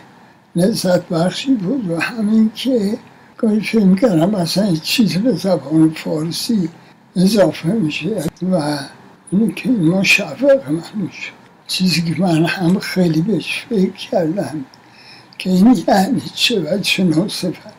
لذت 0.56 1.08
بخشی 1.08 1.54
بود 1.54 1.90
و 1.90 2.00
همین 2.00 2.50
که 2.54 2.98
گاهی 3.36 3.60
فکر 3.60 3.84
می‌کردم 3.84 4.34
اصلا 4.34 4.76
چیز 4.76 5.16
به 5.16 5.32
زبان 5.32 5.90
فارسی 5.90 6.68
اضافه 7.16 7.68
میشه. 7.68 8.24
و 8.52 8.78
اینه 9.30 9.52
که 9.52 9.68
ما 9.68 10.02
شفق 10.02 10.70
من 10.70 10.82
میشه 10.94 11.30
چیزی 11.66 12.02
که 12.02 12.20
من 12.20 12.44
هم 12.44 12.78
خیلی 12.78 13.20
بهش 13.20 13.66
فکر 13.70 13.92
کردم 13.92 14.64
که 15.38 15.50
این 15.50 15.84
یعنی 15.88 16.22
چه 16.34 16.60
و 16.60 16.78
چه 16.78 17.04
نصفه 17.04 17.72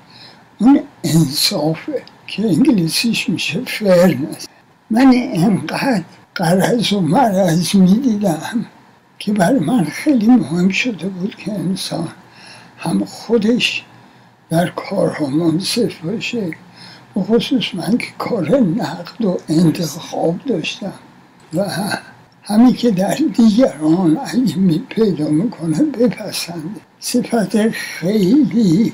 اون 0.60 0.80
انصافه 1.04 2.04
که 2.28 2.44
انگلیسیش 2.44 3.30
میشه 3.30 3.62
فرنس 3.66 4.48
من 4.90 5.14
انقدر 5.34 6.04
قرض 6.36 6.94
و 6.94 7.02
مرض 7.02 7.76
می‌دیدم 7.76 8.66
که 9.20 9.34
برای 9.34 9.60
من 9.60 9.84
خیلی 9.84 10.28
مهم 10.28 10.70
شده 10.70 11.08
بود 11.08 11.36
که 11.36 11.54
انسان 11.54 12.08
هم 12.82 13.06
خودش 13.06 13.84
در 14.50 14.68
کارها 14.70 15.28
منصف 15.28 16.00
باشه. 16.04 16.52
و 17.16 17.20
خصوص 17.20 17.76
من 17.76 17.98
که 17.98 18.08
کار 18.18 18.58
نقد 18.60 19.26
و 19.26 19.38
انتخاب 19.50 20.40
داشتم 20.46 20.94
و 21.54 21.66
همین 22.44 22.74
که 22.74 22.92
در 22.92 23.18
دیگران 23.36 24.18
اگه 24.26 24.58
می 24.58 24.80
پیدا 24.90 25.28
می‌کنه 25.28 25.84
بپسنده 25.84 26.82
صفت 27.00 27.70
خیلی 27.70 28.94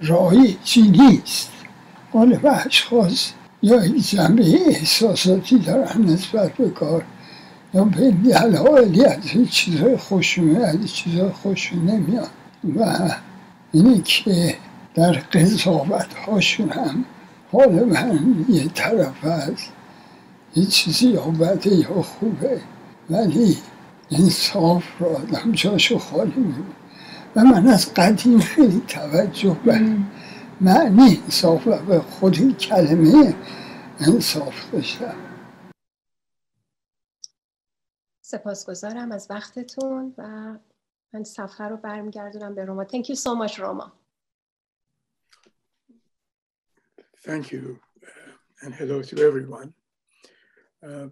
رایجی 0.00 0.82
نیست 0.82 1.50
به 2.12 2.66
اشخاص 2.66 3.30
یا 3.62 3.88
جنبه 3.88 4.44
احساساتی 4.66 5.58
دارن 5.58 6.04
نسبت 6.04 6.52
به 6.52 6.70
کار 6.70 7.04
یا 7.74 7.84
به 7.84 8.10
دلایلی 8.10 9.04
از 9.04 9.18
چیزهای 9.50 9.96
خوشونه 9.96 10.58
از 10.58 10.94
چیزهای 10.94 11.30
خوشون 11.30 11.86
نمیاد 11.86 12.30
و 12.76 13.10
اینه 13.72 14.02
که 14.02 14.56
در 14.94 15.12
قضاوت 15.12 16.14
هاشون 16.14 16.68
هم 16.68 17.04
حال 17.52 17.84
من 17.84 18.44
یه 18.48 18.68
طرف 18.68 19.24
از 19.24 19.52
یه 20.56 20.66
چیزی 20.66 21.08
یا 21.08 21.22
بده 21.22 21.74
یا 21.74 22.02
خوبه 22.02 22.60
ولی 23.10 23.58
انصاف 24.10 24.84
را 25.00 25.08
آدم 25.08 25.52
جاشو 25.52 25.98
خالی 25.98 26.32
میبود 26.36 26.74
و 27.36 27.44
من 27.44 27.66
از 27.66 27.94
قدیم 27.94 28.40
خیلی 28.40 28.82
توجه 28.88 29.56
به 29.64 29.80
معنی 30.60 31.20
انصاف 31.24 31.66
و 31.66 31.78
به 31.78 32.00
خود 32.00 32.58
کلمه 32.58 33.34
انصاف 34.00 34.72
داشتم. 34.72 35.14
سپاسگزارم 38.22 39.12
از 39.12 39.26
وقتتون 39.30 40.14
و 40.18 40.54
من 41.12 41.24
صفحه 41.24 41.68
رو 41.68 41.76
برمیگردونم 41.76 42.54
به 42.54 42.64
روما 42.64 42.84
Thank 42.84 43.04
you 43.08 43.16
so 43.16 43.34
much 43.34 43.58
Roma 43.58 43.92
Thank 47.26 47.52
you 47.52 47.78
uh, 48.02 48.64
and 48.64 48.74
hello 48.74 49.02
to 49.02 49.16
everyone 49.28 49.72
uh, 50.86 51.08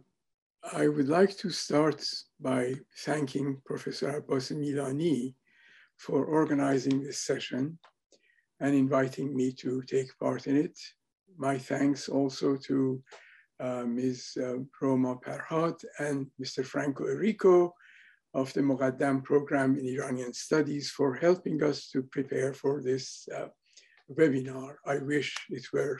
I 0.72 0.88
would 0.88 1.08
like 1.08 1.36
to 1.38 1.50
start 1.50 2.04
by 2.40 2.74
thanking 3.04 3.60
Professor 3.64 4.08
Abbas 4.16 4.50
Milani 4.50 5.34
for 5.96 6.24
organizing 6.24 7.02
this 7.02 7.18
session 7.18 7.78
and 8.60 8.74
inviting 8.74 9.36
me 9.36 9.52
to 9.52 9.82
take 9.82 10.10
part 10.18 10.46
in 10.46 10.56
it. 10.56 10.76
My 11.36 11.56
thanks 11.56 12.08
also 12.08 12.56
to 12.68 13.02
uh, 13.60 13.84
Ms. 13.84 14.36
Uh, 14.42 14.58
Roma 14.80 15.16
Parhad 15.16 15.76
and 15.98 16.26
Mr. 16.42 16.64
Franco 16.64 17.04
Erico 17.04 17.70
of 18.36 18.52
the 18.52 18.60
Moghadam 18.60 19.24
program 19.24 19.78
in 19.78 19.86
Iranian 19.86 20.34
studies 20.34 20.90
for 20.90 21.14
helping 21.14 21.62
us 21.62 21.88
to 21.90 22.02
prepare 22.02 22.52
for 22.52 22.82
this 22.82 23.26
uh, 23.34 23.48
webinar. 24.18 24.76
I 24.84 24.98
wish 24.98 25.34
it 25.48 25.66
were 25.72 25.98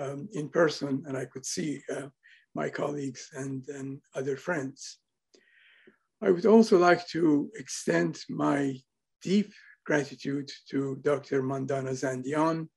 um, 0.00 0.28
in 0.32 0.48
person 0.48 1.04
and 1.06 1.16
I 1.16 1.26
could 1.26 1.46
see 1.46 1.80
uh, 1.96 2.08
my 2.56 2.68
colleagues 2.68 3.30
and, 3.34 3.64
and 3.68 4.00
other 4.16 4.36
friends. 4.36 4.98
I 6.20 6.30
would 6.30 6.44
also 6.44 6.76
like 6.76 7.06
to 7.08 7.50
extend 7.54 8.18
my 8.28 8.74
deep 9.22 9.52
gratitude 9.84 10.50
to 10.70 10.96
Dr. 11.02 11.40
Mandana 11.40 11.92
Zandian 11.92 12.68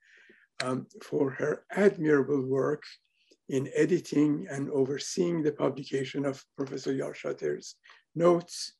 um, 0.64 0.86
for 1.02 1.32
her 1.32 1.64
admirable 1.72 2.46
work 2.46 2.84
in 3.48 3.72
editing 3.76 4.46
and 4.52 4.70
overseeing 4.70 5.42
the 5.42 5.52
publication 5.52 6.26
of 6.26 6.46
Professor 6.56 6.94
Yarshater's 6.94 7.76
notes. 8.14 8.74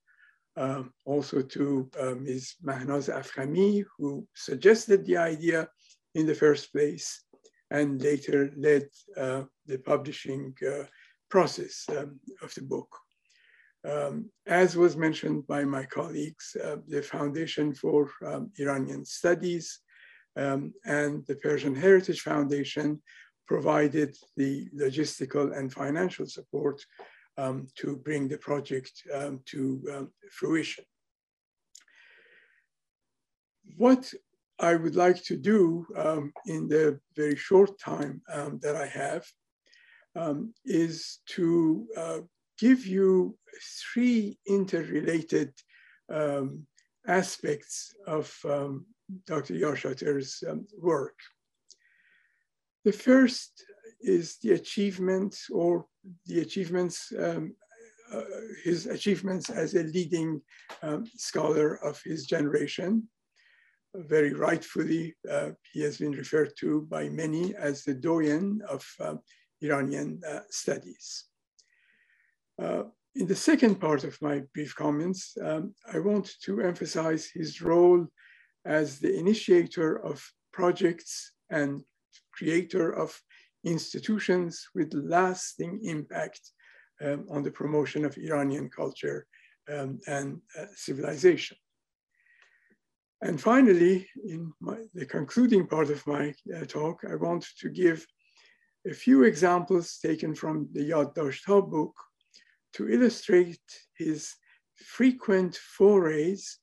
Um, 0.60 0.92
also 1.06 1.42
to 1.42 1.90
Ms. 2.20 2.56
Mahnaz 2.62 3.08
Afkhami, 3.08 3.86
who 3.98 4.28
suggested 4.36 5.06
the 5.06 5.16
idea 5.16 5.70
in 6.16 6.26
the 6.26 6.36
first 6.36 6.74
place 6.74 7.24
and 7.72 8.02
later 8.02 8.52
led 8.58 8.88
uh, 9.16 9.44
the 9.66 9.78
publishing 9.78 10.54
uh, 10.68 10.84
process 11.30 11.86
um, 11.96 12.20
of 12.42 12.54
the 12.56 12.62
book. 12.62 12.90
Um, 13.88 14.30
as 14.48 14.76
was 14.76 14.98
mentioned 14.98 15.48
by 15.48 15.64
my 15.64 15.86
colleagues, 15.86 16.58
uh, 16.62 16.78
the 16.88 17.02
Foundation 17.02 17.74
for 17.74 18.10
um, 18.26 18.52
Iranian 18.60 19.06
Studies 19.06 19.80
um, 20.36 20.74
and 20.86 21.26
the 21.28 21.36
Persian 21.36 21.76
Heritage 21.76 22.22
Foundation 22.22 23.02
provided 23.48 24.16
the 24.36 24.68
logistical 24.76 25.58
and 25.58 25.72
financial 25.72 26.26
support 26.26 26.84
um, 27.40 27.68
to 27.76 27.96
bring 27.96 28.28
the 28.28 28.38
project 28.38 28.94
um, 29.14 29.40
to 29.52 30.10
fruition. 30.32 30.84
What 33.78 34.14
I 34.60 34.76
would 34.76 34.96
like 34.96 35.24
to 35.26 35.38
do 35.38 35.86
um, 35.96 36.34
in 36.46 36.68
the 36.68 37.00
very 37.16 37.36
short 37.36 37.80
time 37.80 38.22
um, 38.32 38.60
that 38.62 38.76
I 38.76 38.88
have 38.88 39.26
um, 40.16 40.54
is 40.66 41.20
to 41.28 41.88
uh, 41.96 42.20
give 42.60 42.86
you 42.86 43.38
three 43.94 44.38
interrelated 44.46 45.54
um, 46.14 46.66
aspects 47.08 47.96
of 48.06 48.38
um, 48.44 48.86
Dr. 49.26 49.54
Yarshater's 49.54 50.44
um, 50.48 50.68
work. 50.78 51.18
The 52.84 52.92
first 52.92 53.64
is 54.02 54.38
the 54.44 54.52
achievement 54.52 55.38
or 55.52 55.86
the 56.26 56.40
achievements, 56.42 57.12
uh, 57.12 57.42
his 58.64 58.86
achievements 58.88 59.50
as 59.50 59.76
a 59.76 59.84
leading 59.84 60.42
scholar 61.18 61.76
of 61.84 62.02
his 62.04 62.26
generation 62.26 63.08
very 63.96 64.34
rightfully, 64.34 65.16
uh, 65.30 65.50
he 65.74 65.82
has 65.82 65.98
been 65.98 66.12
referred 66.12 66.54
to 66.60 66.82
by 66.90 67.10
many 67.10 67.56
as 67.56 67.84
the 67.84 67.94
doyen 67.94 68.62
of 68.70 68.86
uh, 69.00 69.16
Iranian 69.62 70.22
uh, 70.28 70.42
studies. 70.50 71.26
Uh, 72.62 72.84
in 73.16 73.26
the 73.26 73.36
second 73.36 73.76
part 73.76 74.04
of 74.04 74.22
my 74.22 74.44
brief 74.54 74.76
comments, 74.76 75.36
um, 75.44 75.74
I 75.92 76.00
want 76.00 76.32
to 76.44 76.62
emphasize 76.62 77.30
his 77.34 77.62
role 77.62 78.06
as 78.66 79.00
the 79.00 79.18
initiator 79.18 80.06
of 80.06 80.24
projects 80.54 81.34
and 81.50 81.82
creator 82.32 82.92
of 82.92 83.20
institutions 83.64 84.68
with 84.74 84.94
lasting 84.94 85.80
impact 85.84 86.52
um, 87.02 87.26
on 87.30 87.44
the 87.44 87.52
promotion 87.52 88.06
of 88.06 88.18
Iranian 88.18 88.70
culture 88.70 89.26
um, 89.72 90.00
and 90.08 90.42
uh, 90.58 90.66
civilization. 90.76 91.58
And 93.22 93.40
finally, 93.40 94.08
in 94.26 94.54
my, 94.62 94.78
the 94.94 95.06
concluding 95.06 95.68
part 95.68 95.90
of 95.90 96.06
my 96.08 96.34
uh, 96.56 96.66
talk, 96.66 97.02
I 97.10 97.16
want 97.16 97.46
to 97.60 97.70
give 97.70 98.06
a 98.90 98.94
few 98.94 99.24
examples 99.24 100.00
taken 100.02 100.34
from 100.34 100.70
the 100.72 100.90
Yaddashtha 100.90 101.70
book 101.70 101.94
to 102.74 102.90
illustrate 102.90 103.60
his 103.98 104.36
frequent 104.76 105.56
forays 105.56 106.60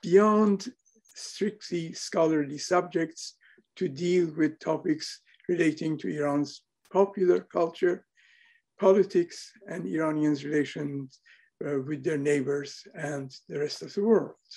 beyond 0.00 0.72
strictly 1.14 1.92
scholarly 1.92 2.58
subjects 2.58 3.34
to 3.76 3.88
deal 3.88 4.32
with 4.36 4.60
topics 4.60 5.20
relating 5.52 5.98
to 5.98 6.08
Iran's 6.08 6.62
popular 6.92 7.40
culture, 7.58 7.96
politics, 8.78 9.36
and 9.70 9.86
Iranians' 9.86 10.44
relations 10.44 11.20
uh, 11.66 11.80
with 11.88 12.00
their 12.04 12.20
neighbors 12.30 12.70
and 12.94 13.26
the 13.48 13.58
rest 13.64 13.82
of 13.82 13.92
the 13.94 14.04
world. 14.10 14.48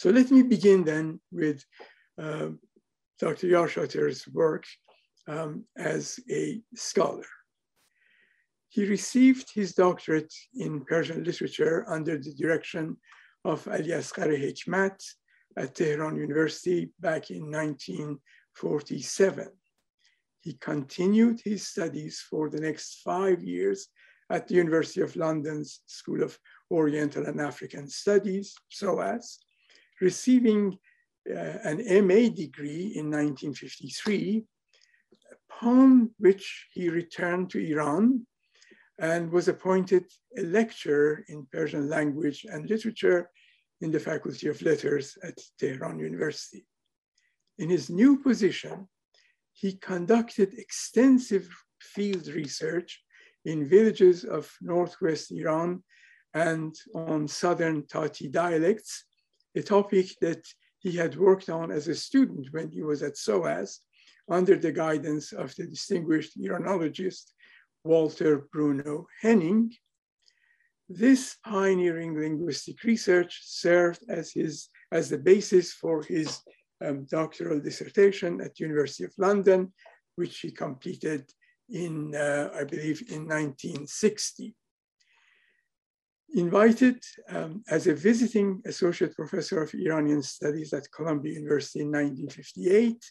So 0.00 0.10
let 0.10 0.30
me 0.30 0.42
begin 0.42 0.84
then 0.84 1.20
with 1.32 1.58
uh, 2.24 2.48
Dr. 3.18 3.46
Yarshater's 3.54 4.22
work 4.28 4.64
um, 5.34 5.64
as 5.76 6.20
a 6.30 6.60
scholar. 6.74 7.30
He 8.68 8.84
received 8.84 9.46
his 9.54 9.74
doctorate 9.74 10.34
in 10.54 10.84
Persian 10.84 11.24
literature 11.24 11.84
under 11.88 12.18
the 12.18 12.34
direction 12.42 12.96
of 13.44 13.66
Ali 13.68 13.92
Asghar 14.00 14.30
Hekmat 14.44 14.98
at 15.56 15.74
Tehran 15.74 16.16
University 16.16 16.90
back 17.00 17.30
in 17.30 17.50
1947. 18.62 19.48
He 20.40 20.54
continued 20.54 21.40
his 21.44 21.66
studies 21.66 22.24
for 22.30 22.48
the 22.48 22.60
next 22.60 23.00
five 23.04 23.42
years 23.42 23.88
at 24.30 24.48
the 24.48 24.54
University 24.54 25.00
of 25.00 25.16
London's 25.16 25.80
School 25.86 26.22
of 26.22 26.38
Oriental 26.70 27.26
and 27.26 27.40
African 27.40 27.88
Studies, 27.88 28.54
SOAS, 28.68 29.38
receiving 30.00 30.78
uh, 31.28 31.58
an 31.64 31.78
MA 32.06 32.28
degree 32.28 32.92
in 32.94 33.10
1953, 33.10 34.44
upon 35.32 36.10
which 36.18 36.68
he 36.72 36.88
returned 36.88 37.50
to 37.50 37.58
Iran 37.58 38.26
and 38.98 39.30
was 39.30 39.48
appointed 39.48 40.04
a 40.38 40.42
lecturer 40.42 41.24
in 41.28 41.46
Persian 41.52 41.88
language 41.88 42.46
and 42.50 42.68
literature 42.70 43.30
in 43.80 43.90
the 43.90 44.00
Faculty 44.00 44.48
of 44.48 44.62
Letters 44.62 45.18
at 45.22 45.38
Tehran 45.58 45.98
University. 45.98 46.66
In 47.58 47.70
his 47.70 47.88
new 47.88 48.18
position, 48.18 48.88
he 49.52 49.74
conducted 49.74 50.58
extensive 50.58 51.48
field 51.80 52.28
research 52.28 53.02
in 53.44 53.68
villages 53.68 54.24
of 54.24 54.52
Northwest 54.60 55.32
Iran 55.32 55.82
and 56.34 56.74
on 56.94 57.28
Southern 57.28 57.86
Tati 57.86 58.28
dialects, 58.28 59.04
a 59.54 59.62
topic 59.62 60.08
that 60.20 60.44
he 60.78 60.92
had 60.92 61.16
worked 61.16 61.48
on 61.48 61.70
as 61.70 61.88
a 61.88 61.94
student 61.94 62.48
when 62.50 62.70
he 62.70 62.82
was 62.82 63.02
at 63.02 63.16
SOAS 63.16 63.80
under 64.28 64.56
the 64.56 64.72
guidance 64.72 65.32
of 65.32 65.54
the 65.56 65.66
distinguished 65.66 66.38
Iranologist 66.38 67.32
Walter 67.84 68.46
Bruno 68.52 69.06
Henning. 69.22 69.72
This 70.88 71.36
pioneering 71.44 72.18
linguistic 72.18 72.82
research 72.82 73.40
served 73.44 74.02
as, 74.08 74.32
his, 74.32 74.68
as 74.92 75.08
the 75.08 75.18
basis 75.18 75.72
for 75.72 76.02
his 76.02 76.40
um, 76.84 77.04
doctoral 77.04 77.60
dissertation 77.60 78.40
at 78.40 78.60
University 78.60 79.04
of 79.04 79.12
London, 79.18 79.72
which 80.16 80.40
he 80.40 80.50
completed 80.50 81.30
in, 81.70 82.14
uh, 82.14 82.50
I 82.54 82.64
believe, 82.64 83.02
in 83.10 83.26
1960. 83.26 84.54
Invited 86.34 87.02
um, 87.28 87.62
as 87.68 87.86
a 87.86 87.94
visiting 87.94 88.60
associate 88.66 89.14
professor 89.14 89.62
of 89.62 89.72
Iranian 89.74 90.22
studies 90.22 90.72
at 90.72 90.90
Columbia 90.90 91.34
University 91.34 91.80
in 91.80 91.92
1958, 91.92 93.04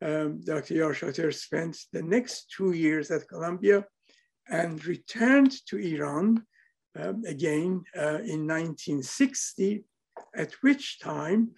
um, 0.00 0.40
Dr. 0.44 0.74
Yarshater 0.74 1.32
spent 1.32 1.76
the 1.92 2.02
next 2.02 2.52
two 2.56 2.72
years 2.72 3.10
at 3.10 3.28
Columbia 3.28 3.84
and 4.48 4.84
returned 4.86 5.52
to 5.66 5.78
Iran 5.78 6.44
um, 6.98 7.22
again 7.26 7.84
uh, 7.96 8.20
in 8.24 8.46
1960, 8.46 9.84
at 10.34 10.52
which 10.62 10.98
time 11.00 11.50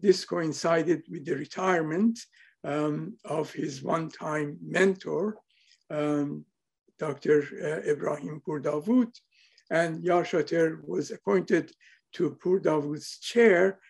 this 0.00 0.24
coincided 0.24 1.02
with 1.10 1.24
the 1.24 1.36
retirement 1.36 2.18
um, 2.64 3.16
of 3.24 3.52
his 3.52 3.82
one-time 3.82 4.58
mentor, 4.62 5.36
um, 5.90 6.44
Dr. 6.98 7.42
Uh, 7.62 7.90
Ibrahim 7.90 8.40
Purdavud, 8.46 9.12
and 9.70 10.02
Yarshater 10.02 10.78
was 10.86 11.10
appointed 11.10 11.72
to 12.14 12.38
Purdavud's 12.42 13.18
chair 13.18 13.80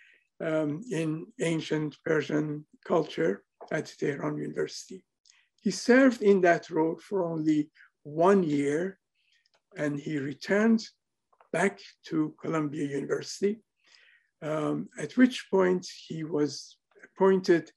um, 0.40 0.82
in 0.90 1.26
ancient 1.40 1.96
Persian 2.04 2.66
culture 2.84 3.44
at 3.70 3.92
Tehran 3.98 4.36
University. 4.38 5.04
He 5.60 5.70
served 5.70 6.22
in 6.22 6.40
that 6.42 6.70
role 6.70 6.96
for 6.96 7.24
only 7.24 7.70
one 8.02 8.42
year 8.42 8.98
and 9.76 9.98
he 9.98 10.18
returned 10.18 10.86
back 11.52 11.78
to 12.06 12.34
Columbia 12.40 12.86
University, 12.86 13.60
um, 14.44 14.88
at 14.98 15.16
which 15.16 15.46
point 15.50 15.86
he 16.06 16.22
was 16.22 16.76
appointed 17.02 17.70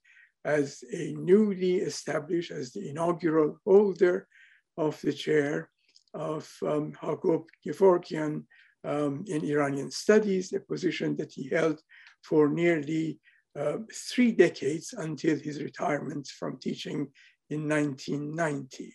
as 0.44 0.84
a 0.92 1.14
newly 1.14 1.76
established, 1.76 2.50
as 2.50 2.72
the 2.72 2.88
inaugural 2.88 3.58
holder 3.64 4.28
of 4.76 5.00
the 5.00 5.12
chair 5.12 5.70
of 6.14 6.50
um, 6.62 6.92
Hagop 6.92 7.46
Kevorkian 7.66 8.44
um, 8.84 9.24
in 9.26 9.44
Iranian 9.44 9.90
studies, 9.90 10.52
a 10.52 10.60
position 10.60 11.16
that 11.16 11.32
he 11.32 11.48
held 11.48 11.80
for 12.22 12.48
nearly 12.48 13.18
uh, 13.58 13.78
three 13.92 14.32
decades 14.32 14.94
until 14.96 15.36
his 15.38 15.62
retirement 15.62 16.26
from 16.38 16.58
teaching 16.58 17.08
in 17.50 17.68
1990. 17.68 18.94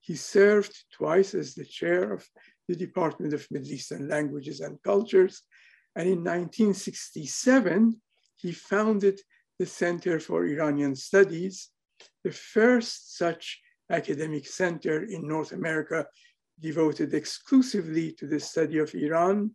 He 0.00 0.14
served 0.14 0.74
twice 0.92 1.34
as 1.34 1.54
the 1.54 1.64
chair 1.64 2.12
of 2.12 2.26
the 2.68 2.76
Department 2.76 3.34
of 3.34 3.46
Middle 3.50 3.72
Eastern 3.72 4.08
Languages 4.08 4.60
and 4.60 4.82
Cultures. 4.82 5.42
And 5.96 6.08
in 6.08 6.18
1967, 6.24 8.00
he 8.36 8.52
founded 8.52 9.20
the 9.58 9.66
Center 9.66 10.18
for 10.18 10.46
Iranian 10.46 10.96
Studies, 10.96 11.70
the 12.24 12.32
first 12.32 13.16
such 13.16 13.60
academic 13.90 14.46
center 14.46 15.04
in 15.04 15.28
North 15.28 15.52
America 15.52 16.06
devoted 16.60 17.12
exclusively 17.14 18.12
to 18.12 18.26
the 18.26 18.40
study 18.40 18.78
of 18.78 18.94
Iran. 18.94 19.50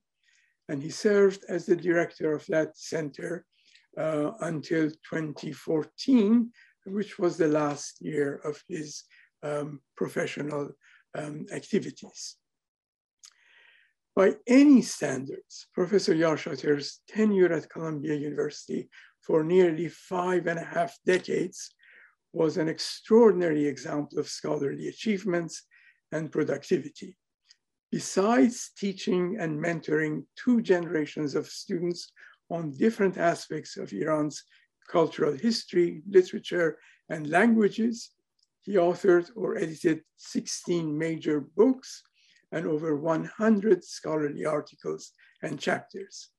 And 0.70 0.84
he 0.84 0.90
served 0.90 1.44
as 1.50 1.66
the 1.66 1.76
director 1.76 2.34
of 2.34 2.46
that 2.48 2.78
center 2.78 3.46
uh, 3.98 4.32
until 4.42 4.90
2014, 4.90 6.52
which 6.86 7.18
was 7.18 7.38
the 7.38 7.48
last 7.48 8.02
year 8.02 8.42
of 8.44 8.62
his 8.68 9.04
um, 9.44 9.80
professional 9.96 10.70
um, 11.16 11.46
activities. 11.52 12.38
By 14.18 14.34
any 14.48 14.82
standards, 14.82 15.68
Professor 15.76 16.16
Yarshater's 16.16 17.02
tenure 17.08 17.54
at 17.54 17.70
Columbia 17.70 18.16
University 18.16 18.90
for 19.22 19.44
nearly 19.44 19.90
five 19.90 20.48
and 20.48 20.58
a 20.58 20.64
half 20.64 20.98
decades 21.06 21.76
was 22.34 22.58
an 22.58 22.68
extraordinary 22.68 23.68
example 23.68 24.18
of 24.18 24.28
scholarly 24.28 24.88
achievements 24.88 25.68
and 26.12 26.32
productivity. 26.32 27.16
Besides 27.92 28.72
teaching 28.76 29.38
and 29.40 29.64
mentoring 29.64 30.26
two 30.36 30.64
generations 30.64 31.36
of 31.36 31.46
students 31.46 32.12
on 32.50 32.76
different 32.76 33.20
aspects 33.20 33.78
of 33.78 33.94
Iran's 33.94 34.44
cultural 34.90 35.34
history, 35.34 36.02
literature, 36.10 36.80
and 37.08 37.30
languages, 37.30 38.10
he 38.62 38.78
authored 38.78 39.30
or 39.36 39.58
edited 39.58 40.02
16 40.16 40.98
major 40.98 41.40
books 41.56 42.02
and 42.52 42.66
over 42.66 42.96
100 42.96 43.84
scholarly 43.84 44.46
articles 44.46 45.12
and 45.44 45.60
chapters. 45.60 46.30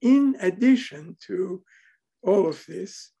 In 0.00 0.36
addition 0.40 1.16
to 1.26 1.62
all 2.22 2.48
of 2.48 2.64
this, 2.66 3.12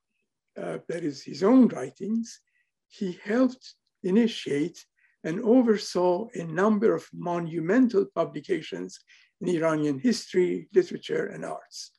uh, 0.60 0.78
that 0.88 1.02
is 1.04 1.22
his 1.22 1.42
own 1.42 1.68
writings, 1.68 2.40
he 2.88 3.18
helped 3.24 3.74
initiate 4.02 4.84
and 5.24 5.40
oversaw 5.40 6.28
a 6.34 6.44
number 6.44 6.94
of 6.94 7.08
monumental 7.12 8.06
publications 8.14 9.00
in 9.40 9.48
Iranian 9.48 9.98
history, 9.98 10.68
literature, 10.74 11.26
and 11.26 11.44
arts. 11.44 11.92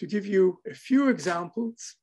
To 0.00 0.06
give 0.06 0.26
you 0.26 0.58
a 0.70 0.74
few 0.74 1.08
examples, 1.08 1.96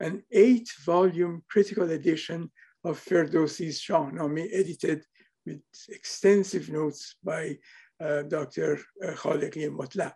an 0.00 0.22
eight 0.32 0.68
volume 0.84 1.42
critical 1.48 1.90
edition 1.90 2.50
of 2.84 2.98
Ferdowsi's 2.98 3.80
Shahnameh 3.80 4.48
edited 4.52 5.04
with 5.46 5.62
extensive 5.88 6.68
notes 6.70 7.16
by 7.22 7.58
uh, 8.00 8.22
Dr. 8.22 8.80
Khaliqi 9.02 9.68
Mutlaq. 9.70 10.14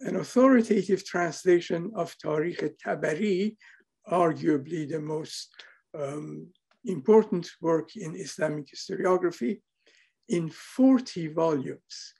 An 0.00 0.16
authoritative 0.16 1.04
translation 1.04 1.92
of 1.94 2.16
Tarikh 2.18 2.74
Tabari, 2.84 3.56
arguably 4.10 4.88
the 4.88 5.00
most 5.00 5.50
um, 5.96 6.48
important 6.84 7.48
work 7.60 7.94
in 7.96 8.16
Islamic 8.16 8.66
historiography, 8.66 9.60
in 10.28 10.48
40 10.50 11.28
volumes 11.28 12.14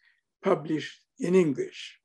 published 0.45 1.01
in 1.19 1.35
English, 1.35 1.99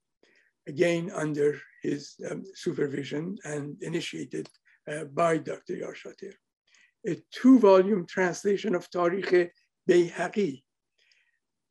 again 0.68 1.12
under 1.14 1.60
his 1.84 2.16
um, 2.30 2.44
supervision 2.54 3.38
and 3.44 3.76
initiated 3.82 4.50
uh, 4.90 5.04
by 5.06 5.38
Dr. 5.38 5.74
Yarshater 5.76 6.34
a 7.08 7.22
two 7.32 7.60
volume 7.60 8.06
translation 8.06 8.76
of 8.76 8.90
Tarikh 8.90 9.50
Bayhaqi, 9.90 10.64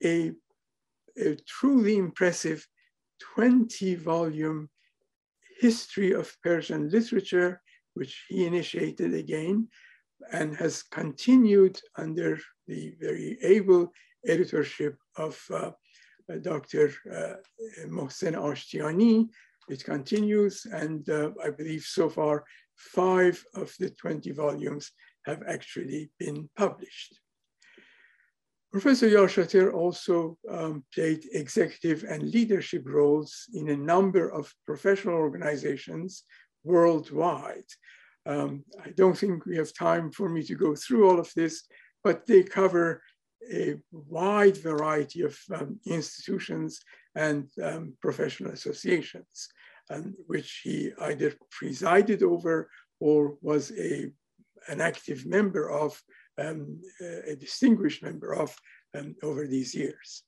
a, 0.03 0.33
a 1.19 1.37
truly 1.47 1.99
impressive 1.99 2.67
20 3.35 3.95
volume 3.97 4.69
history 5.61 6.13
of 6.13 6.35
Persian 6.43 6.89
literature, 6.91 7.61
which 7.95 8.25
he 8.29 8.47
initiated 8.47 9.15
again 9.15 9.69
and 10.33 10.57
has 10.57 10.83
continued 10.83 11.79
under 11.97 12.39
the 12.67 12.95
very 13.01 13.39
able 13.43 13.93
editorship 14.27 14.97
of 15.17 15.39
uh, 15.53 15.71
Dr. 16.41 16.93
Uh, 17.11 17.35
Mohsen 17.87 18.35
Ashtiani. 18.35 19.29
It 19.69 19.85
continues, 19.85 20.67
and 20.73 21.09
uh, 21.09 21.31
I 21.43 21.51
believe 21.51 21.83
so 21.83 22.09
far 22.09 22.45
five 22.77 23.43
of 23.55 23.75
the 23.79 23.91
20 23.91 24.33
volumes 24.33 24.93
have 25.27 25.43
actually 25.47 26.11
been 26.19 26.49
published. 26.57 27.19
Professor 28.73 29.09
Yarshater 29.09 29.73
also 29.73 30.37
um, 30.51 30.85
played 30.95 31.25
executive 31.33 32.05
and 32.05 32.23
leadership 32.23 32.83
roles 32.87 33.47
in 33.55 33.71
a 33.71 33.77
number 33.77 34.29
of 34.29 34.53
professional 34.67 35.15
organizations 35.15 36.25
worldwide. 36.65 37.71
Um, 38.27 38.65
I 38.85 38.91
don't 38.91 39.17
think 39.17 39.47
we 39.47 39.57
have 39.57 39.73
time 39.73 40.11
for 40.11 40.29
me 40.29 40.43
to 40.45 40.55
go 40.55 40.75
through 40.75 41.09
all 41.09 41.19
of 41.19 41.33
this, 41.35 41.65
but 42.03 42.27
they 42.27 42.43
cover 42.43 43.03
a 43.53 43.77
wide 43.93 44.57
variety 44.57 45.23
of 45.23 45.39
um, 45.55 45.79
institutions 45.87 46.81
and 47.15 47.49
um, 47.63 47.95
professional 48.03 48.53
associations, 48.53 49.49
um, 49.91 50.15
which 50.27 50.61
he 50.65 50.93
either 51.01 51.33
presided 51.51 52.23
over 52.23 52.69
or 53.01 53.37
was 53.41 53.73
a, 53.79 54.11
an 54.69 54.81
active 54.81 55.27
member 55.27 55.71
of, 55.71 56.01
um, 56.39 56.81
a 57.01 57.37
distinguished 57.37 58.03
member 58.03 58.33
of 58.35 58.55
um, 58.97 59.15
over 59.23 59.47
these 59.47 59.75
years. 59.75 60.23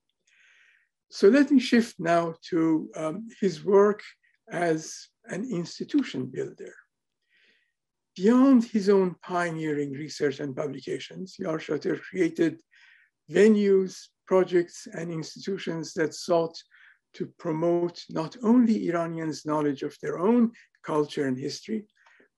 So 1.11 1.28
let 1.28 1.51
me 1.51 1.61
shift 1.61 1.99
now 1.99 2.34
to 2.51 2.91
um, 2.95 3.28
his 3.41 3.64
work 3.64 4.03
as 4.51 5.09
an 5.26 5.49
institution 5.51 6.26
builder. 6.26 6.74
Beyond 8.16 8.64
his 8.64 8.89
own 8.89 9.14
pioneering 9.22 9.93
research 9.93 10.41
and 10.41 10.55
publications, 10.57 11.36
Yarshater 11.41 12.01
created 12.01 12.61
venues, 13.30 14.09
projects, 14.26 14.89
and 14.93 15.12
institutions 15.12 15.95
that 15.95 16.14
sought 16.14 16.57
to 17.14 17.26
promote 17.39 18.05
not 18.11 18.36
only 18.43 18.89
Iranians' 18.89 19.47
knowledge 19.47 19.82
of 19.82 19.97
their 20.03 20.18
own 20.18 20.53
culture 20.82 21.26
and 21.26 21.39
history, 21.39 21.86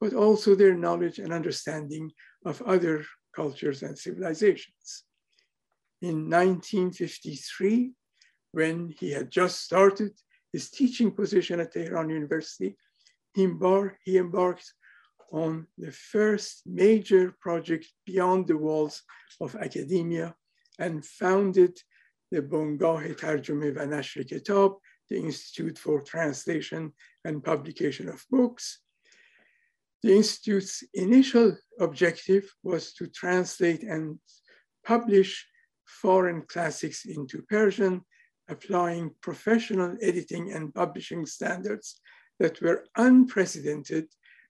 but 0.01 0.15
also 0.15 0.55
their 0.55 0.75
knowledge 0.75 1.19
and 1.19 1.33
understanding 1.33 2.11
of 2.45 2.63
other 2.63 3.05
cultures 3.35 3.83
and 3.83 3.99
civilizations. 3.99 5.05
In 6.01 6.31
1953, 6.31 7.93
when 8.53 8.95
he 8.99 9.13
had 9.13 9.31
just 9.31 9.61
started 9.63 10.13
his 10.53 10.71
teaching 10.71 11.11
position 11.13 11.61
at 11.61 11.73
Tehran 11.73 12.09
University, 12.09 12.77
he, 13.35 13.47
embar 13.47 13.93
he 14.03 14.17
embarked 14.17 14.73
on 15.33 15.67
the 15.79 15.93
first 15.93 16.63
major 16.67 17.35
project 17.41 17.87
beyond 18.05 18.49
the 18.49 18.57
walls 18.57 19.03
of 19.41 19.55
academia 19.55 20.35
and 20.79 21.05
founded 21.05 21.79
the 22.33 22.43
Bongah 22.43 23.17
Tarjume 23.17 23.75
va 23.75 23.87
Nashr 23.87 24.27
Kitab, 24.27 24.73
the 25.09 25.17
Institute 25.17 25.79
for 25.79 26.01
Translation 26.01 26.93
and 27.25 27.45
Publication 27.45 28.09
of 28.09 28.25
Books. 28.31 28.81
The 30.03 30.17
Institute's 30.17 30.83
initial 30.95 31.57
objective 31.79 32.51
was 32.63 32.95
to 32.95 33.07
translate 33.09 33.83
and 33.83 34.19
publish 34.85 35.47
foreign 35.85 36.43
classics 36.43 37.05
into 37.05 37.43
Persian, 37.43 38.03
applying 38.49 39.15
professional 39.21 39.97
editing 40.01 40.53
and 40.53 40.75
publishing 40.75 41.27
standards 41.27 42.01
that 42.39 42.61
were 42.63 42.87
unprecedented 42.97 44.07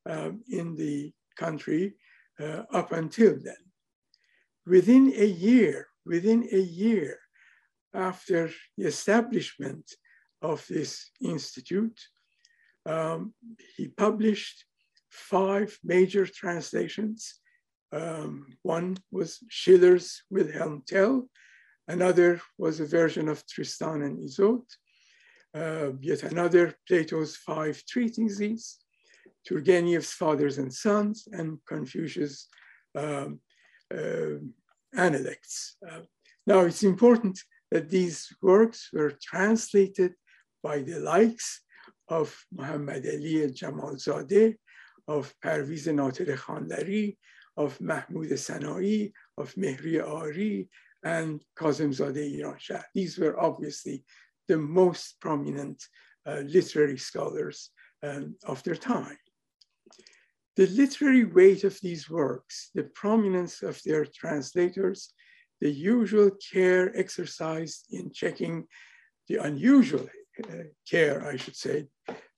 um, 0.09 0.43
in 0.49 0.77
the 0.77 1.13
country 1.37 1.95
uh, 2.41 2.63
up 2.73 2.93
until 2.93 3.37
then. 3.43 3.63
Within 4.67 5.13
a 5.17 5.27
year, 5.27 5.89
within 6.07 6.49
a 6.53 6.61
year 6.61 7.19
after 7.93 8.51
the 8.79 8.87
establishment 8.87 9.85
of 10.43 10.65
this 10.69 11.11
institute, 11.21 12.01
um, 12.87 13.35
he 13.77 13.89
published 13.89 14.65
five 15.11 15.79
major 15.85 16.27
translations. 16.27 17.41
Um, 17.93 18.47
one 18.63 18.97
was 19.11 19.39
Schiller's 19.49 20.23
Wilhelm 20.31 20.83
Tell, 20.87 21.29
another 21.89 22.41
was 22.57 22.81
a 22.81 22.87
version 22.87 23.29
of 23.29 23.45
Tristan 23.47 24.03
and 24.03 24.23
Isolde, 24.23 24.71
uh, 25.55 25.91
yet 26.01 26.23
another 26.23 26.75
Plato's 26.87 27.37
five 27.37 27.83
treatises, 27.87 28.79
Turgenev's 29.49 30.13
Fathers 30.13 30.59
and 30.59 30.73
Sons, 30.73 31.27
and 31.33 31.59
Confucius' 31.67 32.49
um, 32.95 33.41
uh, 33.93 34.39
Analects. 34.95 35.77
Uh, 35.89 36.01
now, 36.47 36.61
it's 36.61 36.83
important 36.83 37.39
that 37.71 37.89
these 37.89 38.29
works 38.43 38.91
were 38.93 39.13
translated 39.23 40.15
by 40.63 40.81
the 40.81 40.99
likes 40.99 41.63
of 42.09 42.37
Muhammad 42.53 43.07
Ali 43.07 43.47
Jamalzadeh, 43.53 44.57
of 45.11 45.35
Parviz 45.45 45.87
Natel 45.89 46.33
Khanlari, 46.45 47.17
of 47.57 47.81
Mahmoud 47.81 48.39
Sanai, 48.39 49.13
of 49.37 49.53
Mehri 49.57 49.97
Ahi, 50.01 50.69
and 51.03 51.43
Kazemzadeh 51.59 52.39
Iranshahr. 52.39 52.85
These 52.95 53.19
were 53.19 53.39
obviously 53.49 54.05
the 54.47 54.57
most 54.57 55.21
prominent 55.21 55.83
uh, 56.27 56.43
literary 56.57 56.99
scholars 56.99 57.71
um, 58.05 58.37
of 58.45 58.63
their 58.63 58.77
time. 58.77 59.19
The 60.57 60.69
literary 60.69 61.25
weight 61.25 61.65
of 61.65 61.81
these 61.81 62.09
works, 62.09 62.71
the 62.75 62.85
prominence 63.03 63.63
of 63.63 63.81
their 63.85 64.05
translators, 64.05 65.13
the 65.61 65.71
usual 65.71 66.31
care 66.53 66.97
exercised 66.97 67.87
in 67.91 68.13
checking 68.13 68.67
the 69.29 69.37
unusual 69.37 70.09
uh, 70.45 70.65
care, 70.89 71.27
I 71.27 71.37
should 71.37 71.57
say, 71.57 71.89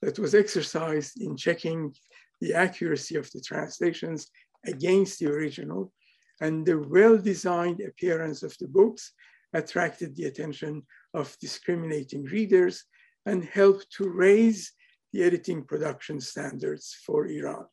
that 0.00 0.18
was 0.18 0.34
exercised 0.34 1.20
in 1.20 1.36
checking 1.36 1.94
the 2.42 2.52
accuracy 2.54 3.14
of 3.14 3.30
the 3.30 3.40
translations 3.40 4.28
against 4.66 5.20
the 5.20 5.30
original 5.30 5.92
and 6.40 6.66
the 6.66 6.76
well-designed 6.76 7.80
appearance 7.80 8.42
of 8.42 8.52
the 8.58 8.66
books 8.66 9.12
attracted 9.52 10.16
the 10.16 10.24
attention 10.24 10.82
of 11.14 11.36
discriminating 11.40 12.24
readers 12.24 12.84
and 13.26 13.44
helped 13.44 13.86
to 13.92 14.08
raise 14.08 14.72
the 15.12 15.22
editing 15.22 15.62
production 15.62 16.20
standards 16.20 16.96
for 17.06 17.26
Iran. 17.28 17.66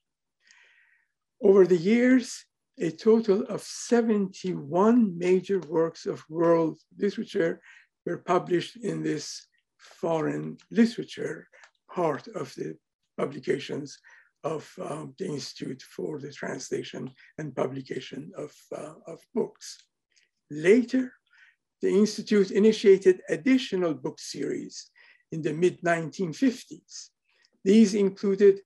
Over 1.41 1.65
the 1.65 1.83
years, 1.93 2.45
a 2.77 2.91
total 2.91 3.41
of 3.45 3.63
71 3.63 5.17
major 5.17 5.59
works 5.61 6.05
of 6.05 6.23
world 6.29 6.77
literature 6.95 7.59
were 8.05 8.19
published 8.19 8.75
in 8.75 9.01
this 9.01 9.47
foreign 9.77 10.57
literature 10.69 11.47
part 11.91 12.27
of 12.27 12.53
the 12.55 12.77
publications 13.17 13.97
of 14.43 14.71
um, 14.81 15.13
the 15.17 15.25
Institute 15.25 15.81
for 15.81 16.19
the 16.19 16.31
Translation 16.31 17.11
and 17.37 17.55
Publication 17.55 18.31
of, 18.37 18.53
uh, 18.75 18.93
of 19.07 19.19
Books. 19.33 19.77
Later, 20.49 21.13
the 21.81 21.89
Institute 21.89 22.51
initiated 22.51 23.21
additional 23.29 23.93
book 23.93 24.19
series 24.19 24.89
in 25.31 25.41
the 25.41 25.53
mid 25.53 25.81
1950s. 25.81 27.09
These 27.63 27.93
included 27.93 28.59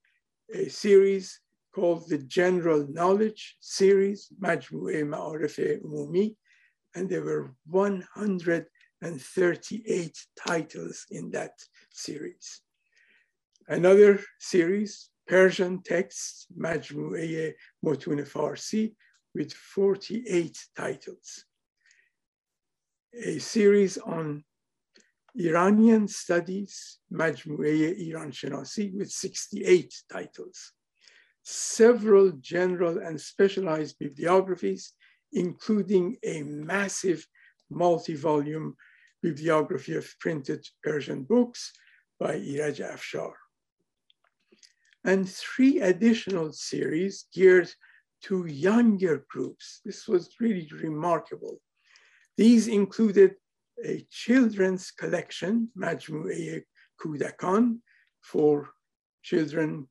a 0.52 0.68
series 0.68 1.40
called 1.74 2.08
the 2.08 2.18
General 2.18 2.86
Knowledge 2.88 3.56
Series, 3.60 4.28
Majmu'e 4.40 5.04
Ma'arif 5.04 5.82
Umumi, 5.82 6.36
and 6.94 7.08
there 7.08 7.24
were 7.24 7.52
138 7.66 10.26
titles 10.36 11.06
in 11.10 11.32
that 11.32 11.54
series. 11.90 12.60
Another 13.66 14.20
series, 14.38 15.10
Persian 15.26 15.82
texts, 15.82 16.46
Majmu'e 16.58 17.54
Motun 17.82 18.18
Farsi, 18.24 18.94
with 19.34 19.52
48 19.52 20.66
titles. 20.76 21.44
A 23.24 23.38
series 23.38 23.98
on 23.98 24.44
Iranian 25.36 26.06
studies, 26.08 26.98
Majmu'e 27.12 28.08
Iran 28.08 28.30
Shanasi, 28.30 28.94
with 28.94 29.10
68 29.10 29.94
titles 30.12 30.72
several 31.44 32.32
general 32.40 32.98
and 32.98 33.20
specialized 33.20 33.98
bibliographies, 33.98 34.92
including 35.32 36.16
a 36.24 36.42
massive 36.42 37.26
multi-volume 37.70 38.74
bibliography 39.22 39.94
of 39.94 40.08
printed 40.20 40.66
Persian 40.82 41.22
books 41.22 41.72
by 42.18 42.36
Iraj 42.36 42.80
Afshar. 42.80 43.32
And 45.04 45.28
three 45.28 45.80
additional 45.80 46.52
series 46.52 47.26
geared 47.32 47.70
to 48.22 48.46
younger 48.46 49.26
groups. 49.28 49.80
This 49.84 50.08
was 50.08 50.36
really 50.40 50.68
remarkable. 50.72 51.60
These 52.36 52.68
included 52.68 53.34
a 53.84 54.06
children's 54.10 54.90
collection, 54.90 55.68
Majmu'e 55.78 56.62
Kudakan, 57.00 57.80
for 58.22 58.70
children 59.22 59.88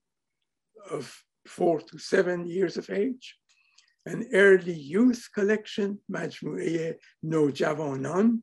of 0.90 1.16
four 1.46 1.80
to 1.82 1.98
seven 2.00 2.48
years 2.48 2.78
of 2.78 2.90
age, 2.90 3.38
an 4.06 4.28
early 4.34 4.74
youth 4.74 5.30
collection, 5.34 6.00
Majmu'e 6.12 6.96
No 7.22 7.48
Javanan, 7.48 8.42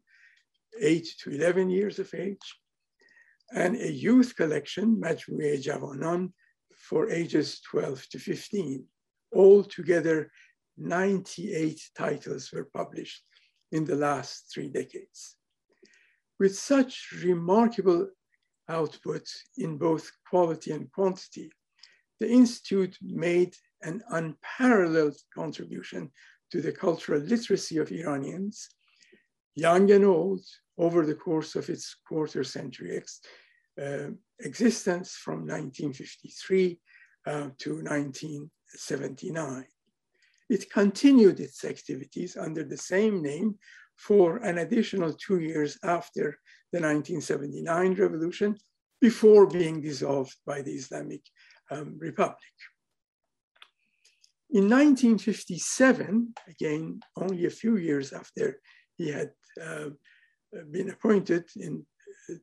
eight 0.81 1.09
to 1.21 1.31
11 1.31 1.68
years 1.71 1.99
of 1.99 2.14
age, 2.14 2.61
and 3.53 3.77
a 3.77 3.91
youth 3.91 4.37
collection, 4.37 4.97
Majmu'e 4.97 5.62
Javanan, 5.62 6.33
for 6.91 7.09
ages 7.09 7.61
12 7.70 8.09
to 8.09 8.18
15. 8.18 8.84
Altogether, 9.32 10.28
98 10.76 11.80
titles 11.97 12.51
were 12.53 12.68
published 12.74 13.22
in 13.70 13.84
the 13.84 13.95
last 13.95 14.51
three 14.53 14.68
decades. 14.68 15.36
With 16.41 16.59
such 16.59 17.12
remarkable 17.24 18.09
output 18.68 19.24
in 19.57 19.78
both 19.78 20.11
quality 20.28 20.72
and 20.72 20.91
quantity, 20.91 21.53
the 22.18 22.28
Institute 22.28 22.97
made 23.01 23.55
an 23.82 24.03
unparalleled 24.11 25.16
contribution 25.32 26.11
to 26.51 26.61
the 26.61 26.72
cultural 26.72 27.20
literacy 27.20 27.76
of 27.78 27.93
Iranians, 27.93 28.68
young 29.55 29.88
and 29.93 30.05
old, 30.05 30.45
over 30.76 31.07
the 31.07 31.14
course 31.14 31.55
of 31.55 31.70
its 31.70 31.95
quarter 32.09 32.43
century 32.43 33.01
uh, 33.80 34.09
existence 34.43 35.14
from 35.14 35.47
1953 35.47 36.78
uh, 37.26 37.32
to 37.59 37.82
1979. 37.82 39.64
It 40.49 40.70
continued 40.70 41.38
its 41.41 41.64
activities 41.64 42.36
under 42.36 42.64
the 42.64 42.76
same 42.76 43.22
name 43.22 43.57
for 43.97 44.38
an 44.38 44.59
additional 44.59 45.12
two 45.12 45.41
years 45.41 45.78
after 45.84 46.38
the 46.72 46.80
1979 46.80 47.95
revolution 47.95 48.57
before 49.01 49.47
being 49.47 49.80
dissolved 49.80 50.36
by 50.47 50.62
the 50.62 50.72
Islamic 50.72 51.22
um, 51.70 51.97
Republic. 51.99 52.55
In 54.53 54.64
1957, 54.64 56.34
again, 56.49 57.01
only 57.16 57.47
a 57.47 57.51
few 57.51 57.76
years 57.76 58.12
after 58.12 58.61
he 58.97 59.09
had 59.09 59.30
uh, 59.62 59.91
been 60.72 60.91
appointed 60.91 61.45
in, 61.57 61.86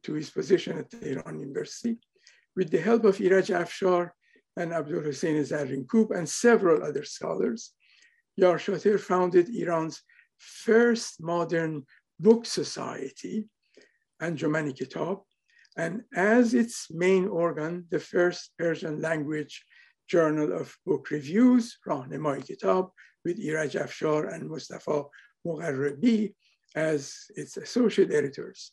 to 0.04 0.14
his 0.14 0.30
position 0.30 0.78
at 0.78 0.90
Tehran 0.92 1.40
University, 1.40 1.98
with 2.56 2.70
the 2.72 2.80
help 2.80 3.06
of 3.06 3.18
Iraj 3.18 3.50
Afshar 3.56 4.12
and 4.56 4.74
Abdul 4.74 5.02
Hussein 5.02 5.42
Zarrinkub 5.44 6.12
and 6.18 6.28
several 6.28 6.84
other 6.84 7.04
scholars, 7.04 7.74
Yarshater 8.40 9.00
founded 9.00 9.50
Iran's 9.50 10.02
first 10.38 11.22
modern 11.22 11.86
book 12.20 12.46
society, 12.46 13.46
Anjuman 14.22 14.76
Kitab, 14.76 15.20
and 15.78 16.04
as 16.16 16.54
its 16.54 16.88
main 16.90 17.28
organ, 17.28 17.86
the 17.92 18.00
first 18.00 18.52
Persian 18.58 19.00
language 19.00 19.64
journal 20.08 20.52
of 20.52 20.76
book 20.86 21.12
reviews, 21.12 21.78
Rahnamai 21.88 22.46
Kitab, 22.46 22.90
with 23.24 23.38
Iraj 23.40 23.80
Afshar 23.80 24.34
and 24.34 24.50
Mustafa 24.50 25.04
Mugharrabi 25.46 26.34
as 26.76 27.26
its 27.36 27.58
associate 27.58 28.12
editors 28.12 28.72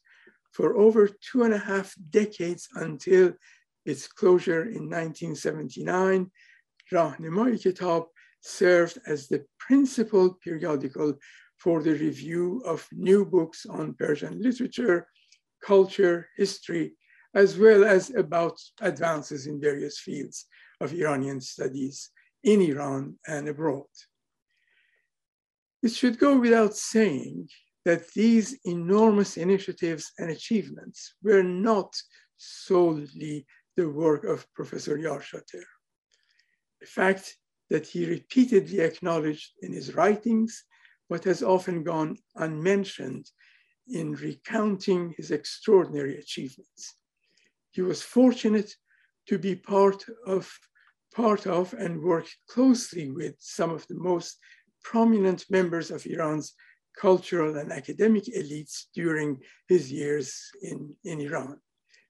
for 0.54 0.76
over 0.78 1.08
two 1.08 1.42
and 1.42 1.52
a 1.52 1.58
half 1.58 1.94
decades 2.10 2.68
until 2.76 3.32
its 3.84 4.06
closure 4.06 4.62
in 4.62 4.88
1979. 4.88 6.30
Rahnamai 6.92 7.60
Kitab 7.60 8.04
served 8.40 8.98
as 9.06 9.26
the 9.26 9.44
principal 9.58 10.34
periodical 10.34 11.18
for 11.58 11.82
the 11.82 11.94
review 11.94 12.62
of 12.64 12.86
new 12.92 13.24
books 13.24 13.66
on 13.66 13.94
Persian 13.94 14.40
literature, 14.40 15.08
culture, 15.62 16.28
history, 16.36 16.94
as 17.34 17.58
well 17.58 17.84
as 17.84 18.14
about 18.14 18.56
advances 18.80 19.46
in 19.46 19.60
various 19.60 19.98
fields 19.98 20.46
of 20.80 20.92
Iranian 20.92 21.40
studies 21.40 22.10
in 22.44 22.60
Iran 22.60 23.16
and 23.26 23.48
abroad. 23.48 23.86
It 25.82 25.92
should 25.92 26.18
go 26.18 26.38
without 26.38 26.76
saying 26.76 27.48
that 27.84 28.08
these 28.12 28.58
enormous 28.64 29.36
initiatives 29.36 30.12
and 30.18 30.30
achievements 30.30 31.14
were 31.22 31.42
not 31.42 31.94
solely 32.36 33.46
the 33.76 33.88
work 33.88 34.24
of 34.24 34.52
Professor 34.54 34.96
Yarshater. 34.96 35.64
The 36.80 36.86
fact 36.86 37.36
that 37.70 37.86
he 37.86 38.06
repeatedly 38.06 38.80
acknowledged 38.80 39.52
in 39.62 39.72
his 39.72 39.94
writings 39.94 40.64
what 41.08 41.24
has 41.24 41.42
often 41.42 41.82
gone 41.82 42.16
unmentioned 42.36 43.30
in 43.88 44.14
recounting 44.14 45.14
his 45.16 45.30
extraordinary 45.30 46.18
achievements. 46.18 46.96
He 47.70 47.82
was 47.82 48.02
fortunate 48.02 48.74
to 49.26 49.38
be 49.38 49.54
part 49.54 50.04
of, 50.26 50.50
part 51.14 51.46
of 51.46 51.74
and 51.74 52.02
work 52.02 52.26
closely 52.48 53.10
with 53.10 53.34
some 53.38 53.70
of 53.70 53.86
the 53.88 53.96
most 53.96 54.38
prominent 54.82 55.44
members 55.50 55.90
of 55.90 56.06
Iran's 56.06 56.54
cultural 56.96 57.56
and 57.56 57.72
academic 57.72 58.24
elites 58.24 58.84
during 58.94 59.40
his 59.68 59.92
years 59.92 60.50
in, 60.62 60.94
in 61.04 61.20
Iran. 61.20 61.58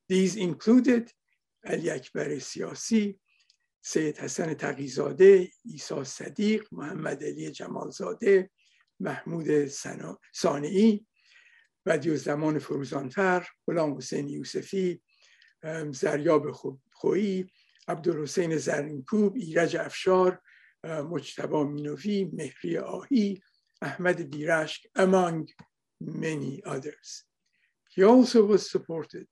These 0.08 0.36
included 0.36 1.10
Ali 1.66 1.90
Akbar 1.90 2.26
Siyasi, 2.26 3.16
Sayyid 3.82 4.18
Hassan 4.18 4.54
Taqizadeh, 4.54 5.48
Isa 5.66 5.94
Sadiq, 5.94 6.62
Muhammad 6.72 7.22
Ali 7.22 7.50
Jamalzadeh, 7.50 8.46
Mahmoud 9.00 9.46
Sana'i, 9.46 11.02
Badiuzzamon 11.86 12.60
Furuzanfar, 12.60 13.44
Ghulam 13.68 13.94
Hussein 13.94 14.28
Yousefi, 14.28 15.00
زریاب 15.92 16.50
خویی 16.92 17.50
عبدالحسین 17.88 18.56
زرینکوب 18.56 19.36
ایرج 19.36 19.76
افشار 19.76 20.42
مجتبا 20.84 21.64
مینوی 21.64 22.24
مهری 22.24 22.78
آهی 22.78 23.42
Ahmed 23.84 24.30
Birashk, 24.30 24.80
among 24.96 25.48
many 26.00 26.62
others. 26.64 27.24
He 27.90 28.02
also 28.02 28.44
was 28.44 28.70
supported 28.70 29.28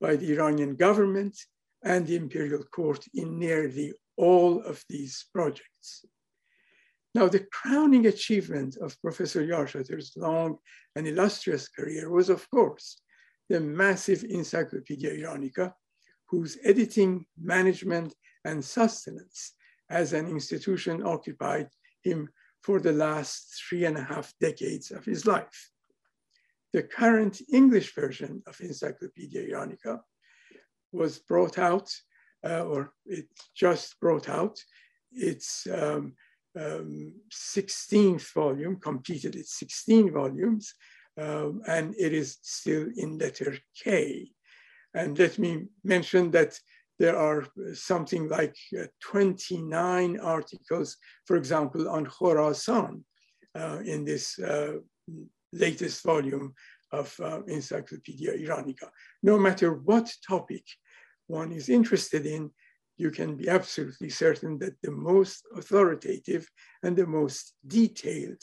by 0.00 0.16
the 0.16 0.32
Iranian 0.34 0.74
government 0.74 1.36
and 1.82 2.06
the 2.06 2.16
imperial 2.16 2.64
court 2.64 3.04
in 3.14 3.38
nearly 3.38 3.94
all 4.16 4.60
of 4.62 4.84
these 4.88 5.26
projects. 5.32 6.04
Now, 7.14 7.28
the 7.28 7.46
crowning 7.52 8.06
achievement 8.06 8.76
of 8.76 9.00
Professor 9.00 9.42
Yarshater's 9.42 10.12
long 10.16 10.58
and 10.94 11.06
illustrious 11.06 11.68
career 11.68 12.10
was, 12.10 12.28
of 12.28 12.48
course, 12.50 13.00
the 13.48 13.60
massive 13.60 14.24
Encyclopedia 14.24 15.10
Iranica, 15.16 15.72
whose 16.26 16.58
editing, 16.64 17.24
management, 17.40 18.12
and 18.44 18.62
sustenance 18.62 19.54
as 19.88 20.12
an 20.12 20.28
institution 20.28 21.02
occupied 21.02 21.68
him 22.02 22.28
for 22.62 22.80
the 22.80 22.92
last 22.92 23.62
three 23.68 23.84
and 23.84 23.96
a 23.96 24.02
half 24.02 24.32
decades 24.40 24.90
of 24.90 25.04
his 25.04 25.26
life. 25.26 25.70
The 26.72 26.82
current 26.82 27.40
English 27.52 27.94
version 27.94 28.42
of 28.46 28.60
Encyclopedia 28.60 29.48
Iranica 29.48 30.00
was 30.92 31.18
brought 31.18 31.58
out, 31.58 31.90
uh, 32.44 32.64
or 32.64 32.92
it 33.06 33.26
just 33.54 33.98
brought 34.00 34.28
out 34.28 34.58
its 35.12 35.66
um, 35.72 36.14
um, 36.58 37.14
16th 37.32 38.32
volume, 38.32 38.76
completed 38.76 39.34
its 39.34 39.58
16 39.58 40.12
volumes, 40.12 40.74
um, 41.16 41.62
and 41.66 41.94
it 41.98 42.12
is 42.12 42.38
still 42.42 42.88
in 42.96 43.18
letter 43.18 43.56
K. 43.82 44.30
And 44.94 45.18
let 45.18 45.38
me 45.38 45.66
mention 45.84 46.30
that 46.32 46.58
there 46.98 47.16
are 47.16 47.46
something 47.74 48.28
like 48.28 48.56
uh, 48.78 48.84
29 49.02 50.18
articles, 50.20 50.96
for 51.26 51.36
example, 51.36 51.88
on 51.88 52.06
Khorasan 52.06 53.02
uh, 53.54 53.78
in 53.84 54.04
this 54.04 54.38
uh, 54.38 54.78
latest 55.52 56.02
volume 56.04 56.54
of 56.92 57.14
uh, 57.22 57.42
Encyclopedia 57.46 58.32
Iranica. 58.38 58.88
No 59.22 59.38
matter 59.38 59.74
what 59.74 60.12
topic 60.26 60.64
one 61.26 61.52
is 61.52 61.68
interested 61.68 62.26
in, 62.26 62.50
you 62.96 63.10
can 63.10 63.36
be 63.36 63.48
absolutely 63.48 64.10
certain 64.10 64.58
that 64.58 64.74
the 64.82 64.90
most 64.90 65.46
authoritative 65.56 66.48
and 66.82 66.96
the 66.96 67.06
most 67.06 67.54
detailed 67.66 68.42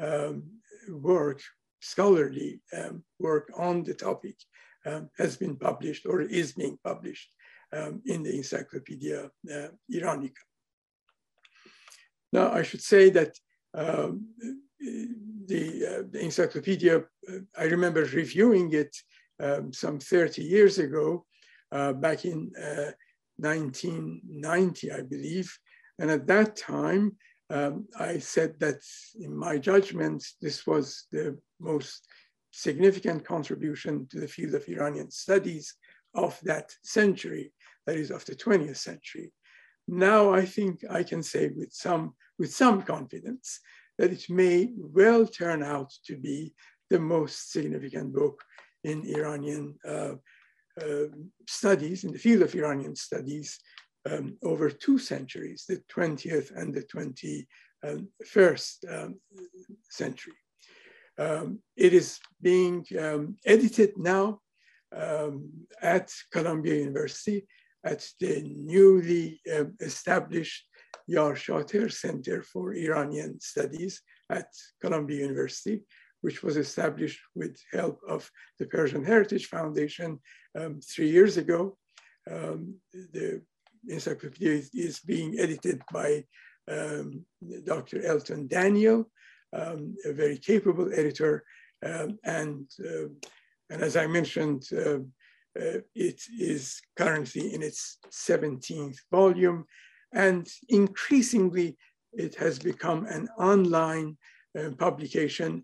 um, 0.00 0.42
work, 0.90 1.40
scholarly 1.80 2.60
um, 2.76 3.04
work 3.20 3.48
on 3.56 3.84
the 3.84 3.94
topic 3.94 4.34
um, 4.86 5.08
has 5.18 5.36
been 5.36 5.56
published 5.56 6.04
or 6.06 6.20
is 6.20 6.52
being 6.52 6.78
published 6.82 7.30
um, 7.72 8.02
in 8.06 8.22
the 8.22 8.34
Encyclopedia 8.36 9.30
uh, 9.50 9.68
Iranica. 9.92 10.42
Now, 12.32 12.50
I 12.52 12.62
should 12.62 12.82
say 12.82 13.10
that 13.10 13.36
um, 13.74 14.28
the, 14.80 15.86
uh, 15.86 16.02
the, 16.10 16.20
encyclopedia, 16.20 16.98
uh, 16.98 17.38
I 17.56 17.64
remember 17.64 18.04
reviewing 18.04 18.72
it 18.72 18.96
um, 19.40 19.72
some 19.72 19.98
30 19.98 20.42
years 20.42 20.78
ago, 20.78 21.26
uh, 21.72 21.92
back 21.92 22.24
in 22.24 22.50
1990, 23.36 24.90
uh, 24.90 24.96
I 24.96 25.02
believe. 25.02 25.58
And 25.98 26.10
at 26.10 26.26
that 26.26 26.56
time, 26.56 27.16
um, 27.50 27.86
I 27.98 28.18
said 28.18 28.58
that 28.60 28.80
in 29.20 29.36
my 29.36 29.58
judgment, 29.58 30.24
this 30.40 30.66
was 30.66 31.06
the 31.12 31.38
most 31.60 32.08
significant 32.50 33.24
contribution 33.24 34.06
to 34.10 34.20
the 34.20 34.28
field 34.28 34.54
of 34.54 34.68
Iranian 34.68 35.10
studies 35.10 35.74
of 36.14 36.38
that 36.44 36.74
century 36.82 37.52
that 37.86 37.96
is 37.96 38.10
of 38.10 38.24
the 38.24 38.34
20th 38.34 38.76
century. 38.76 39.32
Now 39.88 40.32
I 40.32 40.44
think 40.44 40.84
I 40.88 41.02
can 41.02 41.22
say 41.22 41.48
with 41.48 41.72
some, 41.72 42.14
with 42.38 42.52
some 42.52 42.82
confidence 42.82 43.60
that 43.98 44.12
it 44.12 44.24
may 44.28 44.70
well 44.76 45.26
turn 45.26 45.62
out 45.62 45.92
to 46.06 46.16
be 46.16 46.54
the 46.90 46.98
most 47.00 47.52
significant 47.52 48.12
book 48.14 48.42
in 48.84 49.06
Iranian 49.06 49.74
uh, 49.86 50.14
uh, 50.80 51.06
studies, 51.48 52.04
in 52.04 52.12
the 52.12 52.18
field 52.18 52.42
of 52.42 52.54
Iranian 52.54 52.96
studies, 52.96 53.58
um, 54.10 54.36
over 54.42 54.70
two 54.70 54.98
centuries, 54.98 55.64
the 55.68 55.82
20th 55.94 56.50
and 56.56 56.74
the 56.74 56.82
21st 56.82 58.76
um, 58.90 59.20
century. 59.90 60.34
Um, 61.18 61.60
it 61.76 61.92
is 61.92 62.18
being 62.40 62.84
um, 62.98 63.36
edited 63.44 63.96
now 63.96 64.40
um, 64.94 65.50
at 65.80 66.12
Columbia 66.32 66.74
University 66.76 67.46
at 67.84 68.06
the 68.20 68.42
newly 68.44 69.40
uh, 69.52 69.64
established 69.80 70.66
Yarshater 71.10 71.92
Center 71.92 72.42
for 72.42 72.74
Iranian 72.74 73.40
Studies 73.40 74.00
at 74.30 74.48
Columbia 74.80 75.20
University, 75.20 75.82
which 76.20 76.42
was 76.42 76.56
established 76.56 77.20
with 77.34 77.56
help 77.72 78.00
of 78.08 78.30
the 78.58 78.66
Persian 78.66 79.04
Heritage 79.04 79.46
Foundation 79.46 80.20
um, 80.58 80.80
three 80.80 81.10
years 81.10 81.36
ago. 81.36 81.76
Um, 82.30 82.76
the 82.92 83.42
encyclopedia 83.88 84.62
is, 84.72 85.00
being 85.00 85.38
edited 85.40 85.82
by 85.92 86.24
um, 86.70 87.24
Dr. 87.64 88.06
Elton 88.06 88.46
Daniel, 88.46 89.10
um, 89.52 89.96
a 90.04 90.12
very 90.12 90.38
capable 90.38 90.92
editor. 90.92 91.44
Um, 91.84 92.18
and, 92.24 92.70
uh, 92.80 93.08
and 93.70 93.82
as 93.82 93.96
I 93.96 94.06
mentioned, 94.06 94.68
uh, 94.72 94.98
uh, 95.60 95.80
it 95.94 96.20
is 96.38 96.80
currently 96.96 97.54
in 97.54 97.62
its 97.62 97.98
17th 98.10 98.96
volume. 99.10 99.64
And 100.14 100.46
increasingly, 100.68 101.76
it 102.12 102.34
has 102.36 102.58
become 102.58 103.06
an 103.06 103.28
online 103.38 104.16
uh, 104.58 104.70
publication 104.78 105.62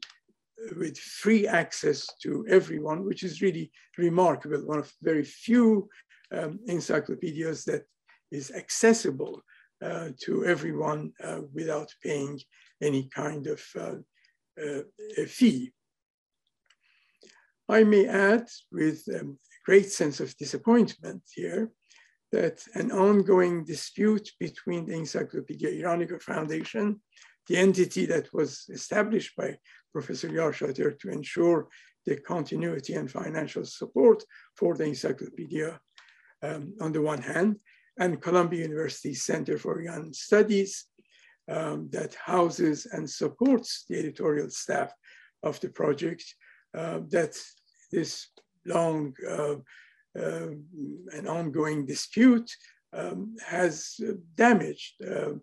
with 0.77 0.99
free 0.99 1.47
access 1.47 2.07
to 2.23 2.45
everyone, 2.49 3.05
which 3.05 3.23
is 3.23 3.43
really 3.43 3.71
remarkable. 3.97 4.67
One 4.67 4.79
of 4.79 4.93
very 5.03 5.25
few 5.25 5.89
um, 6.33 6.59
encyclopedias 6.67 7.65
that 7.65 7.85
is 8.31 8.51
accessible 8.51 9.43
uh, 9.83 10.11
to 10.23 10.45
everyone 10.45 11.13
uh, 11.23 11.41
without 11.55 11.93
paying 12.03 12.41
any 12.83 13.09
kind 13.15 13.47
of 13.47 13.63
uh, 13.79 13.95
uh 14.61 14.83
fee. 15.27 15.73
I 17.69 17.85
may 17.85 18.07
add 18.07 18.49
with 18.73 19.03
um, 19.21 19.39
great 19.69 19.91
sense 19.91 20.19
of 20.19 20.35
disappointment 20.39 21.23
here 21.35 21.71
that 22.33 22.59
an 22.75 22.91
ongoing 22.91 23.57
dispute 23.67 24.27
between 24.41 24.87
the 24.87 24.95
Encyclopedia 24.95 25.71
Iranica 25.83 26.19
Foundation, 26.23 26.87
the 27.49 27.59
entity 27.59 28.07
that 28.07 28.33
was 28.33 28.51
established 28.71 29.37
by 29.37 29.59
Professor 29.93 30.31
Yarshater 30.31 30.99
to 30.99 31.11
ensure 31.11 31.69
the 32.07 32.17
continuity 32.17 32.95
and 32.95 33.11
financial 33.11 33.65
support 33.67 34.19
for 34.57 34.75
the 34.75 34.85
encyclopedia 34.85 35.79
um, 36.43 36.73
on 36.81 36.91
the 36.93 37.03
one 37.03 37.21
hand, 37.21 37.59
and 37.99 38.23
Columbia 38.23 38.63
University 38.63 39.13
Center 39.13 39.59
for 39.59 39.83
Young 39.83 40.15
Studies 40.15 40.87
um, 41.57 41.91
that 41.91 42.15
houses 42.15 42.87
and 42.95 43.05
supports 43.23 43.85
the 43.87 43.99
editorial 43.99 44.49
staff 44.49 44.91
of 45.43 45.61
the 45.61 45.69
project, 45.69 46.25
uh, 46.75 47.01
that 47.11 47.35
this 47.93 48.29
long 48.69 49.15
uh, 49.29 49.57
uh, 50.19 50.51
and 51.15 51.29
ongoing 51.29 51.87
dispute 51.87 52.51
um, 52.93 53.37
has 53.47 54.01
damaged 54.35 54.95
uh, 55.07 55.35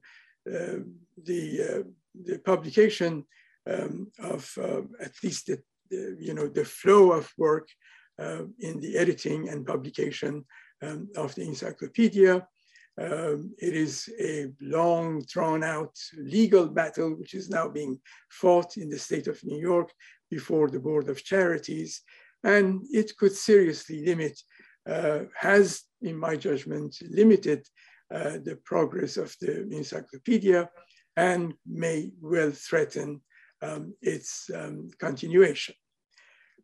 uh, 0.51 0.79
the, 1.23 1.85
the 2.25 2.39
publication 2.39 3.23
um, 3.69 4.11
of 4.19 4.57
at 4.99 5.13
least 5.23 5.47
the, 5.47 5.61
the, 5.89 6.17
you 6.19 6.33
know, 6.33 6.47
the 6.47 6.65
flow 6.65 7.11
of 7.11 7.31
work 7.37 7.67
in 8.59 8.79
the 8.79 8.97
editing 8.97 9.49
and 9.49 9.65
publication 9.67 10.45
um, 10.81 11.09
of 11.15 11.35
the 11.35 11.43
encyclopedia. 11.43 12.45
Um, 12.97 13.53
it 13.57 13.73
is 13.73 14.09
a 14.21 14.47
long 14.61 15.23
drawn 15.27 15.63
out 15.63 15.95
legal 16.17 16.67
battle, 16.67 17.11
which 17.15 17.33
is 17.33 17.49
now 17.49 17.67
being 17.67 17.99
fought 18.29 18.77
in 18.77 18.89
the 18.89 18.99
state 18.99 19.27
of 19.27 19.43
New 19.43 19.59
York 19.59 19.91
before 20.29 20.69
the 20.69 20.79
Board 20.79 21.09
of 21.09 21.23
Charities. 21.23 22.01
And 22.45 22.85
it 22.91 23.17
could 23.17 23.35
seriously 23.35 24.05
limit, 24.05 24.39
uh, 24.87 25.21
has, 25.35 25.81
in 26.01 26.15
my 26.17 26.35
judgment, 26.35 26.95
limited 27.09 27.61
uh, 28.13 28.37
the 28.47 28.57
progress 28.63 29.17
of 29.17 29.35
the 29.41 29.67
encyclopedia 29.71 30.69
and 31.17 31.55
may 31.65 32.11
well 32.21 32.51
threaten 32.51 33.21
um, 33.63 33.95
its 34.01 34.49
um, 34.53 34.89
continuation. 34.99 35.75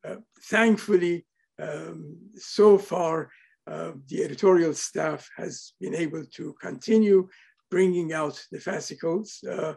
Uh, 0.07 0.17
thankfully, 0.43 1.25
um, 1.59 2.17
so 2.36 2.77
far, 2.77 3.32
uh, 3.67 3.91
the 4.07 4.23
editorial 4.23 4.73
staff 4.73 5.27
has 5.36 5.73
been 5.79 5.95
able 5.95 6.25
to 6.25 6.53
continue 6.61 7.27
bringing 7.71 8.13
out 8.13 8.39
the 8.51 8.59
fascicles 8.59 9.39
uh, 9.49 9.73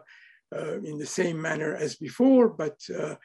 uh, 0.55 0.79
in 0.83 0.97
the 0.97 1.05
same 1.05 1.41
manner 1.41 1.75
as 1.75 1.95
before, 1.95 2.49
but, 2.49 2.77
uh, 2.99 3.15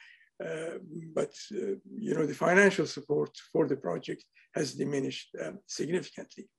but 1.13 1.33
uh, 1.53 1.75
you 2.05 2.13
know, 2.15 2.25
the 2.25 2.33
financial 2.33 2.85
support 2.85 3.31
for 3.51 3.67
the 3.67 3.75
project 3.75 4.23
has 4.55 4.73
diminished 4.73 5.29
um, 5.43 5.59
significantly. 5.67 6.49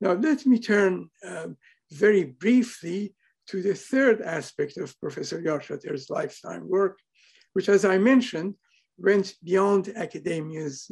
Now, 0.00 0.12
let 0.12 0.46
me 0.46 0.58
turn 0.58 1.10
um, 1.26 1.56
very 1.90 2.24
briefly 2.24 3.14
to 3.48 3.62
the 3.62 3.74
third 3.74 4.22
aspect 4.22 4.76
of 4.78 4.98
Professor 5.00 5.42
Yarshater's 5.42 6.08
lifetime 6.08 6.68
work, 6.68 6.98
which, 7.52 7.68
as 7.68 7.84
I 7.84 7.98
mentioned, 7.98 8.54
went 8.96 9.34
beyond 9.42 9.92
academia's 9.96 10.90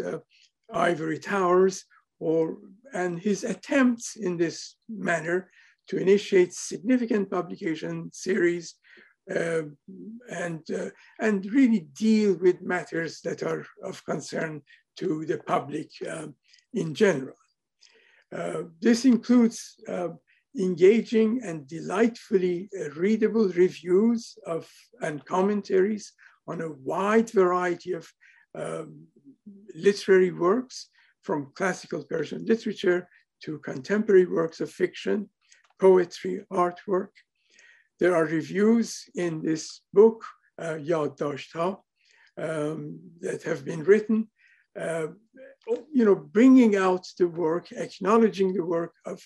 ivory 0.73 1.19
towers 1.19 1.85
or, 2.21 2.59
and 2.93 3.19
his 3.19 3.45
attempts 3.45 4.17
in 4.17 4.37
this 4.37 4.77
manner 4.89 5.51
to 5.89 5.99
initiate 5.99 6.53
significant 6.53 7.31
publication 7.31 8.11
series 8.13 8.75
uh, 8.75 8.88
and, 9.29 10.63
uh, 10.71 10.91
and 11.21 11.47
really 11.53 11.89
deal 11.97 12.35
with 12.35 12.63
matters 12.63 13.21
that 13.23 13.43
are 13.43 13.65
of 13.85 14.05
concern 14.05 14.63
to 14.97 15.25
the 15.27 15.39
public 15.39 15.91
uh, 16.09 16.27
in 16.73 16.95
general. 16.95 17.37
Uh, 18.35 18.63
this 18.81 19.05
includes 19.05 19.77
uh, 19.89 20.09
engaging 20.59 21.41
and 21.45 21.67
delightfully 21.69 22.69
uh, 22.79 22.91
readable 22.91 23.49
reviews 23.49 24.37
of 24.47 24.69
and 25.01 25.25
commentaries 25.25 26.13
on 26.47 26.61
a 26.61 26.73
wide 26.85 27.31
variety 27.31 27.93
of 27.93 28.11
um, 28.55 29.07
literary 29.75 30.33
works, 30.33 30.89
from 31.23 31.53
classical 31.55 32.03
Persian 32.05 32.45
literature 32.47 33.07
to 33.43 33.59
contemporary 33.59 34.25
works 34.25 34.61
of 34.61 34.71
fiction, 34.71 35.29
poetry, 35.79 36.45
artwork. 36.51 37.11
There 38.01 38.15
are 38.15 38.25
reviews 38.25 39.05
in 39.15 39.43
this 39.43 39.81
book, 39.93 40.25
uh, 40.59 40.75
Yad 40.75 41.21
um, 42.39 43.01
that 43.21 43.43
have 43.43 43.65
been 43.65 43.83
written, 43.83 44.29
uh, 44.79 45.09
you 45.93 46.05
know, 46.05 46.15
bringing 46.15 46.77
out 46.77 47.07
the 47.19 47.27
work, 47.27 47.73
acknowledging 47.73 48.55
the 48.55 48.65
work 48.65 48.95
of 49.05 49.21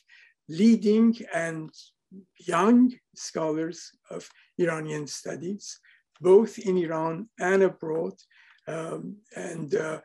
leading 0.49 1.15
and 1.35 1.71
young 2.39 2.93
scholars 3.15 3.91
of 4.11 4.29
Iranian 4.59 5.07
studies, 5.07 5.79
both 6.21 6.59
in 6.59 6.79
Iran 6.79 7.29
and 7.39 7.63
abroad, 7.63 8.15
um, 8.67 9.17
and 9.37 9.75
uh, 9.75 10.01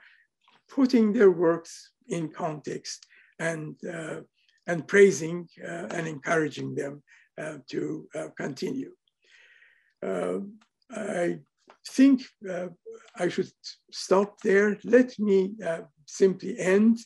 putting 0.69 1.13
their 1.13 1.31
works 1.31 1.91
in 2.09 2.29
context 2.29 3.05
and, 3.39 3.75
uh, 3.85 4.21
and 4.67 4.87
praising 4.87 5.47
uh, 5.63 5.87
and 5.91 6.07
encouraging 6.07 6.75
them 6.75 7.03
to 7.69 8.07
uh, 8.15 8.27
continue. 8.37 8.91
Um, 10.03 10.59
I 10.91 11.39
think 11.87 12.21
uh, 12.49 12.67
I 13.15 13.27
should 13.27 13.51
stop 13.91 14.39
there. 14.43 14.77
Let 14.83 15.17
me 15.19 15.53
simply 16.05 16.57
end 16.59 16.97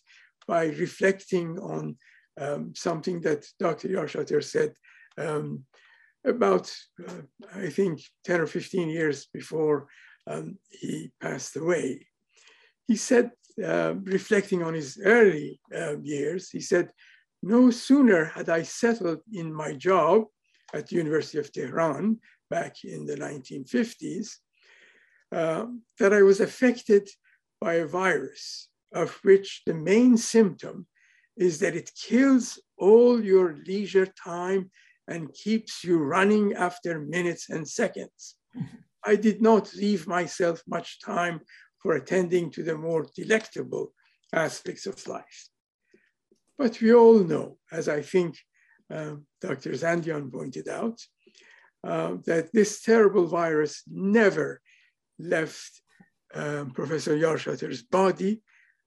by 0.47 0.65
reflecting 0.65 1.59
on 1.59 1.97
um, 2.39 2.73
something 2.75 3.21
that 3.21 3.45
Dr. 3.59 3.88
Yarshater 3.89 4.43
said 4.43 4.73
um, 5.17 5.65
about, 6.25 6.73
uh, 7.07 7.21
I 7.55 7.69
think, 7.69 8.01
10 8.25 8.41
or 8.41 8.47
15 8.47 8.89
years 8.89 9.27
before 9.34 9.88
um, 10.27 10.57
he 10.69 11.11
passed 11.21 11.55
away. 11.55 12.07
He 12.88 12.95
said, 12.95 13.32
uh, 13.63 13.95
reflecting 14.03 14.63
on 14.63 14.73
his 14.73 14.99
early 15.03 15.59
uh, 15.75 15.97
years, 15.99 16.49
he 16.49 16.61
said, 16.61 16.89
no 17.42 17.72
sooner 17.72 18.26
had 18.26 18.50
I 18.50 18.64
settled 18.64 19.22
in 19.32 19.54
my 19.54 19.74
job 19.74 20.26
at 20.74 20.88
the 20.88 20.96
University 20.96 21.38
of 21.39 21.52
Tehran 21.52 22.20
back 22.50 22.84
in 22.84 23.06
the 23.06 23.16
1950s, 23.16 24.38
uh, 25.32 25.66
that 26.00 26.14
I 26.14 26.22
was 26.22 26.39
affected 26.39 27.10
by 27.60 27.76
a 27.76 27.88
virus 27.88 28.70
of 28.94 29.18
which 29.24 29.64
the 29.66 29.74
main 29.74 30.18
symptom 30.18 30.88
is 31.38 31.60
that 31.60 31.76
it 31.76 31.92
kills 31.96 32.60
all 32.78 33.24
your 33.24 33.58
leisure 33.66 34.06
time 34.06 34.70
and 35.08 35.34
keeps 35.34 35.84
you 35.84 35.98
running 35.98 36.54
after 36.54 37.00
minutes 37.00 37.50
and 37.50 37.68
seconds. 37.68 38.36
I 39.04 39.16
did 39.16 39.42
not 39.42 39.74
leave 39.74 40.08
myself 40.08 40.62
much 40.68 41.00
time 41.02 41.42
for 41.80 41.96
attending 41.96 42.52
to 42.52 42.64
the 42.64 42.78
more 42.78 43.08
delectable 43.16 43.94
aspects 44.34 44.86
of 44.86 45.08
life. 45.08 45.51
But 46.62 46.80
we 46.80 46.93
all 46.93 47.24
know, 47.24 47.57
as 47.72 47.89
I 47.89 48.03
think 48.03 48.38
um, 48.91 49.26
Dr. 49.41 49.72
Zandian 49.72 50.32
pointed 50.32 50.68
out, 50.70 50.99
uh, 51.84 52.18
that 52.28 52.53
this 52.53 52.84
terrible 52.84 53.26
virus 53.26 53.82
never 53.88 54.62
left 55.18 55.82
um, 56.36 56.70
Professor 56.70 57.18
Yarshater's 57.18 57.82
body 57.82 58.43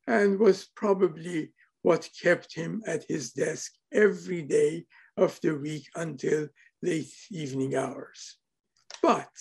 and 0.07 0.39
was 0.39 0.69
probably 0.77 1.53
what 1.83 2.09
kept 2.23 2.55
him 2.55 2.81
at 2.87 3.07
his 3.09 3.33
desk 3.33 3.73
every 3.93 4.43
day 4.43 4.87
of 5.17 5.41
the 5.41 5.57
week 5.59 5.89
until 5.97 6.47
late 6.81 7.13
evening 7.33 7.75
hours. 7.75 8.37
But 9.03 9.33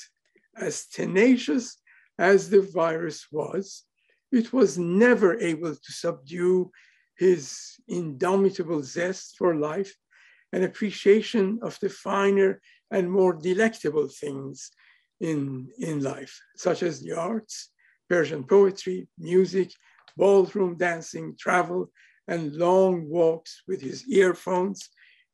as 0.58 0.88
tenacious 0.88 1.78
as 2.18 2.50
the 2.50 2.64
virus 2.64 3.28
was, 3.32 3.84
it 4.32 4.52
was 4.52 4.80
never 4.80 5.40
able 5.40 5.76
to 5.76 5.92
subdue 5.92 6.72
his 7.18 7.76
indomitable 7.88 8.84
zest 8.84 9.36
for 9.38 9.56
life 9.56 9.94
and 10.52 10.64
appreciation 10.64 11.60
of 11.62 11.80
the 11.80 11.90
finer 11.90 12.62
and 12.92 13.12
more 13.12 13.34
delectable 13.34 14.08
things 14.08 14.72
in, 15.20 15.68
in 15.80 16.02
life, 16.02 16.40
such 16.58 16.84
as 16.84 17.02
the 17.02 17.14
arts, 17.14 17.72
Persian 18.10 18.44
poetry, 18.44 19.08
music, 19.18 19.72
ballroom 20.18 20.78
dancing, 20.78 21.36
travel, 21.40 21.92
and 22.28 22.54
long 22.56 23.10
walks 23.10 23.64
with 23.68 23.82
his 23.82 24.08
earphones 24.08 24.90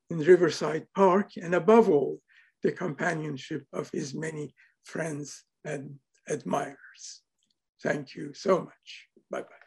in 0.10 0.20
Riverside 0.20 0.88
Park, 0.96 1.32
and 1.38 1.54
above 1.54 1.90
all, 1.90 2.20
the 2.64 2.72
companionship 2.72 3.66
of 3.74 3.90
his 3.92 4.14
many 4.14 4.54
friends 4.84 5.44
and 5.64 5.96
admirers. 6.28 7.22
Thank 7.82 8.16
you 8.16 8.34
so 8.34 8.60
much. 8.60 9.08
Bye 9.30 9.42
bye. 9.42 9.59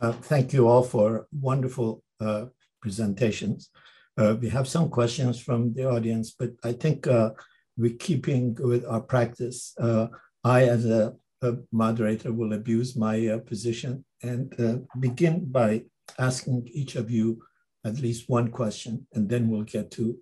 Uh, 0.00 0.12
thank 0.12 0.52
you 0.52 0.68
all 0.68 0.82
for 0.82 1.26
wonderful 1.32 2.02
uh, 2.20 2.46
presentations. 2.80 3.70
Uh, 4.16 4.36
we 4.40 4.48
have 4.48 4.68
some 4.68 4.88
questions 4.88 5.40
from 5.40 5.72
the 5.74 5.88
audience, 5.88 6.34
but 6.38 6.50
I 6.64 6.72
think 6.72 7.06
uh, 7.06 7.30
we're 7.76 7.96
keeping 7.98 8.56
with 8.60 8.84
our 8.84 9.00
practice. 9.00 9.74
Uh, 9.78 10.08
I, 10.44 10.64
as 10.64 10.84
a, 10.86 11.14
a, 11.42 11.54
moderator, 11.72 12.32
will 12.32 12.52
abuse 12.52 12.96
my 12.96 13.26
uh, 13.28 13.38
position 13.38 14.04
and 14.22 14.86
begin 14.98 15.50
by 15.50 15.84
asking 16.18 16.68
each 16.72 16.96
of 16.96 17.10
you 17.10 17.40
at 17.84 18.00
least 18.00 18.28
one 18.28 18.48
question, 18.48 19.06
and 19.14 19.28
then 19.28 19.48
we'll 19.48 19.62
get 19.62 19.92
to 19.92 20.18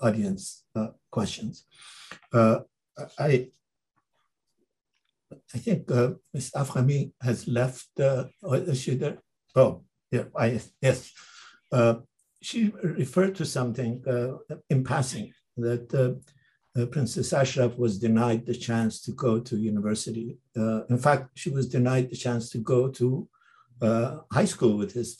audience 0.00 0.64
questions. 1.10 1.66
I 2.32 3.48
I 5.54 5.58
think 5.58 5.90
uh, 5.90 6.10
Ms. 6.32 6.50
Afkhami 6.54 7.12
has 7.20 7.46
left. 7.48 7.88
Uh, 7.98 8.24
is 8.42 8.80
she 8.80 8.94
there? 8.94 9.18
Oh, 9.54 9.82
yeah, 10.10 10.24
I, 10.36 10.60
yes. 10.80 11.12
Uh, 11.72 11.96
she 12.40 12.72
referred 12.82 13.34
to 13.36 13.44
something 13.44 14.02
uh, 14.06 14.54
in 14.68 14.84
passing 14.84 15.32
that 15.56 15.86
uh, 15.94 16.12
uh, 16.80 16.86
Princess 16.86 17.32
Ashraf 17.32 17.76
was 17.78 17.98
denied 17.98 18.44
the 18.46 18.54
chance 18.54 19.00
to 19.02 19.12
go 19.12 19.40
to 19.40 19.56
university. 19.56 20.38
Uh, 20.56 20.84
in 20.86 20.98
fact, 20.98 21.38
she 21.38 21.50
was 21.50 21.68
denied 21.68 22.10
the 22.10 22.16
chance 22.16 22.50
to 22.50 22.58
go 22.58 22.88
to 22.90 23.28
high 24.32 24.46
school 24.46 24.76
with 24.78 24.92
his 24.92 25.18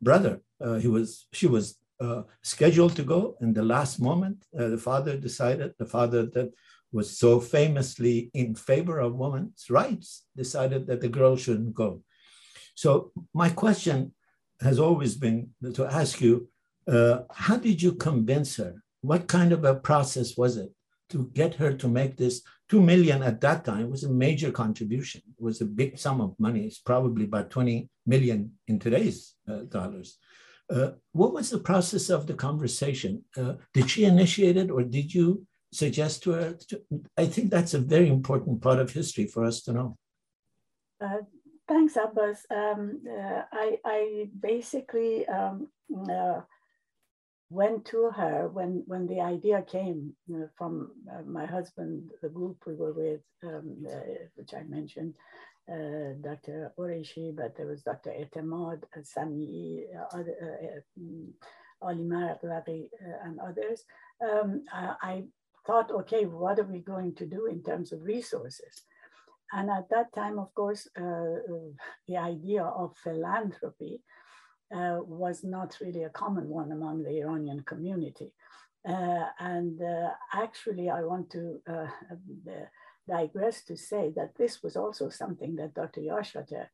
brother. 0.00 0.40
he 0.80 0.88
was, 0.88 1.26
she 1.32 1.46
was 1.46 1.78
scheduled 2.42 2.94
to 2.96 3.02
go, 3.02 3.36
and 3.40 3.54
the 3.54 3.62
last 3.62 4.00
moment, 4.00 4.38
the 4.52 4.78
father 4.78 5.16
decided, 5.16 5.74
the 5.78 5.90
father 5.96 6.22
that 6.34 6.50
was 6.92 7.18
so 7.18 7.40
famously 7.40 8.30
in 8.34 8.54
favor 8.54 8.98
of 8.98 9.14
women's 9.14 9.66
rights, 9.70 10.24
decided 10.36 10.86
that 10.86 11.00
the 11.00 11.08
girl 11.08 11.36
shouldn't 11.36 11.74
go. 11.74 12.02
So 12.74 13.12
my 13.34 13.50
question 13.50 14.14
has 14.60 14.78
always 14.78 15.14
been 15.14 15.50
to 15.74 15.86
ask 15.86 16.20
you, 16.20 16.48
uh, 16.86 17.20
how 17.32 17.56
did 17.56 17.82
you 17.82 17.92
convince 17.92 18.56
her? 18.56 18.82
What 19.02 19.28
kind 19.28 19.52
of 19.52 19.64
a 19.64 19.74
process 19.74 20.36
was 20.36 20.56
it 20.56 20.70
to 21.10 21.30
get 21.34 21.54
her 21.54 21.72
to 21.74 21.88
make 21.88 22.16
this? 22.16 22.42
Two 22.68 22.82
million 22.82 23.22
at 23.22 23.40
that 23.40 23.64
time 23.64 23.90
was 23.90 24.04
a 24.04 24.10
major 24.10 24.50
contribution. 24.50 25.22
It 25.26 25.42
was 25.42 25.60
a 25.60 25.66
big 25.66 25.98
sum 25.98 26.20
of 26.20 26.34
money. 26.38 26.66
It's 26.66 26.78
probably 26.78 27.24
about 27.24 27.50
20 27.50 27.88
million 28.06 28.52
in 28.66 28.78
today's 28.78 29.34
uh, 29.50 29.60
dollars. 29.68 30.18
Uh, 30.70 30.90
what 31.12 31.32
was 31.32 31.50
the 31.50 31.58
process 31.58 32.10
of 32.10 32.26
the 32.26 32.34
conversation? 32.34 33.24
Uh, 33.36 33.54
did 33.72 33.88
she 33.88 34.04
initiate 34.04 34.56
it 34.56 34.70
or 34.70 34.82
did 34.82 35.14
you 35.14 35.46
suggest 35.72 36.22
to 36.22 36.30
her? 36.32 36.58
I 37.16 37.26
think 37.26 37.50
that's 37.50 37.74
a 37.74 37.78
very 37.78 38.08
important 38.08 38.62
part 38.62 38.78
of 38.78 38.90
history 38.90 39.26
for 39.26 39.44
us 39.44 39.62
to 39.62 39.72
know. 39.72 39.96
Uh, 41.00 41.18
thanks, 41.68 41.96
Abbas. 41.96 42.46
Um, 42.50 43.00
uh, 43.08 43.42
I, 43.52 43.78
I, 43.84 44.28
basically 44.40 45.26
um, 45.28 45.68
uh, 46.10 46.40
went 47.50 47.84
to 47.86 48.10
her 48.10 48.48
when, 48.48 48.82
when 48.86 49.06
the 49.06 49.20
idea 49.20 49.62
came 49.62 50.14
from 50.56 50.90
uh, 51.10 51.22
my 51.22 51.46
husband, 51.46 52.10
the 52.22 52.28
group 52.28 52.56
we 52.66 52.74
were 52.74 52.92
with, 52.92 53.20
um, 53.44 53.86
uh, 53.88 54.00
which 54.34 54.54
I 54.54 54.62
mentioned, 54.64 55.14
uh, 55.70 56.16
Dr. 56.22 56.72
Oreshi, 56.78 57.34
but 57.36 57.56
there 57.56 57.66
was 57.66 57.82
Dr. 57.82 58.10
Etemad, 58.10 58.82
Sami, 59.02 59.84
other, 60.12 60.82
Ali 61.80 62.02
Maraghlaqi, 62.02 62.88
and 63.22 63.38
others. 63.38 63.84
Um, 64.20 64.64
I 64.72 65.24
thought, 65.68 65.90
okay, 65.90 66.24
what 66.24 66.58
are 66.58 66.70
we 66.72 66.80
going 66.80 67.14
to 67.16 67.26
do 67.26 67.46
in 67.46 67.62
terms 67.62 67.92
of 67.92 68.02
resources? 68.02 68.74
And 69.52 69.70
at 69.70 69.88
that 69.90 70.12
time, 70.14 70.38
of 70.38 70.54
course, 70.54 70.88
uh, 70.96 71.36
the 72.08 72.16
idea 72.16 72.64
of 72.64 72.96
philanthropy 73.04 74.02
uh, 74.74 74.98
was 75.04 75.44
not 75.44 75.76
really 75.80 76.04
a 76.04 76.10
common 76.22 76.48
one 76.48 76.72
among 76.72 77.02
the 77.02 77.20
Iranian 77.20 77.62
community. 77.62 78.32
Uh, 78.88 79.26
and 79.38 79.80
uh, 79.82 80.10
actually, 80.32 80.88
I 80.88 81.02
want 81.02 81.30
to 81.30 81.60
uh, 81.68 81.88
uh, 82.10 82.52
digress 83.06 83.62
to 83.64 83.76
say 83.76 84.12
that 84.16 84.36
this 84.38 84.62
was 84.62 84.74
also 84.76 85.10
something 85.10 85.56
that 85.56 85.74
Dr. 85.74 86.00
Yarshater 86.00 86.68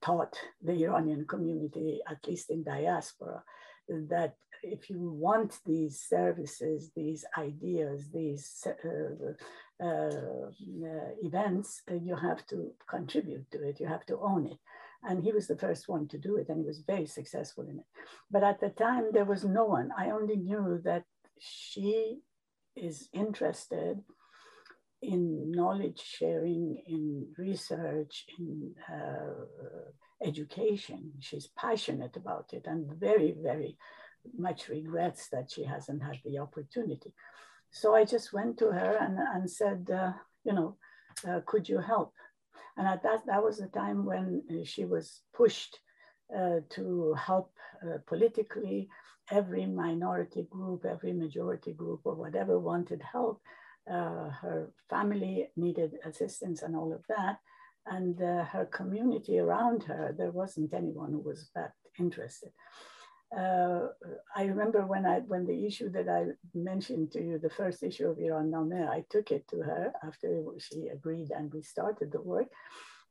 taught 0.00 0.34
the 0.62 0.84
Iranian 0.84 1.26
community, 1.26 2.00
at 2.08 2.26
least 2.26 2.50
in 2.50 2.64
diaspora, 2.64 3.42
that 3.88 4.34
if 4.62 4.88
you 4.88 4.98
want 4.98 5.58
these 5.66 6.00
services, 6.00 6.90
these 6.94 7.24
ideas, 7.36 8.08
these 8.12 8.66
uh, 8.66 9.84
uh, 9.84 10.10
events, 11.22 11.82
you 11.90 12.16
have 12.16 12.46
to 12.46 12.72
contribute 12.88 13.50
to 13.50 13.68
it, 13.68 13.80
you 13.80 13.86
have 13.86 14.06
to 14.06 14.18
own 14.20 14.46
it. 14.46 14.58
And 15.04 15.22
he 15.22 15.32
was 15.32 15.48
the 15.48 15.58
first 15.58 15.88
one 15.88 16.06
to 16.08 16.18
do 16.18 16.36
it, 16.36 16.48
and 16.48 16.60
he 16.60 16.66
was 16.66 16.84
very 16.86 17.06
successful 17.06 17.64
in 17.64 17.78
it. 17.80 17.86
But 18.30 18.44
at 18.44 18.60
the 18.60 18.70
time, 18.70 19.06
there 19.12 19.24
was 19.24 19.44
no 19.44 19.64
one. 19.64 19.90
I 19.98 20.10
only 20.10 20.36
knew 20.36 20.80
that 20.84 21.04
she 21.40 22.20
is 22.76 23.08
interested 23.12 24.00
in 25.02 25.50
knowledge 25.50 26.00
sharing, 26.00 26.80
in 26.86 27.26
research, 27.36 28.24
in 28.38 28.72
uh, 28.88 30.24
education. 30.24 31.10
She's 31.18 31.48
passionate 31.58 32.16
about 32.16 32.50
it 32.52 32.66
and 32.66 32.88
very, 33.00 33.34
very 33.42 33.76
much 34.36 34.68
regrets 34.68 35.28
that 35.28 35.50
she 35.50 35.64
hasn't 35.64 36.02
had 36.02 36.18
the 36.24 36.38
opportunity. 36.38 37.12
So 37.70 37.94
I 37.94 38.04
just 38.04 38.32
went 38.32 38.58
to 38.58 38.66
her 38.66 38.96
and, 39.00 39.18
and 39.18 39.50
said, 39.50 39.88
uh, 39.90 40.12
you 40.44 40.52
know, 40.52 40.76
uh, 41.26 41.40
could 41.46 41.68
you 41.68 41.78
help? 41.78 42.12
And 42.76 42.86
at 42.86 43.02
that, 43.02 43.22
that 43.26 43.42
was 43.42 43.58
the 43.58 43.68
time 43.68 44.04
when 44.04 44.42
uh, 44.50 44.64
she 44.64 44.84
was 44.84 45.22
pushed 45.34 45.78
uh, 46.34 46.60
to 46.70 47.14
help 47.14 47.52
uh, 47.82 47.98
politically. 48.06 48.88
Every 49.30 49.66
minority 49.66 50.46
group, 50.50 50.84
every 50.84 51.12
majority 51.12 51.72
group, 51.72 52.00
or 52.04 52.14
whatever 52.14 52.58
wanted 52.58 53.02
help. 53.02 53.40
Uh, 53.90 54.28
her 54.42 54.72
family 54.90 55.48
needed 55.56 55.92
assistance 56.04 56.62
and 56.62 56.76
all 56.76 56.92
of 56.92 57.04
that. 57.08 57.38
And 57.86 58.18
her 58.20 58.68
community 58.70 59.38
around 59.38 59.82
her, 59.84 60.14
there 60.16 60.30
wasn't 60.30 60.72
anyone 60.72 61.12
who 61.12 61.20
was 61.20 61.50
that 61.56 61.72
interested 61.98 62.50
uh, 63.36 63.88
I 64.36 64.44
remember 64.44 64.84
when 64.86 65.06
I 65.06 65.20
when 65.20 65.46
the 65.46 65.66
issue 65.66 65.90
that 65.90 66.08
I 66.08 66.26
mentioned 66.54 67.12
to 67.12 67.20
you, 67.22 67.38
the 67.38 67.50
first 67.50 67.82
issue 67.82 68.08
of 68.08 68.18
Iran 68.18 68.50
Nameh, 68.50 68.88
I 68.88 69.04
took 69.08 69.30
it 69.30 69.48
to 69.48 69.62
her 69.62 69.92
after 70.02 70.44
she 70.58 70.88
agreed 70.88 71.30
and 71.30 71.52
we 71.52 71.62
started 71.62 72.12
the 72.12 72.20
work. 72.20 72.48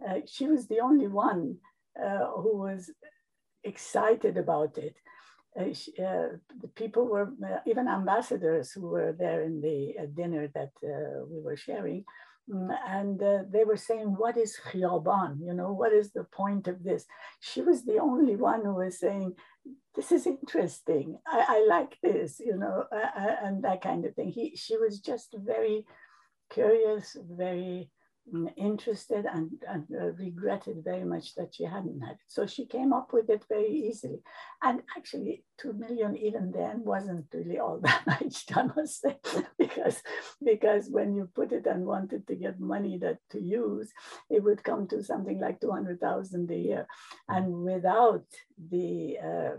Uh, 0.05 0.19
she 0.27 0.47
was 0.47 0.67
the 0.67 0.79
only 0.79 1.07
one 1.07 1.57
uh, 2.01 2.25
who 2.37 2.57
was 2.57 2.91
excited 3.63 4.37
about 4.37 4.77
it. 4.77 4.95
Uh, 5.59 5.73
she, 5.73 5.91
uh, 5.99 6.29
the 6.61 6.69
people 6.75 7.05
were 7.05 7.29
uh, 7.45 7.57
even 7.65 7.87
ambassadors 7.87 8.71
who 8.71 8.87
were 8.87 9.11
there 9.11 9.41
in 9.41 9.59
the 9.59 9.95
dinner 10.15 10.47
that 10.55 10.71
we 11.29 11.41
were 11.41 11.57
sharing 11.57 12.05
and 12.47 13.21
uh, 13.21 13.43
they 13.49 13.63
were 13.63 13.77
saying, 13.77 14.15
what 14.17 14.37
is 14.37 14.57
khiyaban? 14.71 15.39
You 15.41 15.53
know, 15.53 15.71
what 15.71 15.93
is 15.93 16.11
the 16.11 16.25
point 16.25 16.67
of 16.67 16.83
this? 16.83 17.05
She 17.39 17.61
was 17.61 17.83
the 17.83 17.99
only 17.99 18.35
one 18.35 18.65
who 18.65 18.75
was 18.75 18.99
saying, 18.99 19.33
this 19.95 20.11
is 20.11 20.25
interesting. 20.25 21.17
I, 21.27 21.45
I 21.47 21.65
like 21.67 21.97
this, 22.01 22.39
you 22.39 22.57
know, 22.57 22.85
uh, 22.91 23.35
and 23.43 23.63
that 23.63 23.81
kind 23.81 24.05
of 24.05 24.15
thing. 24.15 24.29
He, 24.29 24.55
she 24.55 24.77
was 24.77 24.99
just 24.99 25.35
very 25.37 25.85
curious, 26.49 27.15
very 27.29 27.89
interested 28.57 29.25
and, 29.25 29.51
and 29.67 29.85
uh, 29.99 30.11
regretted 30.13 30.83
very 30.83 31.03
much 31.03 31.35
that 31.35 31.53
she 31.53 31.63
hadn't 31.63 32.01
had 32.01 32.13
it. 32.13 32.17
So 32.27 32.45
she 32.45 32.65
came 32.65 32.93
up 32.93 33.13
with 33.13 33.29
it 33.29 33.43
very 33.49 33.69
easily. 33.69 34.21
And 34.61 34.81
actually, 34.97 35.43
two 35.59 35.73
million 35.73 36.15
even 36.17 36.51
then 36.51 36.83
wasn't 36.83 37.25
really 37.33 37.59
all 37.59 37.79
that 37.83 38.05
much, 38.07 38.45
I 38.55 38.63
must 38.75 39.01
say, 39.01 39.17
because, 39.59 40.01
because 40.43 40.87
when 40.89 41.15
you 41.15 41.29
put 41.33 41.51
it 41.51 41.65
and 41.65 41.85
wanted 41.85 42.27
to 42.27 42.35
get 42.35 42.59
money 42.59 42.97
that 42.99 43.17
to 43.31 43.41
use, 43.41 43.91
it 44.29 44.43
would 44.43 44.63
come 44.63 44.87
to 44.87 45.03
something 45.03 45.39
like 45.39 45.59
200,000 45.59 46.51
a 46.51 46.55
year. 46.55 46.87
And 47.27 47.63
without 47.63 48.25
the 48.69 49.17
uh, 49.23 49.49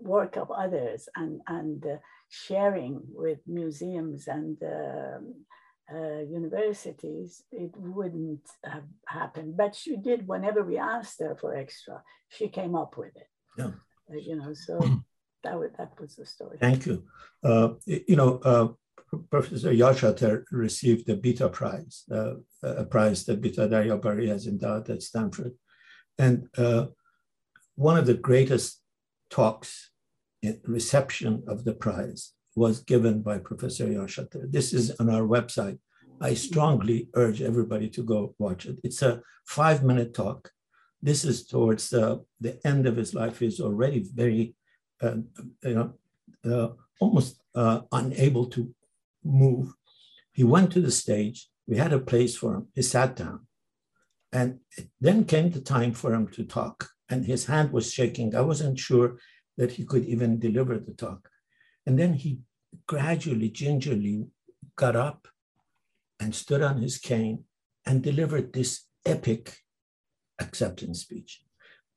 work 0.00 0.36
of 0.36 0.50
others 0.50 1.08
and, 1.16 1.40
and 1.46 1.84
uh, 1.86 1.96
sharing 2.28 3.00
with 3.08 3.38
museums 3.46 4.26
and 4.28 4.56
um, 4.62 5.34
uh, 5.92 6.20
universities, 6.20 7.42
it 7.50 7.72
wouldn't 7.76 8.48
have 8.64 8.84
happened. 9.06 9.56
But 9.56 9.74
she 9.74 9.96
did 9.96 10.26
whenever 10.26 10.62
we 10.62 10.78
asked 10.78 11.20
her 11.20 11.36
for 11.40 11.54
extra, 11.54 12.02
she 12.28 12.48
came 12.48 12.74
up 12.74 12.96
with 12.96 13.14
it. 13.16 13.28
Yeah. 13.58 13.72
Uh, 14.10 14.16
you 14.16 14.36
know, 14.36 14.54
so 14.54 14.78
that 15.44 15.58
was, 15.58 15.70
that 15.78 15.92
was 16.00 16.16
the 16.16 16.26
story. 16.26 16.58
Thank 16.60 16.86
you. 16.86 17.04
Uh, 17.44 17.70
you 17.86 18.16
know, 18.16 18.38
uh, 18.38 18.68
Professor 19.30 19.72
Yarshater 19.72 20.44
received 20.50 21.06
the 21.06 21.16
Bita 21.16 21.52
Prize, 21.52 22.04
uh, 22.10 22.34
a 22.62 22.84
prize 22.84 23.24
that 23.26 23.42
Bita 23.42 23.68
Daryabari 23.68 24.28
has 24.28 24.46
endowed 24.46 24.88
at 24.88 25.02
Stanford. 25.02 25.52
And 26.18 26.48
uh, 26.56 26.86
one 27.74 27.98
of 27.98 28.06
the 28.06 28.14
greatest 28.14 28.80
talks 29.28 29.90
in 30.42 30.60
reception 30.64 31.42
of 31.46 31.64
the 31.64 31.74
prize 31.74 32.32
was 32.54 32.80
given 32.80 33.22
by 33.22 33.38
Professor 33.38 33.86
Yarshater. 33.86 34.50
This 34.50 34.72
is 34.72 34.90
on 35.00 35.08
our 35.08 35.22
website. 35.22 35.78
I 36.20 36.34
strongly 36.34 37.08
urge 37.14 37.42
everybody 37.42 37.88
to 37.90 38.02
go 38.02 38.34
watch 38.38 38.66
it. 38.66 38.78
It's 38.84 39.02
a 39.02 39.22
five 39.46 39.82
minute 39.82 40.14
talk. 40.14 40.50
This 41.02 41.24
is 41.24 41.46
towards 41.46 41.92
uh, 41.92 42.18
the 42.40 42.64
end 42.66 42.86
of 42.86 42.96
his 42.96 43.12
life. 43.14 43.40
He's 43.40 43.60
already 43.60 44.06
very, 44.14 44.54
uh, 45.02 45.16
you 45.64 45.74
know, 45.74 45.94
uh, 46.44 46.68
almost 47.00 47.40
uh, 47.54 47.80
unable 47.90 48.46
to 48.46 48.72
move. 49.24 49.74
He 50.32 50.44
went 50.44 50.70
to 50.72 50.80
the 50.80 50.92
stage. 50.92 51.48
We 51.66 51.76
had 51.76 51.92
a 51.92 51.98
place 51.98 52.36
for 52.36 52.54
him. 52.54 52.68
He 52.74 52.82
sat 52.82 53.16
down. 53.16 53.46
And 54.32 54.60
then 55.00 55.24
came 55.24 55.50
the 55.50 55.60
time 55.60 55.92
for 55.92 56.14
him 56.14 56.28
to 56.28 56.44
talk. 56.44 56.88
And 57.10 57.26
his 57.26 57.46
hand 57.46 57.72
was 57.72 57.92
shaking. 57.92 58.34
I 58.34 58.40
wasn't 58.40 58.78
sure 58.78 59.18
that 59.58 59.72
he 59.72 59.84
could 59.84 60.04
even 60.06 60.38
deliver 60.38 60.78
the 60.78 60.94
talk. 60.94 61.28
And 61.86 61.98
then 61.98 62.14
he 62.14 62.40
gradually, 62.86 63.50
gingerly 63.50 64.26
got 64.76 64.96
up 64.96 65.28
and 66.20 66.34
stood 66.34 66.62
on 66.62 66.80
his 66.80 66.98
cane 66.98 67.44
and 67.84 68.02
delivered 68.02 68.52
this 68.52 68.84
epic 69.04 69.58
acceptance 70.40 71.00
speech. 71.00 71.42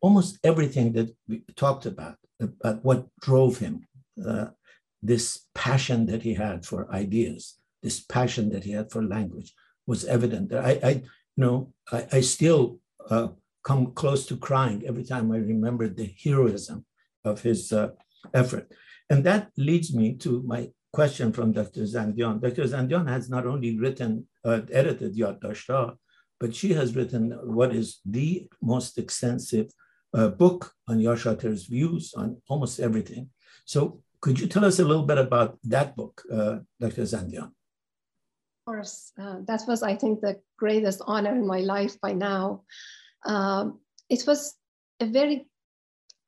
Almost 0.02 0.40
everything 0.44 0.94
that 0.94 1.16
we 1.28 1.44
talked 1.56 1.86
about, 1.86 2.18
about 2.40 2.84
what 2.84 3.08
drove 3.22 3.60
him, 3.60 3.88
uh, 4.26 4.48
this 5.02 5.46
passion 5.54 6.08
that 6.08 6.24
he 6.24 6.34
had 6.34 6.66
for 6.66 6.92
ideas, 6.92 7.58
this 7.84 8.00
passion 8.00 8.50
that 8.50 8.64
he 8.64 8.72
had 8.72 8.92
for 8.92 9.04
language 9.04 9.54
was 9.88 10.06
evident. 10.06 10.54
I, 10.54 10.80
I 10.84 10.90
you 10.90 11.42
know, 11.44 11.74
I, 11.92 12.08
I 12.14 12.22
still 12.22 12.80
uh, 13.10 13.30
come 13.64 13.94
close 13.94 14.26
to 14.28 14.38
crying 14.38 14.84
every 14.88 15.04
time 15.04 15.32
I 15.32 15.38
remember 15.38 15.88
the 15.88 16.14
heroism 16.24 16.86
of 17.24 17.42
his 17.42 17.72
uh, 17.72 17.90
effort. 18.34 18.72
And 19.10 19.24
that 19.24 19.52
leads 19.58 19.94
me 19.94 20.16
to 20.18 20.42
my 20.44 20.70
question 20.94 21.32
from 21.32 21.52
Dr. 21.52 21.82
Zandian. 21.82 22.42
Dr. 22.42 22.64
Zandian 22.64 23.08
has 23.08 23.30
not 23.30 23.46
only 23.46 23.78
written, 23.78 24.28
uh, 24.44 24.62
edited 24.72 25.16
Yad 25.16 25.40
but 26.40 26.54
she 26.54 26.74
has 26.74 26.96
written 26.96 27.32
what 27.44 27.74
is 27.74 28.00
the 28.06 28.48
most 28.62 28.98
extensive 28.98 29.68
uh, 30.14 30.30
book 30.30 30.74
on 30.88 30.98
Yarshater's 31.00 31.66
views 31.66 32.14
on 32.16 32.42
almost 32.48 32.80
everything. 32.80 33.30
So 33.66 34.02
could 34.22 34.40
you 34.40 34.48
tell 34.48 34.66
us 34.66 34.80
a 34.80 34.86
little 34.86 35.06
bit 35.06 35.18
about 35.18 35.60
that 35.66 35.96
book, 35.96 36.24
uh, 36.32 36.60
Dr. 36.80 37.04
Zandian? 37.04 37.52
Of 38.60 38.66
course, 38.66 39.12
uh, 39.20 39.38
that 39.48 39.62
was, 39.68 39.84
I 39.84 39.96
think, 39.96 40.22
the 40.22 40.40
greatest 40.58 41.02
honor 41.06 41.36
in 41.36 41.46
my 41.46 41.60
life 41.60 42.00
by 42.02 42.14
now. 42.14 42.64
Um, 43.26 43.80
it 44.10 44.24
was 44.26 44.56
a 45.00 45.06
very 45.06 45.48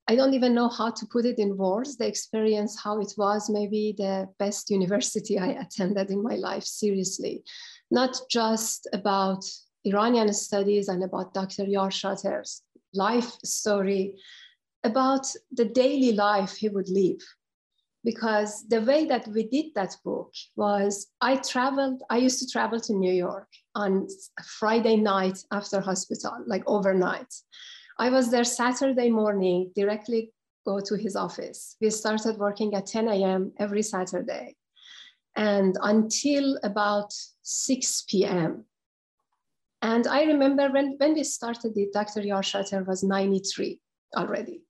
I 0.09 0.15
don't 0.15 0.33
even 0.33 0.53
know 0.53 0.69
how 0.69 0.91
to 0.91 1.05
put 1.05 1.25
it 1.25 1.37
in 1.37 1.57
words, 1.57 1.97
the 1.97 2.07
experience, 2.07 2.79
how 2.81 2.99
it 3.01 3.13
was 3.17 3.49
maybe 3.49 3.93
the 3.97 4.29
best 4.39 4.69
university 4.79 5.37
I 5.37 5.47
attended 5.47 6.09
in 6.11 6.23
my 6.23 6.35
life, 6.35 6.63
seriously. 6.63 7.43
Not 7.91 8.17
just 8.29 8.87
about 8.93 9.43
Iranian 9.83 10.31
studies 10.33 10.87
and 10.87 11.03
about 11.03 11.33
Dr. 11.33 11.65
Yarshater's 11.65 12.63
life 12.93 13.31
story, 13.43 14.15
about 14.83 15.27
the 15.51 15.65
daily 15.65 16.13
life 16.13 16.55
he 16.55 16.69
would 16.69 16.89
live. 16.89 17.21
Because 18.03 18.65
the 18.69 18.81
way 18.81 19.05
that 19.05 19.27
we 19.27 19.43
did 19.43 19.73
that 19.75 19.97
book 20.05 20.31
was 20.55 21.07
I 21.19 21.35
traveled, 21.37 22.01
I 22.09 22.17
used 22.17 22.39
to 22.39 22.47
travel 22.47 22.79
to 22.79 22.93
New 22.93 23.11
York 23.11 23.49
on 23.75 24.07
Friday 24.45 24.95
night 24.95 25.43
after 25.51 25.81
hospital, 25.81 26.37
like 26.45 26.63
overnight. 26.67 27.33
I 27.99 28.09
was 28.09 28.29
there 28.29 28.43
Saturday 28.43 29.09
morning, 29.09 29.71
directly 29.75 30.31
go 30.65 30.79
to 30.79 30.95
his 30.95 31.15
office. 31.15 31.75
We 31.81 31.89
started 31.89 32.37
working 32.37 32.75
at 32.75 32.85
10 32.85 33.07
a.m. 33.07 33.53
every 33.57 33.81
Saturday. 33.81 34.55
And 35.35 35.77
until 35.81 36.59
about 36.63 37.13
6 37.41 38.03
p.m. 38.09 38.65
And 39.81 40.07
I 40.07 40.23
remember 40.23 40.69
when, 40.69 40.95
when 40.97 41.13
we 41.13 41.23
started 41.23 41.73
it, 41.75 41.93
Dr. 41.93 42.21
Yarshater 42.21 42.85
was 42.85 43.03
93 43.03 43.79
already. 44.15 44.61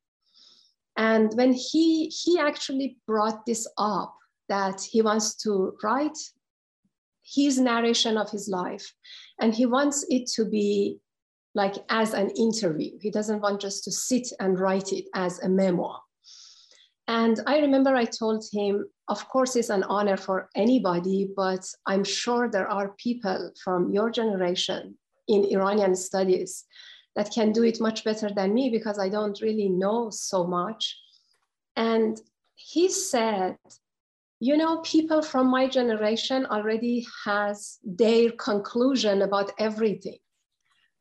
And 0.97 1.31
when 1.35 1.53
he, 1.53 2.07
he 2.07 2.39
actually 2.39 2.97
brought 3.07 3.45
this 3.45 3.67
up, 3.77 4.13
that 4.49 4.81
he 4.81 5.01
wants 5.01 5.35
to 5.43 5.75
write 5.83 6.17
his 7.23 7.59
narration 7.59 8.17
of 8.17 8.29
his 8.29 8.47
life, 8.47 8.93
and 9.39 9.53
he 9.53 9.65
wants 9.65 10.05
it 10.09 10.27
to 10.35 10.45
be 10.45 10.99
like 11.57 11.75
as 11.89 12.13
an 12.13 12.29
interview. 12.37 12.91
He 13.01 13.09
doesn't 13.09 13.41
want 13.41 13.59
just 13.59 13.83
to 13.85 13.91
sit 13.91 14.27
and 14.39 14.59
write 14.59 14.93
it 14.93 15.05
as 15.15 15.39
a 15.39 15.49
memoir. 15.49 15.99
And 17.07 17.39
I 17.47 17.59
remember 17.59 17.95
I 17.95 18.05
told 18.05 18.43
him, 18.53 18.85
of 19.07 19.27
course, 19.27 19.55
it's 19.55 19.71
an 19.71 19.83
honor 19.83 20.17
for 20.17 20.49
anybody, 20.55 21.29
but 21.35 21.65
I'm 21.87 22.03
sure 22.03 22.47
there 22.47 22.69
are 22.69 22.95
people 22.97 23.51
from 23.63 23.91
your 23.91 24.11
generation 24.11 24.97
in 25.27 25.45
Iranian 25.45 25.95
studies 25.95 26.65
that 27.15 27.31
can 27.31 27.51
do 27.51 27.63
it 27.63 27.81
much 27.81 28.03
better 28.03 28.29
than 28.29 28.53
me 28.53 28.69
because 28.69 28.99
I 28.99 29.09
don't 29.09 29.41
really 29.41 29.69
know 29.69 30.11
so 30.11 30.45
much. 30.45 30.95
And 31.75 32.21
he 32.53 32.87
said, 32.89 33.57
you 34.39 34.57
know, 34.57 34.81
people 34.81 35.23
from 35.23 35.47
my 35.47 35.67
generation 35.67 36.45
already 36.45 37.07
has 37.25 37.79
their 37.83 38.29
conclusion 38.31 39.23
about 39.23 39.51
everything. 39.57 40.19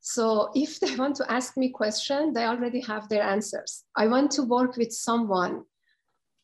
So 0.09 0.51
if 0.55 0.79
they 0.79 0.95
want 0.95 1.17
to 1.17 1.29
ask 1.29 1.57
me 1.57 1.69
question, 1.71 2.33
they 2.33 2.45
already 2.45 2.81
have 2.83 3.09
their 3.09 3.25
answers. 3.25 3.83
I 3.97 4.07
want 4.07 4.31
to 4.33 4.45
work 4.45 4.77
with 4.77 4.93
someone 4.93 5.65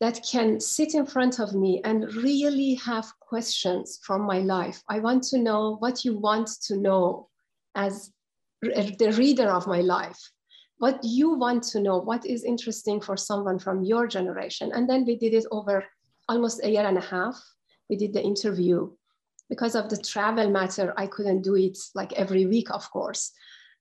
that 0.00 0.20
can 0.28 0.58
sit 0.58 0.94
in 0.94 1.06
front 1.06 1.38
of 1.38 1.54
me 1.54 1.80
and 1.84 2.12
really 2.12 2.74
have 2.74 3.06
questions 3.20 4.00
from 4.02 4.22
my 4.22 4.40
life. 4.40 4.82
I 4.88 4.98
want 4.98 5.22
to 5.30 5.38
know 5.38 5.76
what 5.76 6.04
you 6.04 6.18
want 6.18 6.50
to 6.66 6.76
know 6.76 7.28
as 7.76 8.10
the 8.62 9.14
reader 9.16 9.48
of 9.48 9.68
my 9.68 9.80
life. 9.80 10.18
What 10.78 10.98
you 11.04 11.34
want 11.34 11.62
to 11.70 11.80
know, 11.80 11.98
what 11.98 12.26
is 12.26 12.42
interesting 12.42 13.00
for 13.00 13.16
someone 13.16 13.60
from 13.60 13.84
your 13.84 14.08
generation. 14.08 14.72
And 14.74 14.90
then 14.90 15.04
we 15.04 15.14
did 15.14 15.34
it 15.34 15.46
over 15.52 15.84
almost 16.28 16.64
a 16.64 16.68
year 16.68 16.84
and 16.84 16.98
a 16.98 17.08
half. 17.14 17.40
We 17.88 17.94
did 17.94 18.12
the 18.12 18.24
interview. 18.24 18.90
Because 19.52 19.74
of 19.74 19.90
the 19.90 19.98
travel 19.98 20.48
matter, 20.48 20.94
I 20.96 21.06
couldn't 21.06 21.42
do 21.42 21.56
it 21.56 21.76
like 21.94 22.14
every 22.14 22.46
week, 22.46 22.70
of 22.70 22.90
course. 22.90 23.32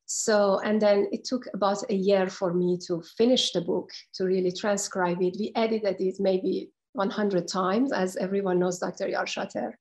So, 0.06 0.60
and 0.60 0.82
then 0.82 1.08
it 1.14 1.24
took 1.24 1.46
about 1.54 1.90
a 1.90 1.96
year 1.96 2.28
for 2.28 2.54
me 2.54 2.78
to 2.88 3.02
finish 3.18 3.54
the 3.54 3.62
book, 3.62 3.90
to 4.16 4.26
really 4.26 4.52
transcribe 4.52 5.22
it. 5.22 5.38
We 5.40 5.54
edited 5.56 6.02
it 6.02 6.16
maybe 6.20 6.72
100 6.92 7.48
times, 7.48 7.94
as 7.94 8.18
everyone 8.18 8.60
knows 8.60 8.80
Dr. 8.80 9.08
Yarshater. 9.08 9.72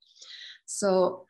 So 0.67 1.27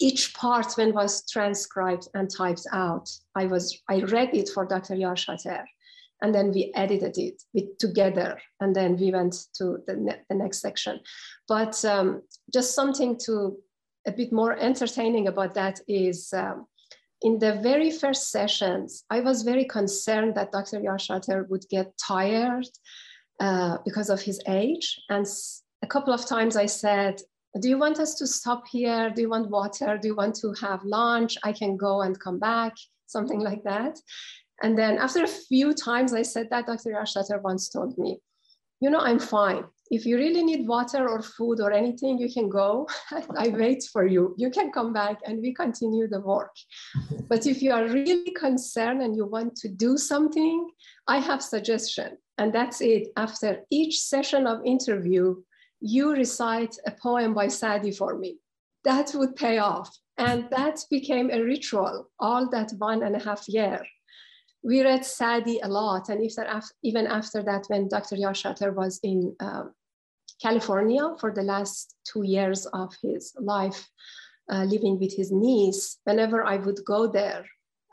each 0.00 0.32
part 0.32 0.72
when 0.78 0.94
was 0.94 1.30
transcribed 1.30 2.08
and 2.14 2.30
typed 2.30 2.66
out, 2.72 3.10
I 3.34 3.44
was 3.44 3.78
I 3.90 4.00
read 4.04 4.30
it 4.32 4.48
for 4.48 4.64
Dr. 4.64 4.94
Yarshater, 4.94 5.64
and 6.22 6.34
then 6.34 6.50
we 6.50 6.72
edited 6.74 7.18
it 7.18 7.42
with, 7.52 7.76
together, 7.76 8.40
and 8.60 8.74
then 8.74 8.96
we 8.96 9.10
went 9.10 9.36
to 9.58 9.82
the, 9.86 9.96
ne 9.96 10.14
the 10.30 10.36
next 10.36 10.60
section. 10.62 11.00
But 11.46 11.84
um, 11.84 12.22
just 12.50 12.74
something 12.74 13.18
to 13.26 13.58
a 14.06 14.12
bit 14.12 14.32
more 14.32 14.56
entertaining 14.58 15.28
about 15.28 15.54
that 15.54 15.80
is 15.86 16.32
um, 16.32 16.66
in 17.22 17.38
the 17.38 17.60
very 17.62 17.90
first 17.90 18.30
sessions, 18.30 19.04
I 19.10 19.20
was 19.20 19.42
very 19.42 19.64
concerned 19.64 20.34
that 20.34 20.52
Dr. 20.52 20.80
Yarshater 20.80 21.48
would 21.48 21.64
get 21.68 21.92
tired 21.98 22.66
uh, 23.40 23.78
because 23.84 24.10
of 24.10 24.20
his 24.20 24.40
age. 24.48 25.00
And 25.08 25.26
a 25.82 25.86
couple 25.86 26.12
of 26.12 26.26
times 26.26 26.56
I 26.56 26.66
said, 26.66 27.20
do 27.60 27.68
you 27.68 27.78
want 27.78 27.98
us 27.98 28.14
to 28.16 28.26
stop 28.26 28.64
here? 28.66 29.10
Do 29.10 29.22
you 29.22 29.28
want 29.28 29.50
water? 29.50 29.98
Do 29.98 30.08
you 30.08 30.16
want 30.16 30.34
to 30.36 30.52
have 30.60 30.82
lunch? 30.84 31.36
I 31.44 31.52
can 31.52 31.76
go 31.76 32.02
and 32.02 32.18
come 32.18 32.38
back, 32.38 32.74
something 33.06 33.40
like 33.48 33.62
that. 33.64 33.98
And 34.62 34.78
then 34.78 34.98
after 34.98 35.24
a 35.24 35.28
few 35.28 35.74
times 35.74 36.14
I 36.14 36.22
said 36.22 36.48
that, 36.50 36.66
Dr. 36.66 36.90
Yarshater 36.90 37.42
once 37.42 37.68
told 37.68 37.98
me, 37.98 38.20
you 38.80 38.90
know, 38.90 39.00
I'm 39.00 39.18
fine. 39.18 39.64
If 39.92 40.06
you 40.06 40.16
really 40.16 40.42
need 40.42 40.66
water 40.66 41.06
or 41.06 41.20
food 41.20 41.60
or 41.60 41.70
anything, 41.70 42.16
you 42.16 42.32
can 42.32 42.48
go. 42.48 42.88
I 43.36 43.48
wait 43.48 43.84
for 43.92 44.06
you. 44.06 44.34
You 44.38 44.50
can 44.50 44.72
come 44.72 44.94
back 44.94 45.18
and 45.26 45.42
we 45.42 45.52
continue 45.52 46.08
the 46.08 46.20
work. 46.20 46.56
but 47.28 47.46
if 47.46 47.60
you 47.60 47.72
are 47.72 47.86
really 47.86 48.30
concerned 48.30 49.02
and 49.02 49.14
you 49.14 49.26
want 49.26 49.54
to 49.56 49.68
do 49.68 49.98
something, 49.98 50.70
I 51.06 51.18
have 51.18 51.42
suggestion. 51.42 52.16
And 52.38 52.54
that's 52.54 52.80
it. 52.80 53.08
After 53.18 53.60
each 53.70 54.00
session 54.00 54.46
of 54.46 54.64
interview, 54.64 55.36
you 55.82 56.12
recite 56.12 56.74
a 56.86 56.92
poem 56.92 57.34
by 57.34 57.48
Sadi 57.48 57.92
for 57.92 58.16
me. 58.16 58.38
That 58.84 59.12
would 59.14 59.36
pay 59.36 59.58
off. 59.58 59.94
And 60.16 60.48
that 60.52 60.80
became 60.90 61.30
a 61.30 61.42
ritual 61.42 62.08
all 62.18 62.48
that 62.48 62.70
one 62.78 63.02
and 63.02 63.14
a 63.14 63.22
half 63.22 63.46
year. 63.46 63.84
We 64.64 64.82
read 64.82 65.04
Sadi 65.04 65.58
a 65.62 65.68
lot. 65.68 66.08
And 66.08 66.24
if 66.24 66.36
there, 66.36 66.62
even 66.82 67.06
after 67.06 67.42
that, 67.42 67.66
when 67.66 67.88
Dr. 67.88 68.16
Yarshater 68.16 68.74
was 68.74 68.98
in 69.02 69.36
uh, 69.38 69.64
California 70.42 71.14
for 71.20 71.32
the 71.32 71.42
last 71.42 71.94
two 72.04 72.24
years 72.24 72.66
of 72.66 72.94
his 73.02 73.34
life, 73.38 73.88
uh, 74.50 74.64
living 74.64 74.98
with 74.98 75.14
his 75.14 75.30
niece, 75.30 75.98
whenever 76.04 76.44
I 76.44 76.56
would 76.56 76.80
go 76.84 77.06
there, 77.06 77.44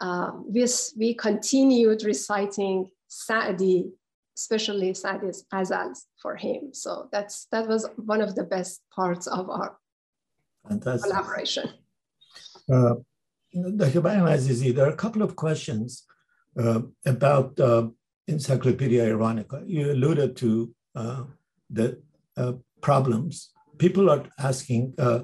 uh, 0.01 0.31
we, 0.45 0.65
we 0.97 1.13
continued 1.13 2.03
reciting 2.03 2.89
Sadi 3.07 3.91
especially 4.39 4.93
Sadi's 4.93 5.43
ghazals 5.51 6.05
for 6.21 6.35
him. 6.35 6.73
So 6.73 7.09
that's 7.11 7.47
that 7.51 7.67
was 7.67 7.81
one 8.13 8.21
of 8.21 8.35
the 8.35 8.45
best 8.55 8.81
parts 8.95 9.27
of 9.27 9.49
our 9.49 9.77
Fantastic. 10.67 11.11
collaboration. 11.11 11.65
Uh, 12.71 12.95
Dr. 13.53 14.01
Azizi, 14.01 14.73
there 14.73 14.85
are 14.85 14.97
a 14.97 15.03
couple 15.03 15.23
of 15.23 15.35
questions 15.35 16.05
uh, 16.57 16.81
about 17.05 17.59
uh, 17.59 17.87
Encyclopedia 18.27 19.03
Iranica. 19.13 19.63
You 19.67 19.91
alluded 19.91 20.35
to 20.37 20.73
uh, 20.95 21.23
the 21.69 22.01
uh, 22.39 22.53
problems. 22.81 23.51
People 23.77 24.09
are 24.09 24.23
asking, 24.39 24.93
uh, 24.97 25.21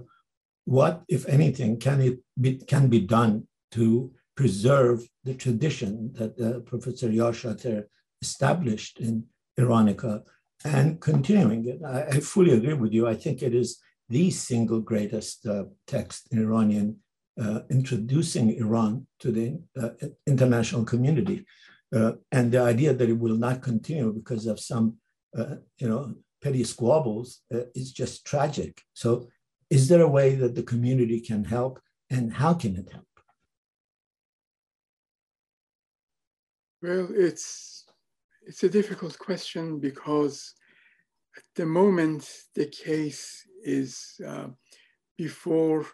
what, 0.65 1.03
if 1.07 1.27
anything, 1.27 1.79
can 1.79 2.01
it 2.01 2.19
be, 2.39 2.57
can 2.57 2.87
be 2.87 3.01
done 3.01 3.47
to 3.71 4.11
preserve 4.35 5.07
the 5.23 5.33
tradition 5.33 6.11
that 6.17 6.65
Professor 6.65 7.09
Yarshater 7.09 7.85
established 8.21 8.99
in 8.99 9.23
Iranica 9.59 10.13
and 10.63 10.99
continuing 10.99 11.65
it. 11.67 11.79
I, 11.85 11.99
I, 12.15 12.19
fully 12.19 12.51
agree 12.51 12.73
with 12.73 12.91
you. 12.91 13.07
I 13.07 13.15
think 13.15 13.41
it 13.41 13.53
is 13.53 13.79
the 14.09 14.31
single 14.31 14.81
greatest 14.81 15.45
uh, 15.45 15.65
text 15.87 16.27
in 16.31 16.39
Iranian 16.39 16.97
uh, 17.41 17.59
introducing 17.69 18.55
Iran 18.55 19.07
to 19.19 19.31
the 19.31 19.59
uh, 19.81 19.89
international 20.25 20.85
community. 20.85 21.45
Uh, 21.95 22.13
and 22.31 22.51
the 22.51 22.61
idea 22.61 22.93
that 22.93 23.09
it 23.09 23.19
will 23.25 23.37
not 23.37 23.61
continue 23.61 24.11
because 24.11 24.47
of 24.47 24.59
some, 24.59 24.97
uh, 25.37 25.55
you 25.77 25.87
know, 25.87 26.15
petty 26.45 26.63
squabbles 26.63 27.41
uh, 27.51 27.65
is 27.73 27.91
just 27.91 28.23
tragic. 28.23 28.83
So 28.93 29.27
is 29.71 29.87
there 29.87 30.03
a 30.03 30.15
way 30.17 30.35
that 30.35 30.53
the 30.53 30.69
community 30.73 31.19
can 31.19 31.43
help 31.43 31.79
and 32.11 32.31
how 32.31 32.53
can 32.53 32.75
it 32.75 32.89
help? 32.91 33.13
Well, 36.83 37.07
it's 37.27 37.85
it's 38.47 38.63
a 38.63 38.75
difficult 38.79 39.17
question 39.17 39.79
because 39.79 40.53
at 41.35 41.47
the 41.55 41.65
moment 41.65 42.23
the 42.53 42.67
case 42.67 43.23
is 43.63 44.21
uh, 44.31 44.49
before 45.17 45.87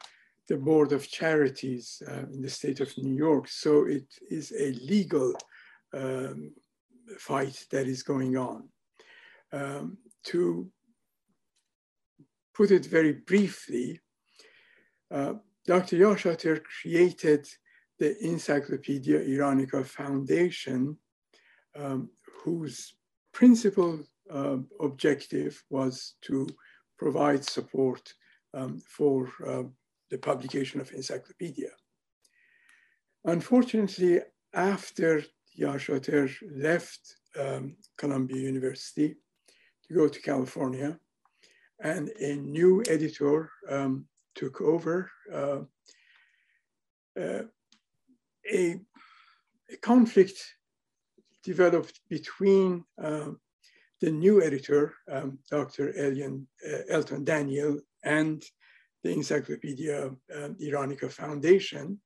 the 0.49 0.57
Board 0.57 0.91
of 0.91 1.09
Charities 1.19 2.03
uh, 2.11 2.25
in 2.33 2.41
the 2.41 2.53
state 2.59 2.81
of 2.81 2.97
New 2.97 3.15
York. 3.27 3.47
So 3.47 3.71
it 3.97 4.09
is 4.29 4.51
a 4.65 4.73
legal 4.95 5.33
um, 5.93 6.51
fight 7.17 7.57
that 7.71 7.87
is 7.87 8.03
going 8.03 8.35
on. 8.35 8.67
Um, 9.53 9.97
to 10.25 10.69
put 12.53 12.71
it 12.71 12.85
very 12.85 13.13
briefly, 13.13 13.99
uh, 15.09 15.33
Dr. 15.65 15.97
Yarshater 15.97 16.61
created 16.63 17.47
the 17.99 18.17
Encyclopedia 18.25 19.19
Iranica 19.19 19.85
Foundation 19.85 20.97
um, 21.75 22.09
whose 22.43 22.95
principal 23.33 24.03
uh, 24.29 24.57
objective 24.79 25.63
was 25.69 26.15
to 26.21 26.47
provide 26.97 27.43
support 27.43 28.13
um, 28.53 28.81
for 28.87 29.29
uh, 29.47 29.63
the 30.09 30.17
publication 30.17 30.81
of 30.81 30.91
encyclopedia. 30.91 31.69
Unfortunately, 33.25 34.19
after 34.53 35.23
Yarshater 35.59 36.33
left 36.55 37.17
um, 37.39 37.75
Columbia 37.97 38.37
University 38.37 39.15
to 39.91 39.97
go 39.97 40.07
to 40.07 40.21
California, 40.21 40.97
and 41.83 42.09
a 42.19 42.35
new 42.35 42.83
editor 42.87 43.51
um, 43.69 44.05
took 44.35 44.61
over, 44.61 45.11
uh, 45.33 45.61
uh 47.19 47.43
a, 48.51 48.79
a 49.71 49.77
conflict 49.81 50.39
developed 51.43 51.99
between 52.09 52.83
um, 53.03 53.39
the 53.99 54.11
new 54.11 54.41
editor, 54.41 54.93
um, 55.11 55.39
Dr. 55.49 55.93
Elian, 55.97 56.47
uh, 56.67 56.81
Elton 56.89 57.23
Daniel, 57.23 57.79
and 58.03 58.43
the 59.03 59.11
Encyclopedia 59.11 60.07
um, 60.35 60.55
Iranica 60.59 61.11
Foundation. 61.11 61.99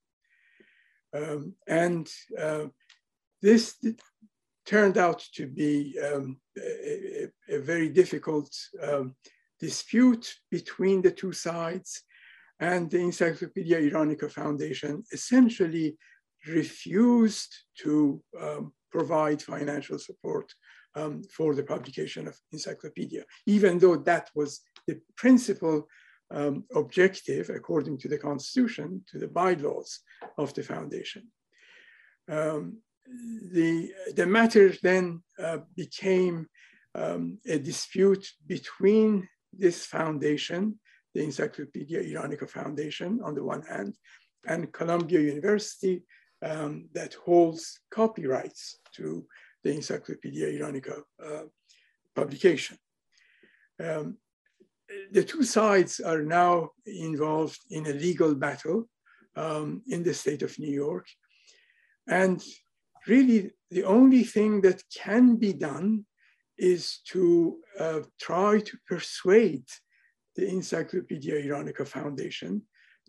Um, 1.14 1.54
and 1.68 2.10
uh, 2.38 2.66
this 3.42 3.78
turned 4.66 4.98
out 4.98 5.24
to 5.36 5.48
be 5.48 5.98
um, 6.00 6.38
a, 6.58 7.28
a, 7.50 7.60
very 7.60 7.90
difficult 7.90 8.50
um, 8.82 9.16
dispute 9.60 10.34
between 10.50 11.02
the 11.02 11.12
two 11.12 11.32
sides. 11.32 12.02
And 12.60 12.90
the 12.90 13.00
Encyclopedia 13.00 13.80
Iranica 13.92 14.32
Foundation 14.32 15.04
essentially 15.12 15.98
refused 16.48 17.54
to 17.80 18.22
um, 18.40 18.74
provide 18.92 19.42
financial 19.42 20.00
support 20.00 20.54
um, 20.96 21.24
for 21.24 21.54
the 21.54 21.64
publication 21.64 22.28
of 22.28 22.40
encyclopedia, 22.52 23.24
even 23.46 23.78
though 23.80 23.98
that 23.98 24.30
was 24.36 24.62
the 24.88 25.00
principal 25.18 25.88
um, 26.32 26.64
objective, 26.74 27.50
according 27.50 27.98
to 28.00 28.08
the 28.08 28.18
constitution, 28.18 29.04
to 29.12 29.20
the 29.20 29.28
bylaws 29.28 30.00
of 30.38 30.54
the 30.54 30.64
foundation. 30.64 31.24
Um, 32.30 32.78
the, 33.52 33.92
the 34.16 34.26
matter 34.26 34.74
then 34.82 35.22
uh, 35.40 35.60
became 35.76 36.48
um, 36.96 37.38
a 37.48 37.60
dispute 37.60 38.28
between 38.48 39.28
this 39.54 39.86
foundation, 39.86 40.80
the 41.14 41.24
Encyclopedia 41.24 42.04
Iranica 42.04 42.50
Foundation 42.50 43.20
on 43.24 43.36
the 43.36 43.44
one 43.44 43.62
hand, 43.64 43.96
and 44.48 44.72
Columbia 44.72 45.20
University 45.20 46.04
um, 46.42 46.90
that 46.94 47.14
holds 47.14 47.80
copyrights 47.92 48.80
to 48.96 49.26
the 49.64 49.74
Encyclopedia 49.74 50.60
Iranica 50.60 51.02
uh, 51.24 51.44
publication. 52.16 52.78
Um, 53.84 54.18
the 55.12 55.24
two 55.24 55.44
sides 55.44 56.00
are 56.00 56.22
now 56.22 56.70
involved 56.86 57.60
in 57.72 57.88
a 57.88 57.94
legal 57.94 58.36
battle 58.36 58.88
um, 59.36 59.82
in 59.88 60.04
the 60.04 60.14
state 60.14 60.44
of 60.44 60.58
New 60.60 60.72
York. 60.72 61.08
And 62.08 62.44
really, 63.08 63.52
the 63.72 63.84
only 63.84 64.24
thing 64.24 64.62
that 64.62 64.84
can 64.94 65.36
be 65.36 65.54
done 65.54 66.06
is 66.58 67.00
to 67.12 67.58
uh, 67.80 68.02
try 68.20 68.60
to 68.60 68.78
persuade 68.88 69.66
the 70.36 70.48
Encyclopedia 70.48 71.44
Iranica 71.46 71.88
Foundation 71.88 72.62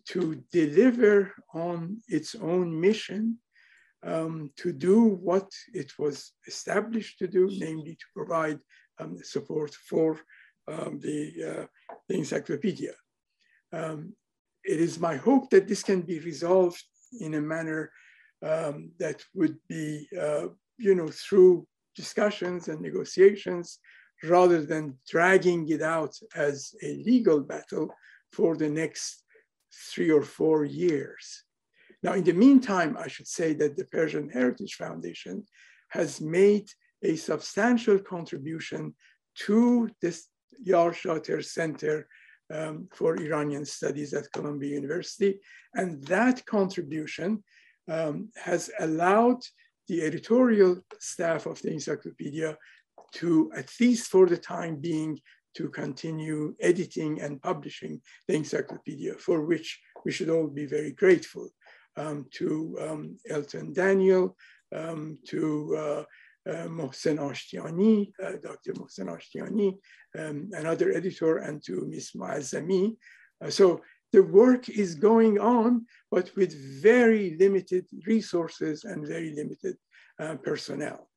to 0.09 0.41
deliver 0.51 1.33
on 1.53 2.01
its 2.07 2.35
own 2.35 2.79
mission 2.79 3.37
um, 4.03 4.51
to 4.55 4.71
do 4.71 5.03
what 5.03 5.49
it 5.73 5.91
was 5.99 6.33
established 6.47 7.19
to 7.19 7.27
do, 7.27 7.49
namely 7.51 7.95
to 7.95 8.05
provide 8.13 8.59
um, 8.99 9.17
support 9.23 9.73
for 9.73 10.19
um, 10.67 10.99
the, 11.01 11.33
uh, 11.43 11.65
the, 12.07 12.15
encyclopedia. 12.15 12.93
Um, 13.73 14.13
it 14.63 14.79
is 14.79 14.99
my 14.99 15.15
hope 15.15 15.49
that 15.49 15.67
this 15.67 15.83
can 15.83 16.01
be 16.01 16.19
resolved 16.19 16.81
in 17.19 17.35
a 17.35 17.41
manner 17.41 17.91
um, 18.43 18.91
that 18.99 19.23
would 19.33 19.57
be, 19.67 20.07
uh, 20.19 20.47
you 20.77 20.95
know, 20.95 21.09
through 21.09 21.65
discussions 21.95 22.67
and 22.67 22.81
negotiations 22.81 23.79
rather 24.23 24.61
than 24.61 24.97
dragging 25.07 25.67
it 25.69 25.81
out 25.81 26.15
as 26.35 26.73
a 26.83 26.95
legal 27.05 27.41
battle 27.41 27.89
for 28.31 28.55
the 28.55 28.69
next 28.69 29.23
three 29.91 30.11
or 30.11 30.23
four 30.23 30.65
years. 30.65 31.43
Now, 32.03 32.13
in 32.13 32.23
the 32.23 32.33
meantime, 32.33 32.95
I 32.97 33.07
should 33.07 33.27
say 33.27 33.53
that 33.53 33.75
the 33.75 33.85
Persian 33.85 34.29
Heritage 34.29 34.75
Foundation 34.75 35.45
has 35.89 36.21
made 36.21 36.69
a 37.03 37.15
substantial 37.15 37.99
contribution 37.99 38.95
to 39.45 39.89
this 40.01 40.27
Yarshater 40.65 41.43
Center 41.43 42.07
um, 42.53 42.87
for 42.93 43.17
Iranian 43.17 43.65
studies 43.65 44.13
at 44.13 44.31
Columbia 44.31 44.73
University. 44.75 45.39
And 45.73 46.03
that 46.05 46.45
contribution 46.45 47.43
um, 47.87 48.29
has 48.35 48.69
allowed 48.79 49.41
the 49.87 50.01
editorial 50.01 50.81
staff 50.99 51.45
of 51.45 51.61
the 51.61 51.71
encyclopedia 51.71 52.57
to, 53.13 53.51
at 53.55 53.69
least 53.79 54.09
for 54.09 54.25
the 54.25 54.37
time 54.37 54.75
being, 54.77 55.19
to 55.55 55.69
continue 55.69 56.55
editing 56.59 57.19
and 57.21 57.41
publishing 57.41 57.99
the 58.27 58.35
encyclopedia, 58.35 59.13
for 59.15 59.41
which 59.41 59.79
we 60.05 60.11
should 60.11 60.29
all 60.29 60.47
be 60.47 60.65
very 60.65 60.91
grateful 60.91 61.49
um, 61.95 62.25
to 62.31 62.77
um, 62.79 63.17
Elton 63.29 63.73
Daniel, 63.73 64.35
um, 64.75 65.17
to 65.27 65.75
uh, 65.75 66.03
uh, 66.47 66.67
Mohsen 66.67 67.17
Ashtiani, 67.17 68.11
uh, 68.23 68.33
Dr. 68.41 68.73
Mohsen 68.73 69.07
Ashtiani, 69.07 69.77
um, 70.17 70.49
another 70.53 70.91
editor, 70.93 71.37
and 71.37 71.63
to 71.63 71.85
Ms. 71.87 72.11
Moazzami. 72.15 72.95
Uh, 73.43 73.49
so 73.49 73.81
the 74.13 74.23
work 74.23 74.69
is 74.69 74.95
going 74.95 75.39
on, 75.39 75.85
but 76.11 76.31
with 76.35 76.53
very 76.81 77.35
limited 77.39 77.85
resources 78.05 78.83
and 78.83 79.07
very 79.07 79.31
limited 79.35 79.75
uh, 80.19 80.35
personnel. 80.35 81.09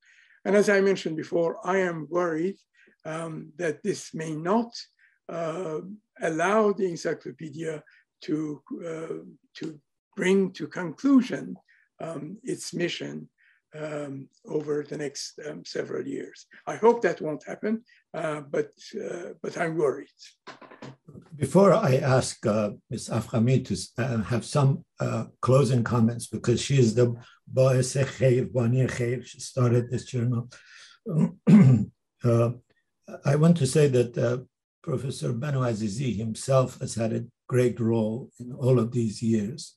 And 0.45 0.57
as 0.57 0.69
I 0.69 0.81
mentioned 0.81 1.17
before, 1.17 1.59
I 1.65 1.79
am 1.79 2.07
worried 2.11 2.57
um, 3.05 3.53
that 3.57 3.83
this 3.83 4.15
may 4.15 4.35
not 4.35 4.73
uh, 5.29 5.81
allow 6.21 6.73
the 6.73 6.87
encyclopedia 6.87 7.83
to, 8.23 8.63
uh, 8.85 9.25
to 9.55 9.81
bring 10.17 10.53
to 10.53 10.67
conclusion 10.67 11.57
um, 12.01 12.39
its 12.43 12.75
mission 12.75 13.29
um, 13.79 14.29
over 14.47 14.85
the 14.89 14.97
next 14.97 15.39
um, 15.49 15.65
several 15.65 16.07
years. 16.07 16.47
I 16.67 16.77
hope 16.77 17.03
that 17.03 17.21
won't 17.21 17.47
happen, 17.47 17.83
uh, 18.15 18.43
but, 18.43 18.73
uh, 18.95 19.31
but 19.43 19.57
I'm 19.57 19.77
worried. 19.77 20.09
Before 21.37 21.73
I 21.73 21.97
ask 21.97 22.45
uh, 22.47 22.71
Ms. 22.91 23.09
Afkhami 23.09 23.65
to 23.67 24.03
uh, 24.03 24.23
have 24.23 24.45
some 24.45 24.85
uh, 24.99 25.25
closing 25.41 25.85
comments, 25.85 26.27
because 26.27 26.61
she 26.61 26.79
is 26.79 26.95
the 26.95 27.15
Khair, 28.89 29.25
she 29.25 29.41
started 29.41 29.91
this 29.91 30.05
journal. 30.05 30.51
Uh, 32.23 32.51
I 33.25 33.35
want 33.37 33.57
to 33.57 33.67
say 33.67 33.89
that 33.89 34.47
Professor 34.83 35.33
Banuazizi 35.33 36.15
himself 36.15 36.79
has 36.81 36.95
had 36.95 37.15
a 37.15 37.25
great 37.49 37.81
role 37.81 38.29
in 38.39 38.53
all 38.53 38.79
of 38.79 38.93
these 38.93 39.23
years 39.23 39.77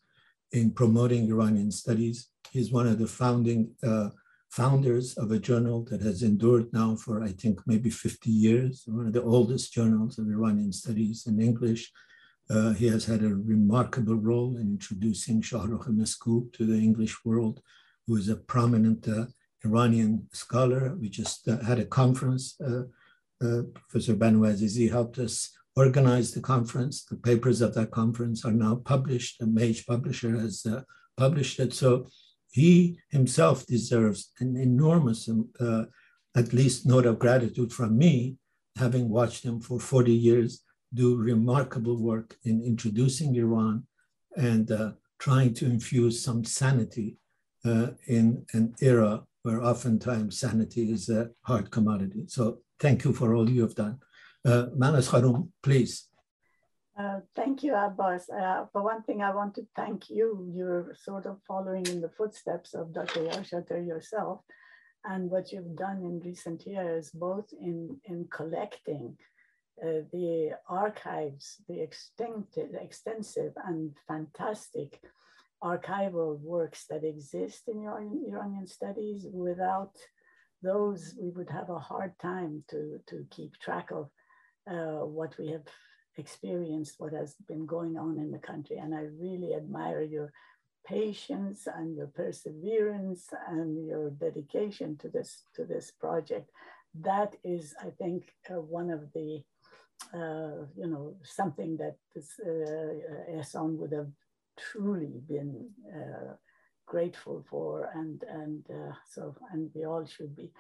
in 0.52 0.72
promoting 0.72 1.30
Iranian 1.30 1.72
studies 1.72 2.28
He's 2.54 2.72
one 2.72 2.86
of 2.86 3.00
the 3.00 3.08
founding 3.08 3.72
uh, 3.84 4.10
founders 4.52 5.18
of 5.18 5.32
a 5.32 5.40
journal 5.40 5.84
that 5.86 6.02
has 6.02 6.22
endured 6.22 6.72
now 6.72 6.96
for, 6.96 7.24
I 7.24 7.32
think, 7.32 7.62
maybe 7.66 7.90
50 7.90 8.30
years, 8.30 8.84
one 8.86 9.08
of 9.08 9.14
the 9.14 9.24
oldest 9.24 9.74
journals 9.74 10.20
of 10.20 10.28
Iranian 10.28 10.72
studies 10.72 11.26
in 11.26 11.42
English. 11.42 11.92
Uh, 12.52 12.74
he 12.74 12.86
has 12.90 13.06
had 13.06 13.24
a 13.24 13.34
remarkable 13.34 14.18
role 14.18 14.56
in 14.58 14.68
introducing 14.78 15.42
Shahrokh 15.42 15.88
Meskoob 15.88 16.54
to 16.54 16.68
the 16.68 16.78
English 16.78 17.26
world, 17.26 17.60
who 18.06 18.18
is 18.18 18.30
a 18.30 18.36
prominent 18.36 19.08
uh, 19.08 19.26
Iranian 19.66 20.28
scholar. 20.32 20.96
We 21.02 21.10
just 21.10 21.48
uh, 21.48 21.58
had 21.64 21.80
a 21.80 21.86
conference. 21.86 22.56
Uh, 22.62 22.84
uh, 23.44 23.64
Professor 23.74 24.14
Banuazizi 24.14 24.92
helped 24.92 25.18
us 25.18 25.50
organize 25.76 26.32
the 26.32 26.42
conference. 26.42 27.04
The 27.04 27.16
papers 27.16 27.62
of 27.62 27.74
that 27.74 27.90
conference 27.90 28.46
are 28.46 28.52
now 28.52 28.76
published. 28.76 29.40
The 29.40 29.48
Mage 29.48 29.88
publisher 29.88 30.38
has 30.38 30.64
published 31.18 31.60
it. 31.60 31.74
So 31.74 32.06
he 32.54 33.00
himself 33.10 33.66
deserves 33.66 34.32
an 34.40 34.56
enormous, 34.56 35.28
uh, 35.60 35.86
at 36.36 36.54
least, 36.54 36.86
note 36.86 37.08
of 37.08 37.18
gratitude 37.18 37.74
from 37.74 37.98
me, 37.98 38.38
having 38.78 39.10
watched 39.10 39.44
him 39.44 39.60
for 39.60 39.80
40 39.80 40.14
years 40.14 40.64
do 40.94 41.16
remarkable 41.16 41.98
work 41.98 42.38
in 42.44 42.62
introducing 42.62 43.36
Iran 43.36 43.84
and 44.38 44.72
uh, 44.72 44.92
trying 45.18 45.56
to 45.56 45.66
infuse 45.66 46.24
some 46.24 46.46
sanity 46.46 47.18
uh, 47.66 47.88
in 48.08 48.46
an 48.54 48.76
era 48.82 49.24
where 49.42 49.64
oftentimes 49.64 50.40
sanity 50.40 50.92
is 50.92 51.10
a 51.10 51.32
hard 51.42 51.72
commodity. 51.72 52.26
So 52.28 52.60
thank 52.80 53.04
you 53.04 53.14
for 53.14 53.34
all 53.34 53.50
you 53.50 53.64
have 53.64 53.74
done. 53.74 53.98
Uh, 54.46 54.68
Mahnaz 54.78 55.10
Khanum, 55.10 55.50
please. 55.64 56.08
Uh, 56.98 57.22
thank 57.36 57.64
you, 57.64 57.74
Abbas. 57.74 58.30
Uh, 58.30 58.66
for 58.72 58.84
one 58.84 59.02
thing, 59.02 59.24
I 59.24 59.34
want 59.34 59.56
to 59.56 59.66
thank 59.76 60.10
you. 60.12 60.48
You're 60.54 60.96
sort 60.96 61.26
of 61.26 61.40
following 61.48 61.88
in 61.88 62.02
the 62.02 62.10
footsteps 62.10 62.76
of 62.76 62.94
Dr. 62.94 63.22
Yarshater 63.22 63.86
yourself 63.86 64.42
and 65.04 65.30
what 65.30 65.52
you've 65.52 65.76
done 65.76 66.04
in 66.04 66.20
recent 66.20 66.68
years, 66.68 67.10
both 67.10 67.52
in, 67.60 67.98
in 68.06 68.28
collecting 68.32 69.18
uh, 69.84 70.06
the 70.12 70.52
archives, 70.70 71.58
the 71.68 71.82
extensive 71.82 73.54
and 73.66 73.96
fantastic 74.08 75.02
archival 75.64 76.40
works 76.42 76.86
that 76.92 77.04
exist 77.04 77.64
in 77.68 77.88
Iranian, 77.88 78.26
Iranian 78.30 78.68
studies. 78.68 79.26
Without 79.32 79.94
those, 80.62 81.16
we 81.20 81.32
would 81.32 81.50
have 81.50 81.72
a 81.72 81.80
hard 81.80 82.14
time 82.20 82.64
to, 82.70 83.00
to 83.08 83.26
keep 83.32 83.58
track 83.60 83.90
of 83.92 84.10
uh, 84.70 85.06
what 85.06 85.36
we 85.40 85.50
have 85.50 85.64
experienced 86.18 86.96
what 87.00 87.14
has 87.14 87.36
been 87.48 87.66
going 87.66 87.98
on 87.98 88.18
in 88.18 88.32
the 88.32 88.38
country. 88.40 88.78
And 88.78 88.94
I 88.94 89.08
really 89.20 89.54
admire 89.56 90.02
your 90.02 90.32
patience 90.86 91.68
and 91.68 91.96
your 91.96 92.08
perseverance 92.08 93.30
and 93.48 93.86
your 93.88 94.10
dedication 94.12 94.98
to 94.98 95.10
this 95.10 95.44
to 95.56 95.66
this 95.66 95.92
project. 95.92 96.50
That 97.00 97.36
is, 97.44 97.74
I 97.82 97.90
think, 97.90 98.34
uh, 98.50 98.62
one 98.62 98.92
of 98.92 99.12
the 99.14 99.44
uh, 100.14 100.66
you 100.76 100.88
know 100.88 101.16
something 101.24 101.78
that 101.78 101.96
this 102.14 102.40
uh, 102.40 103.32
Ehsan 103.32 103.78
would 103.78 103.94
have 103.94 104.12
truly 104.58 105.22
been 105.28 105.70
uh, 105.90 106.34
grateful 106.86 107.44
for, 107.50 107.90
and 107.96 108.24
and 108.30 108.66
uh, 108.70 108.94
so 109.10 109.36
and 109.52 109.72
we 109.74 109.86
all 109.86 110.06
should 110.06 110.36
be 110.36 110.52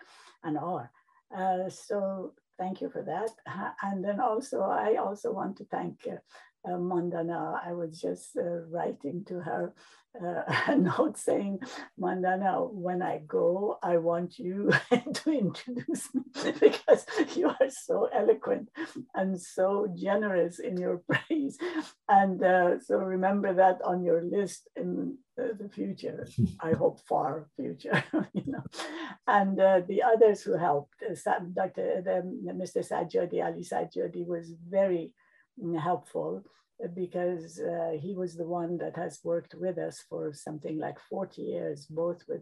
and 0.43 0.57
are. 0.57 0.91
Uh, 1.35 1.69
so 1.69 2.33
thank 2.57 2.81
you 2.81 2.89
for 2.89 3.03
that. 3.03 3.29
And 3.83 4.03
then 4.03 4.19
also, 4.19 4.61
I 4.61 4.95
also 4.95 5.31
want 5.31 5.57
to 5.57 5.65
thank 5.65 6.07
uh, 6.07 6.17
uh, 6.67 6.73
uh, 6.73 6.77
Mandana. 6.77 7.61
I 7.65 7.73
was 7.73 7.99
just 7.99 8.37
uh, 8.37 8.65
writing 8.69 9.23
to 9.27 9.39
her 9.39 9.73
uh, 10.21 10.43
a 10.67 10.75
note 10.75 11.17
saying, 11.17 11.59
Mandana, 11.97 12.63
when 12.63 13.01
I 13.01 13.21
go, 13.27 13.77
I 13.81 13.97
want 13.97 14.37
you 14.37 14.71
to 15.13 15.31
introduce 15.31 16.13
me 16.13 16.21
because 16.59 17.05
you 17.35 17.47
are 17.49 17.69
so 17.69 18.09
eloquent 18.13 18.69
and 19.15 19.39
so 19.39 19.87
generous 19.95 20.59
in 20.59 20.77
your 20.77 21.01
praise. 21.09 21.57
And 22.07 22.43
uh, 22.43 22.79
so 22.79 22.97
remember 22.97 23.53
that 23.53 23.81
on 23.83 24.03
your 24.03 24.21
list 24.21 24.67
in 24.75 25.17
the 25.35 25.69
future, 25.73 26.27
I 26.59 26.73
hope 26.73 26.99
far 27.07 27.47
future, 27.55 28.03
you 28.33 28.43
know. 28.45 28.63
And 29.25 29.59
uh, 29.59 29.81
the 29.87 30.03
others 30.03 30.43
who 30.43 30.55
helped, 30.57 30.93
uh, 31.01 31.39
Dr. 31.53 32.03
The, 32.05 32.21
Mr. 32.53 32.87
Sajjadi, 32.87 33.43
Ali 33.43 33.63
Sajjadi 33.63 34.27
was 34.27 34.53
very 34.69 35.11
helpful 35.79 36.43
because 36.95 37.59
uh, 37.59 37.91
he 37.99 38.13
was 38.13 38.35
the 38.35 38.47
one 38.47 38.77
that 38.77 38.95
has 38.95 39.19
worked 39.23 39.55
with 39.55 39.77
us 39.77 40.03
for 40.09 40.33
something 40.33 40.77
like 40.77 40.99
40 40.99 41.41
years, 41.41 41.85
both 41.85 42.23
with 42.27 42.41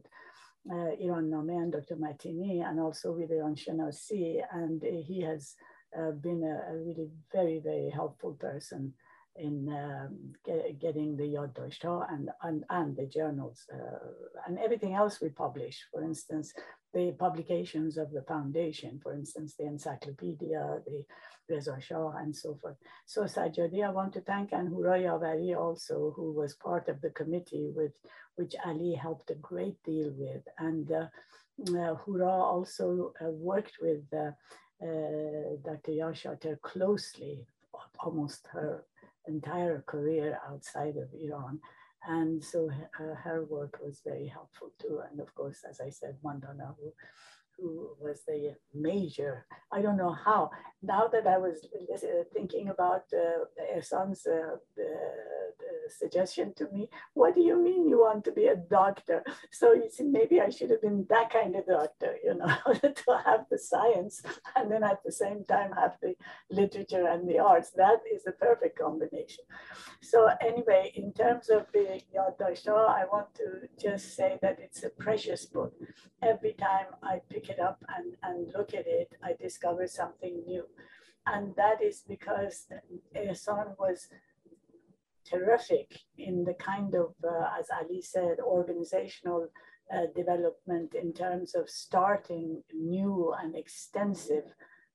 uh, 0.72 0.92
Iran 1.00 1.30
Nameh 1.30 1.64
and 1.64 1.72
Dr. 1.72 1.96
Matini, 1.96 2.68
and 2.68 2.80
also 2.80 3.12
with 3.12 3.32
Iran 3.32 3.56
Shenasi. 3.56 4.42
And 4.52 4.82
he 4.84 5.22
has 5.22 5.56
uh, 5.98 6.12
been 6.12 6.44
a, 6.44 6.74
a, 6.74 6.78
really 6.78 7.10
very, 7.32 7.60
very 7.60 7.90
helpful 7.90 8.34
person 8.34 8.94
in 9.36 9.68
um, 9.70 10.34
get, 10.46 10.80
getting 10.80 11.16
the 11.16 11.24
Yaddashtha 11.24 12.12
and, 12.12 12.30
and, 12.44 12.64
and 12.70 12.96
the 12.96 13.06
journals 13.06 13.66
uh, 13.74 14.08
and 14.48 14.60
everything 14.60 14.94
else 14.94 15.22
we 15.22 15.30
publish. 15.30 15.86
For 15.92 16.04
instance, 16.04 16.54
the 16.94 17.14
publications 17.18 17.98
of 17.98 18.12
the 18.12 18.24
foundation, 18.24 19.00
for 19.02 19.14
instance, 19.14 19.56
the 19.58 19.66
encyclopedia, 19.66 20.82
the 20.86 21.06
Reza 21.50 21.78
Shah, 21.80 22.12
and 22.18 22.36
so 22.36 22.58
forth. 22.62 22.76
So 23.06 23.24
Sajjadi, 23.24 23.86
I 23.86 23.92
want 23.92 24.14
to 24.14 24.22
thank 24.22 24.52
and 24.52 24.72
Avari 24.72 25.58
also, 25.58 26.14
who 26.16 26.34
was 26.34 26.56
part 26.56 26.90
of 26.90 27.00
the 27.02 27.12
committee 27.12 27.72
with 27.74 27.94
which 28.36 28.56
Ali 28.66 28.94
helped 28.94 29.30
a 29.32 29.36
great 29.36 29.82
deal 29.84 30.12
with. 30.18 30.42
And 30.58 30.92
uh, 30.92 31.08
uh, 31.70 31.96
Hura 31.96 32.32
also 32.32 33.14
uh, 33.22 33.30
worked 33.30 33.78
with 33.82 34.04
uh, 34.14 34.32
uh, 34.82 35.58
Dr. 35.64 35.92
Yarshater 35.92 36.60
closely, 36.62 37.46
almost 38.00 38.48
her 38.52 38.84
entire 39.28 39.84
career 39.86 40.40
outside 40.50 40.98
of 40.98 41.10
Iran. 41.14 41.60
And 42.08 42.44
so 42.44 42.70
her, 42.94 43.16
her 43.16 43.46
work 43.46 43.80
was 43.84 44.02
very 44.04 44.28
helpful 44.28 44.72
too. 44.80 45.02
And 45.10 45.20
of 45.20 45.34
course, 45.36 45.60
as 45.70 45.80
I 45.80 45.90
said, 45.90 46.18
Mandana, 46.24 46.74
who, 46.80 46.94
who 47.62 47.90
was 48.00 48.22
the 48.28 48.56
major, 48.74 49.46
I 49.72 49.82
don't 49.82 49.98
know 49.98 50.14
how. 50.26 50.50
Now 50.82 51.08
that 51.08 51.28
I 51.28 51.38
was 51.38 51.68
thinking 52.34 52.70
about 52.70 53.04
uh, 53.14 53.46
uh, 54.82 55.90
suggestion 55.90 56.54
to 56.56 56.68
me, 56.72 56.90
what 57.14 57.36
do 57.36 57.42
you 57.42 57.62
mean 57.62 57.88
you 57.88 58.00
want 58.00 58.26
to 58.26 58.32
be 58.32 58.48
a 58.48 58.56
doctor? 58.56 59.24
So 59.52 59.74
you 59.74 59.90
see, 59.92 60.06
maybe 60.06 60.42
I 60.42 60.50
should 60.50 60.72
have 60.72 60.82
been 60.82 61.06
that 61.10 61.32
kind 61.32 61.56
of 61.56 61.68
doctor, 61.68 62.16
you 62.24 62.36
know, 62.36 62.56
to 62.74 63.22
have 63.26 63.46
the 63.52 63.60
science 63.60 64.24
and 64.56 64.72
then 64.72 64.84
at 64.84 65.04
the 65.06 65.12
same 65.12 65.44
time 65.46 65.72
have 65.74 65.98
the 66.02 66.16
literature 66.50 67.06
and 67.08 67.30
the 67.30 67.40
arts. 67.40 67.72
That 67.72 68.00
is 68.12 68.24
the 68.24 68.32
perfect 68.32 68.80
combination. 68.80 69.44
So 70.02 70.30
anyway, 70.42 70.92
in 70.96 71.14
terms 71.14 71.50
of 71.50 71.68
the 71.74 72.02
Yad 72.16 72.42
I 72.68 73.06
want 73.12 73.36
to 73.36 73.68
just 73.80 74.16
say 74.16 74.40
that 74.42 74.58
it's 74.60 74.84
a 74.84 74.90
precious 74.90 75.46
book. 75.46 75.74
Every 76.24 76.54
time 76.54 76.88
I 77.04 77.22
pick 77.30 77.51
it 77.52 77.60
up 77.60 77.80
and, 77.96 78.08
and 78.28 78.40
look 78.58 78.72
at 78.74 78.88
it, 79.00 79.10
I 79.28 79.32
discover 79.48 79.86
something 79.88 80.36
new. 80.52 80.66
And 81.34 81.44
that 81.56 81.80
is 81.90 81.98
because 82.08 82.56
Ehsan 83.16 83.68
was 83.78 84.00
terrific 85.32 85.90
in 86.18 86.36
the 86.50 86.56
kind 86.56 86.92
of, 86.96 87.10
uh, 87.24 87.48
as 87.60 87.68
Ali 87.80 88.02
said, 88.02 88.38
organizational 88.58 89.42
uh, 89.94 90.08
development 90.16 90.90
in 91.04 91.14
terms 91.14 91.50
of 91.60 91.70
starting 91.70 92.64
new 92.74 93.34
and 93.42 93.56
extensive 93.56 94.48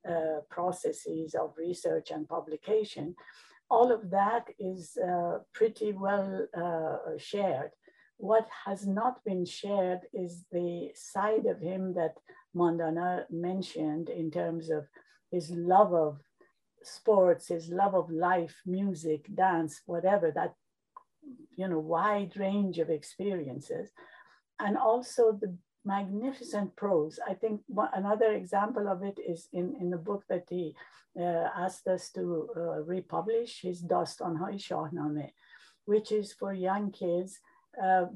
uh, 0.08 0.40
processes 0.50 1.34
of 1.34 1.54
research 1.58 2.10
and 2.10 2.28
publication. 2.28 3.14
All 3.68 3.92
of 3.92 4.10
that 4.10 4.44
is 4.58 4.96
uh, 4.96 5.38
pretty 5.52 5.92
well 5.92 6.46
uh, 6.56 7.18
shared. 7.18 7.72
What 8.18 8.48
has 8.64 8.86
not 8.86 9.24
been 9.24 9.44
shared 9.44 10.00
is 10.12 10.44
the 10.50 10.90
side 10.94 11.46
of 11.46 11.60
him 11.60 11.94
that 11.94 12.16
Mandana 12.54 13.26
mentioned 13.30 14.08
in 14.08 14.30
terms 14.30 14.70
of 14.70 14.86
his 15.30 15.50
love 15.50 15.92
of 15.92 16.18
sports, 16.82 17.48
his 17.48 17.68
love 17.68 17.94
of 17.94 18.10
life, 18.10 18.54
music, 18.64 19.26
dance, 19.34 19.82
whatever, 19.86 20.30
that 20.30 20.54
you 21.56 21.68
know, 21.68 21.78
wide 21.78 22.36
range 22.36 22.78
of 22.78 22.90
experiences. 22.90 23.90
And 24.58 24.76
also 24.76 25.32
the 25.32 25.56
magnificent 25.84 26.74
prose. 26.76 27.18
I 27.26 27.34
think 27.34 27.60
another 27.94 28.32
example 28.32 28.88
of 28.88 29.02
it 29.02 29.18
is 29.18 29.48
in, 29.52 29.74
in 29.80 29.90
the 29.90 29.98
book 29.98 30.24
that 30.28 30.44
he 30.48 30.74
uh, 31.18 31.48
asked 31.56 31.86
us 31.86 32.10
to 32.10 32.48
uh, 32.56 32.60
republish, 32.82 33.60
his 33.62 33.82
Dastanhai 33.82 34.54
Shahnameh, 34.54 35.30
which 35.84 36.12
is 36.12 36.32
for 36.32 36.52
young 36.52 36.90
kids. 36.90 37.40
Uh, 37.82 38.06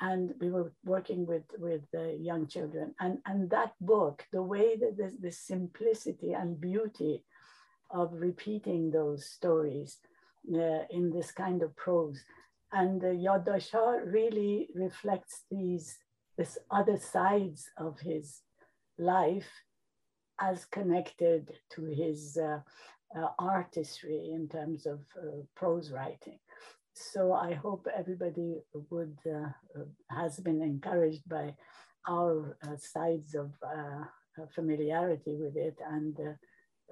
and 0.00 0.34
we 0.40 0.50
were 0.50 0.72
working 0.84 1.26
with 1.26 1.44
with 1.58 1.82
young 2.18 2.46
children, 2.46 2.94
and 3.00 3.18
and 3.26 3.50
that 3.50 3.74
book, 3.80 4.24
the 4.32 4.42
way 4.42 4.76
that 4.76 4.96
the, 4.96 5.12
the 5.20 5.30
simplicity 5.30 6.32
and 6.32 6.60
beauty 6.60 7.22
of 7.90 8.12
repeating 8.12 8.90
those 8.90 9.26
stories 9.26 9.98
uh, 10.54 10.84
in 10.90 11.10
this 11.10 11.32
kind 11.32 11.62
of 11.62 11.76
prose. 11.76 12.20
And 12.72 13.02
uh, 13.02 13.08
Yaddashtha 13.08 14.00
really 14.04 14.68
reflects 14.74 15.42
these 15.50 15.98
this 16.38 16.56
other 16.70 16.98
sides 16.98 17.68
of 17.76 18.00
his 18.00 18.40
life 18.98 19.50
as 20.40 20.64
connected 20.64 21.52
to 21.70 21.84
his 21.84 22.38
uh, 22.38 22.60
uh, 23.14 23.28
artistry 23.38 24.30
in 24.32 24.48
terms 24.48 24.86
of 24.86 25.00
uh, 25.18 25.42
prose 25.54 25.90
writing. 25.90 26.38
So 26.94 27.32
I 27.32 27.54
hope 27.54 27.86
everybody 27.96 28.56
would 28.90 29.16
uh, 29.26 29.50
has 30.10 30.38
been 30.40 30.62
encouraged 30.62 31.28
by 31.28 31.54
our 32.08 32.56
uh, 32.62 32.76
sides 32.76 33.34
of 33.34 33.52
familiarity 34.54 35.36
with 35.36 35.56
it 35.56 35.76
and 35.86 36.16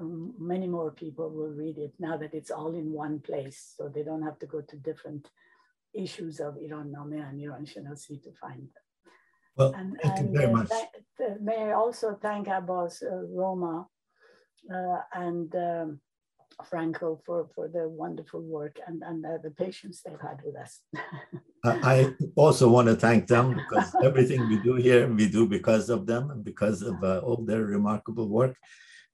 um, 0.00 0.34
many 0.38 0.66
more 0.66 0.90
people 0.90 1.30
will 1.30 1.50
read 1.50 1.78
it 1.78 1.92
now 1.98 2.16
that 2.16 2.34
it's 2.34 2.50
all 2.50 2.74
in 2.74 2.92
one 2.92 3.20
place. 3.20 3.74
So 3.76 3.88
they 3.88 4.02
don't 4.02 4.22
have 4.22 4.38
to 4.40 4.46
go 4.46 4.60
to 4.60 4.76
different 4.76 5.28
issues 5.94 6.40
of 6.40 6.56
Iran 6.58 6.94
Nameh 6.96 7.28
and 7.28 7.40
Iran 7.40 7.66
Shenasi 7.66 8.22
to 8.22 8.32
find 8.40 8.60
them. 8.60 8.84
Well, 9.56 9.74
and, 9.74 9.96
thank 10.02 10.18
and, 10.18 10.28
you 10.28 10.38
very 10.38 10.52
uh, 10.52 10.56
much. 10.56 10.70
May 11.40 11.70
I 11.70 11.72
also 11.72 12.18
thank 12.20 12.46
Abbas 12.46 13.02
uh, 13.02 13.26
Roma 13.26 13.86
uh, 14.72 15.00
and 15.12 15.54
um, 15.56 16.00
Franco 16.68 17.20
for, 17.24 17.48
for 17.54 17.68
their 17.68 17.88
wonderful 17.88 18.40
work 18.40 18.78
and, 18.86 19.02
and 19.02 19.24
uh, 19.24 19.38
the 19.42 19.50
patience 19.50 20.02
they've 20.02 20.20
had 20.20 20.40
with 20.44 20.56
us. 20.56 20.80
I 21.64 22.14
also 22.36 22.68
want 22.68 22.88
to 22.88 22.96
thank 22.96 23.26
them 23.26 23.54
because 23.54 23.94
everything 24.02 24.48
we 24.48 24.60
do 24.62 24.74
here, 24.74 25.06
we 25.12 25.28
do 25.28 25.46
because 25.46 25.88
of 25.88 26.06
them 26.06 26.30
and 26.30 26.44
because 26.44 26.82
of 26.82 27.02
uh, 27.02 27.18
all 27.18 27.44
their 27.44 27.64
remarkable 27.64 28.28
work. 28.28 28.56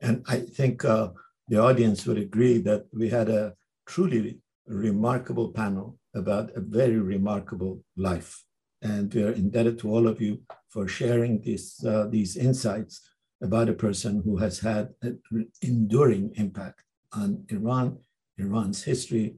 And 0.01 0.25
I 0.27 0.39
think 0.41 0.85
uh, 0.85 1.11
the 1.49 1.59
audience 1.59 2.07
would 2.07 2.19
agree 2.19 2.59
that 2.59 2.87
we 2.93 3.09
had 3.09 3.29
a 3.29 3.55
truly 3.87 4.41
remarkable 4.67 5.51
panel 5.51 5.99
about 6.15 6.51
a 6.57 6.61
very 6.61 6.99
remarkable 6.99 7.83
life. 7.97 8.43
And 8.83 9.13
we 9.13 9.23
are 9.23 9.33
indebted 9.33 9.79
to 9.81 9.91
all 9.91 10.07
of 10.07 10.21
you 10.21 10.43
for 10.69 10.89
sharing 10.89 11.41
this, 11.41 11.85
uh, 11.85 12.07
these 12.11 12.37
insights 12.37 13.01
about 13.43 13.69
a 13.69 13.75
person 13.75 14.23
who 14.25 14.37
has 14.39 14.59
had 14.61 14.89
an 15.03 15.21
enduring 15.63 16.33
impact 16.37 16.84
on 17.17 17.45
Iran, 17.49 17.99
Iran's 18.39 18.83
history, 18.83 19.37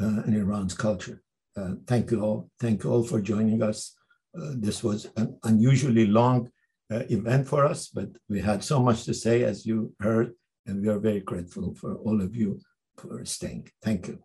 uh, 0.00 0.22
and 0.24 0.34
Iran's 0.36 0.74
culture. 0.74 1.22
Uh, 1.56 1.74
thank 1.86 2.10
you 2.10 2.20
all. 2.20 2.50
Thank 2.60 2.84
you 2.84 2.90
all 2.90 3.02
for 3.02 3.20
joining 3.20 3.62
us. 3.62 3.94
Uh, 4.36 4.52
this 4.56 4.82
was 4.82 5.08
an 5.16 5.38
unusually 5.44 6.06
long 6.06 6.50
uh, 6.90 7.02
event 7.10 7.46
for 7.46 7.64
us, 7.64 7.88
but 7.88 8.08
we 8.28 8.40
had 8.40 8.64
so 8.64 8.80
much 8.80 9.04
to 9.04 9.14
say, 9.14 9.44
as 9.44 9.66
you 9.66 9.92
heard, 10.00 10.32
and 10.66 10.80
we 10.82 10.88
are 10.88 10.98
very 10.98 11.20
grateful 11.20 11.74
for 11.74 11.96
all 11.96 12.20
of 12.22 12.34
you 12.34 12.60
for 12.96 13.24
staying. 13.24 13.68
Thank 13.82 14.08
you. 14.08 14.22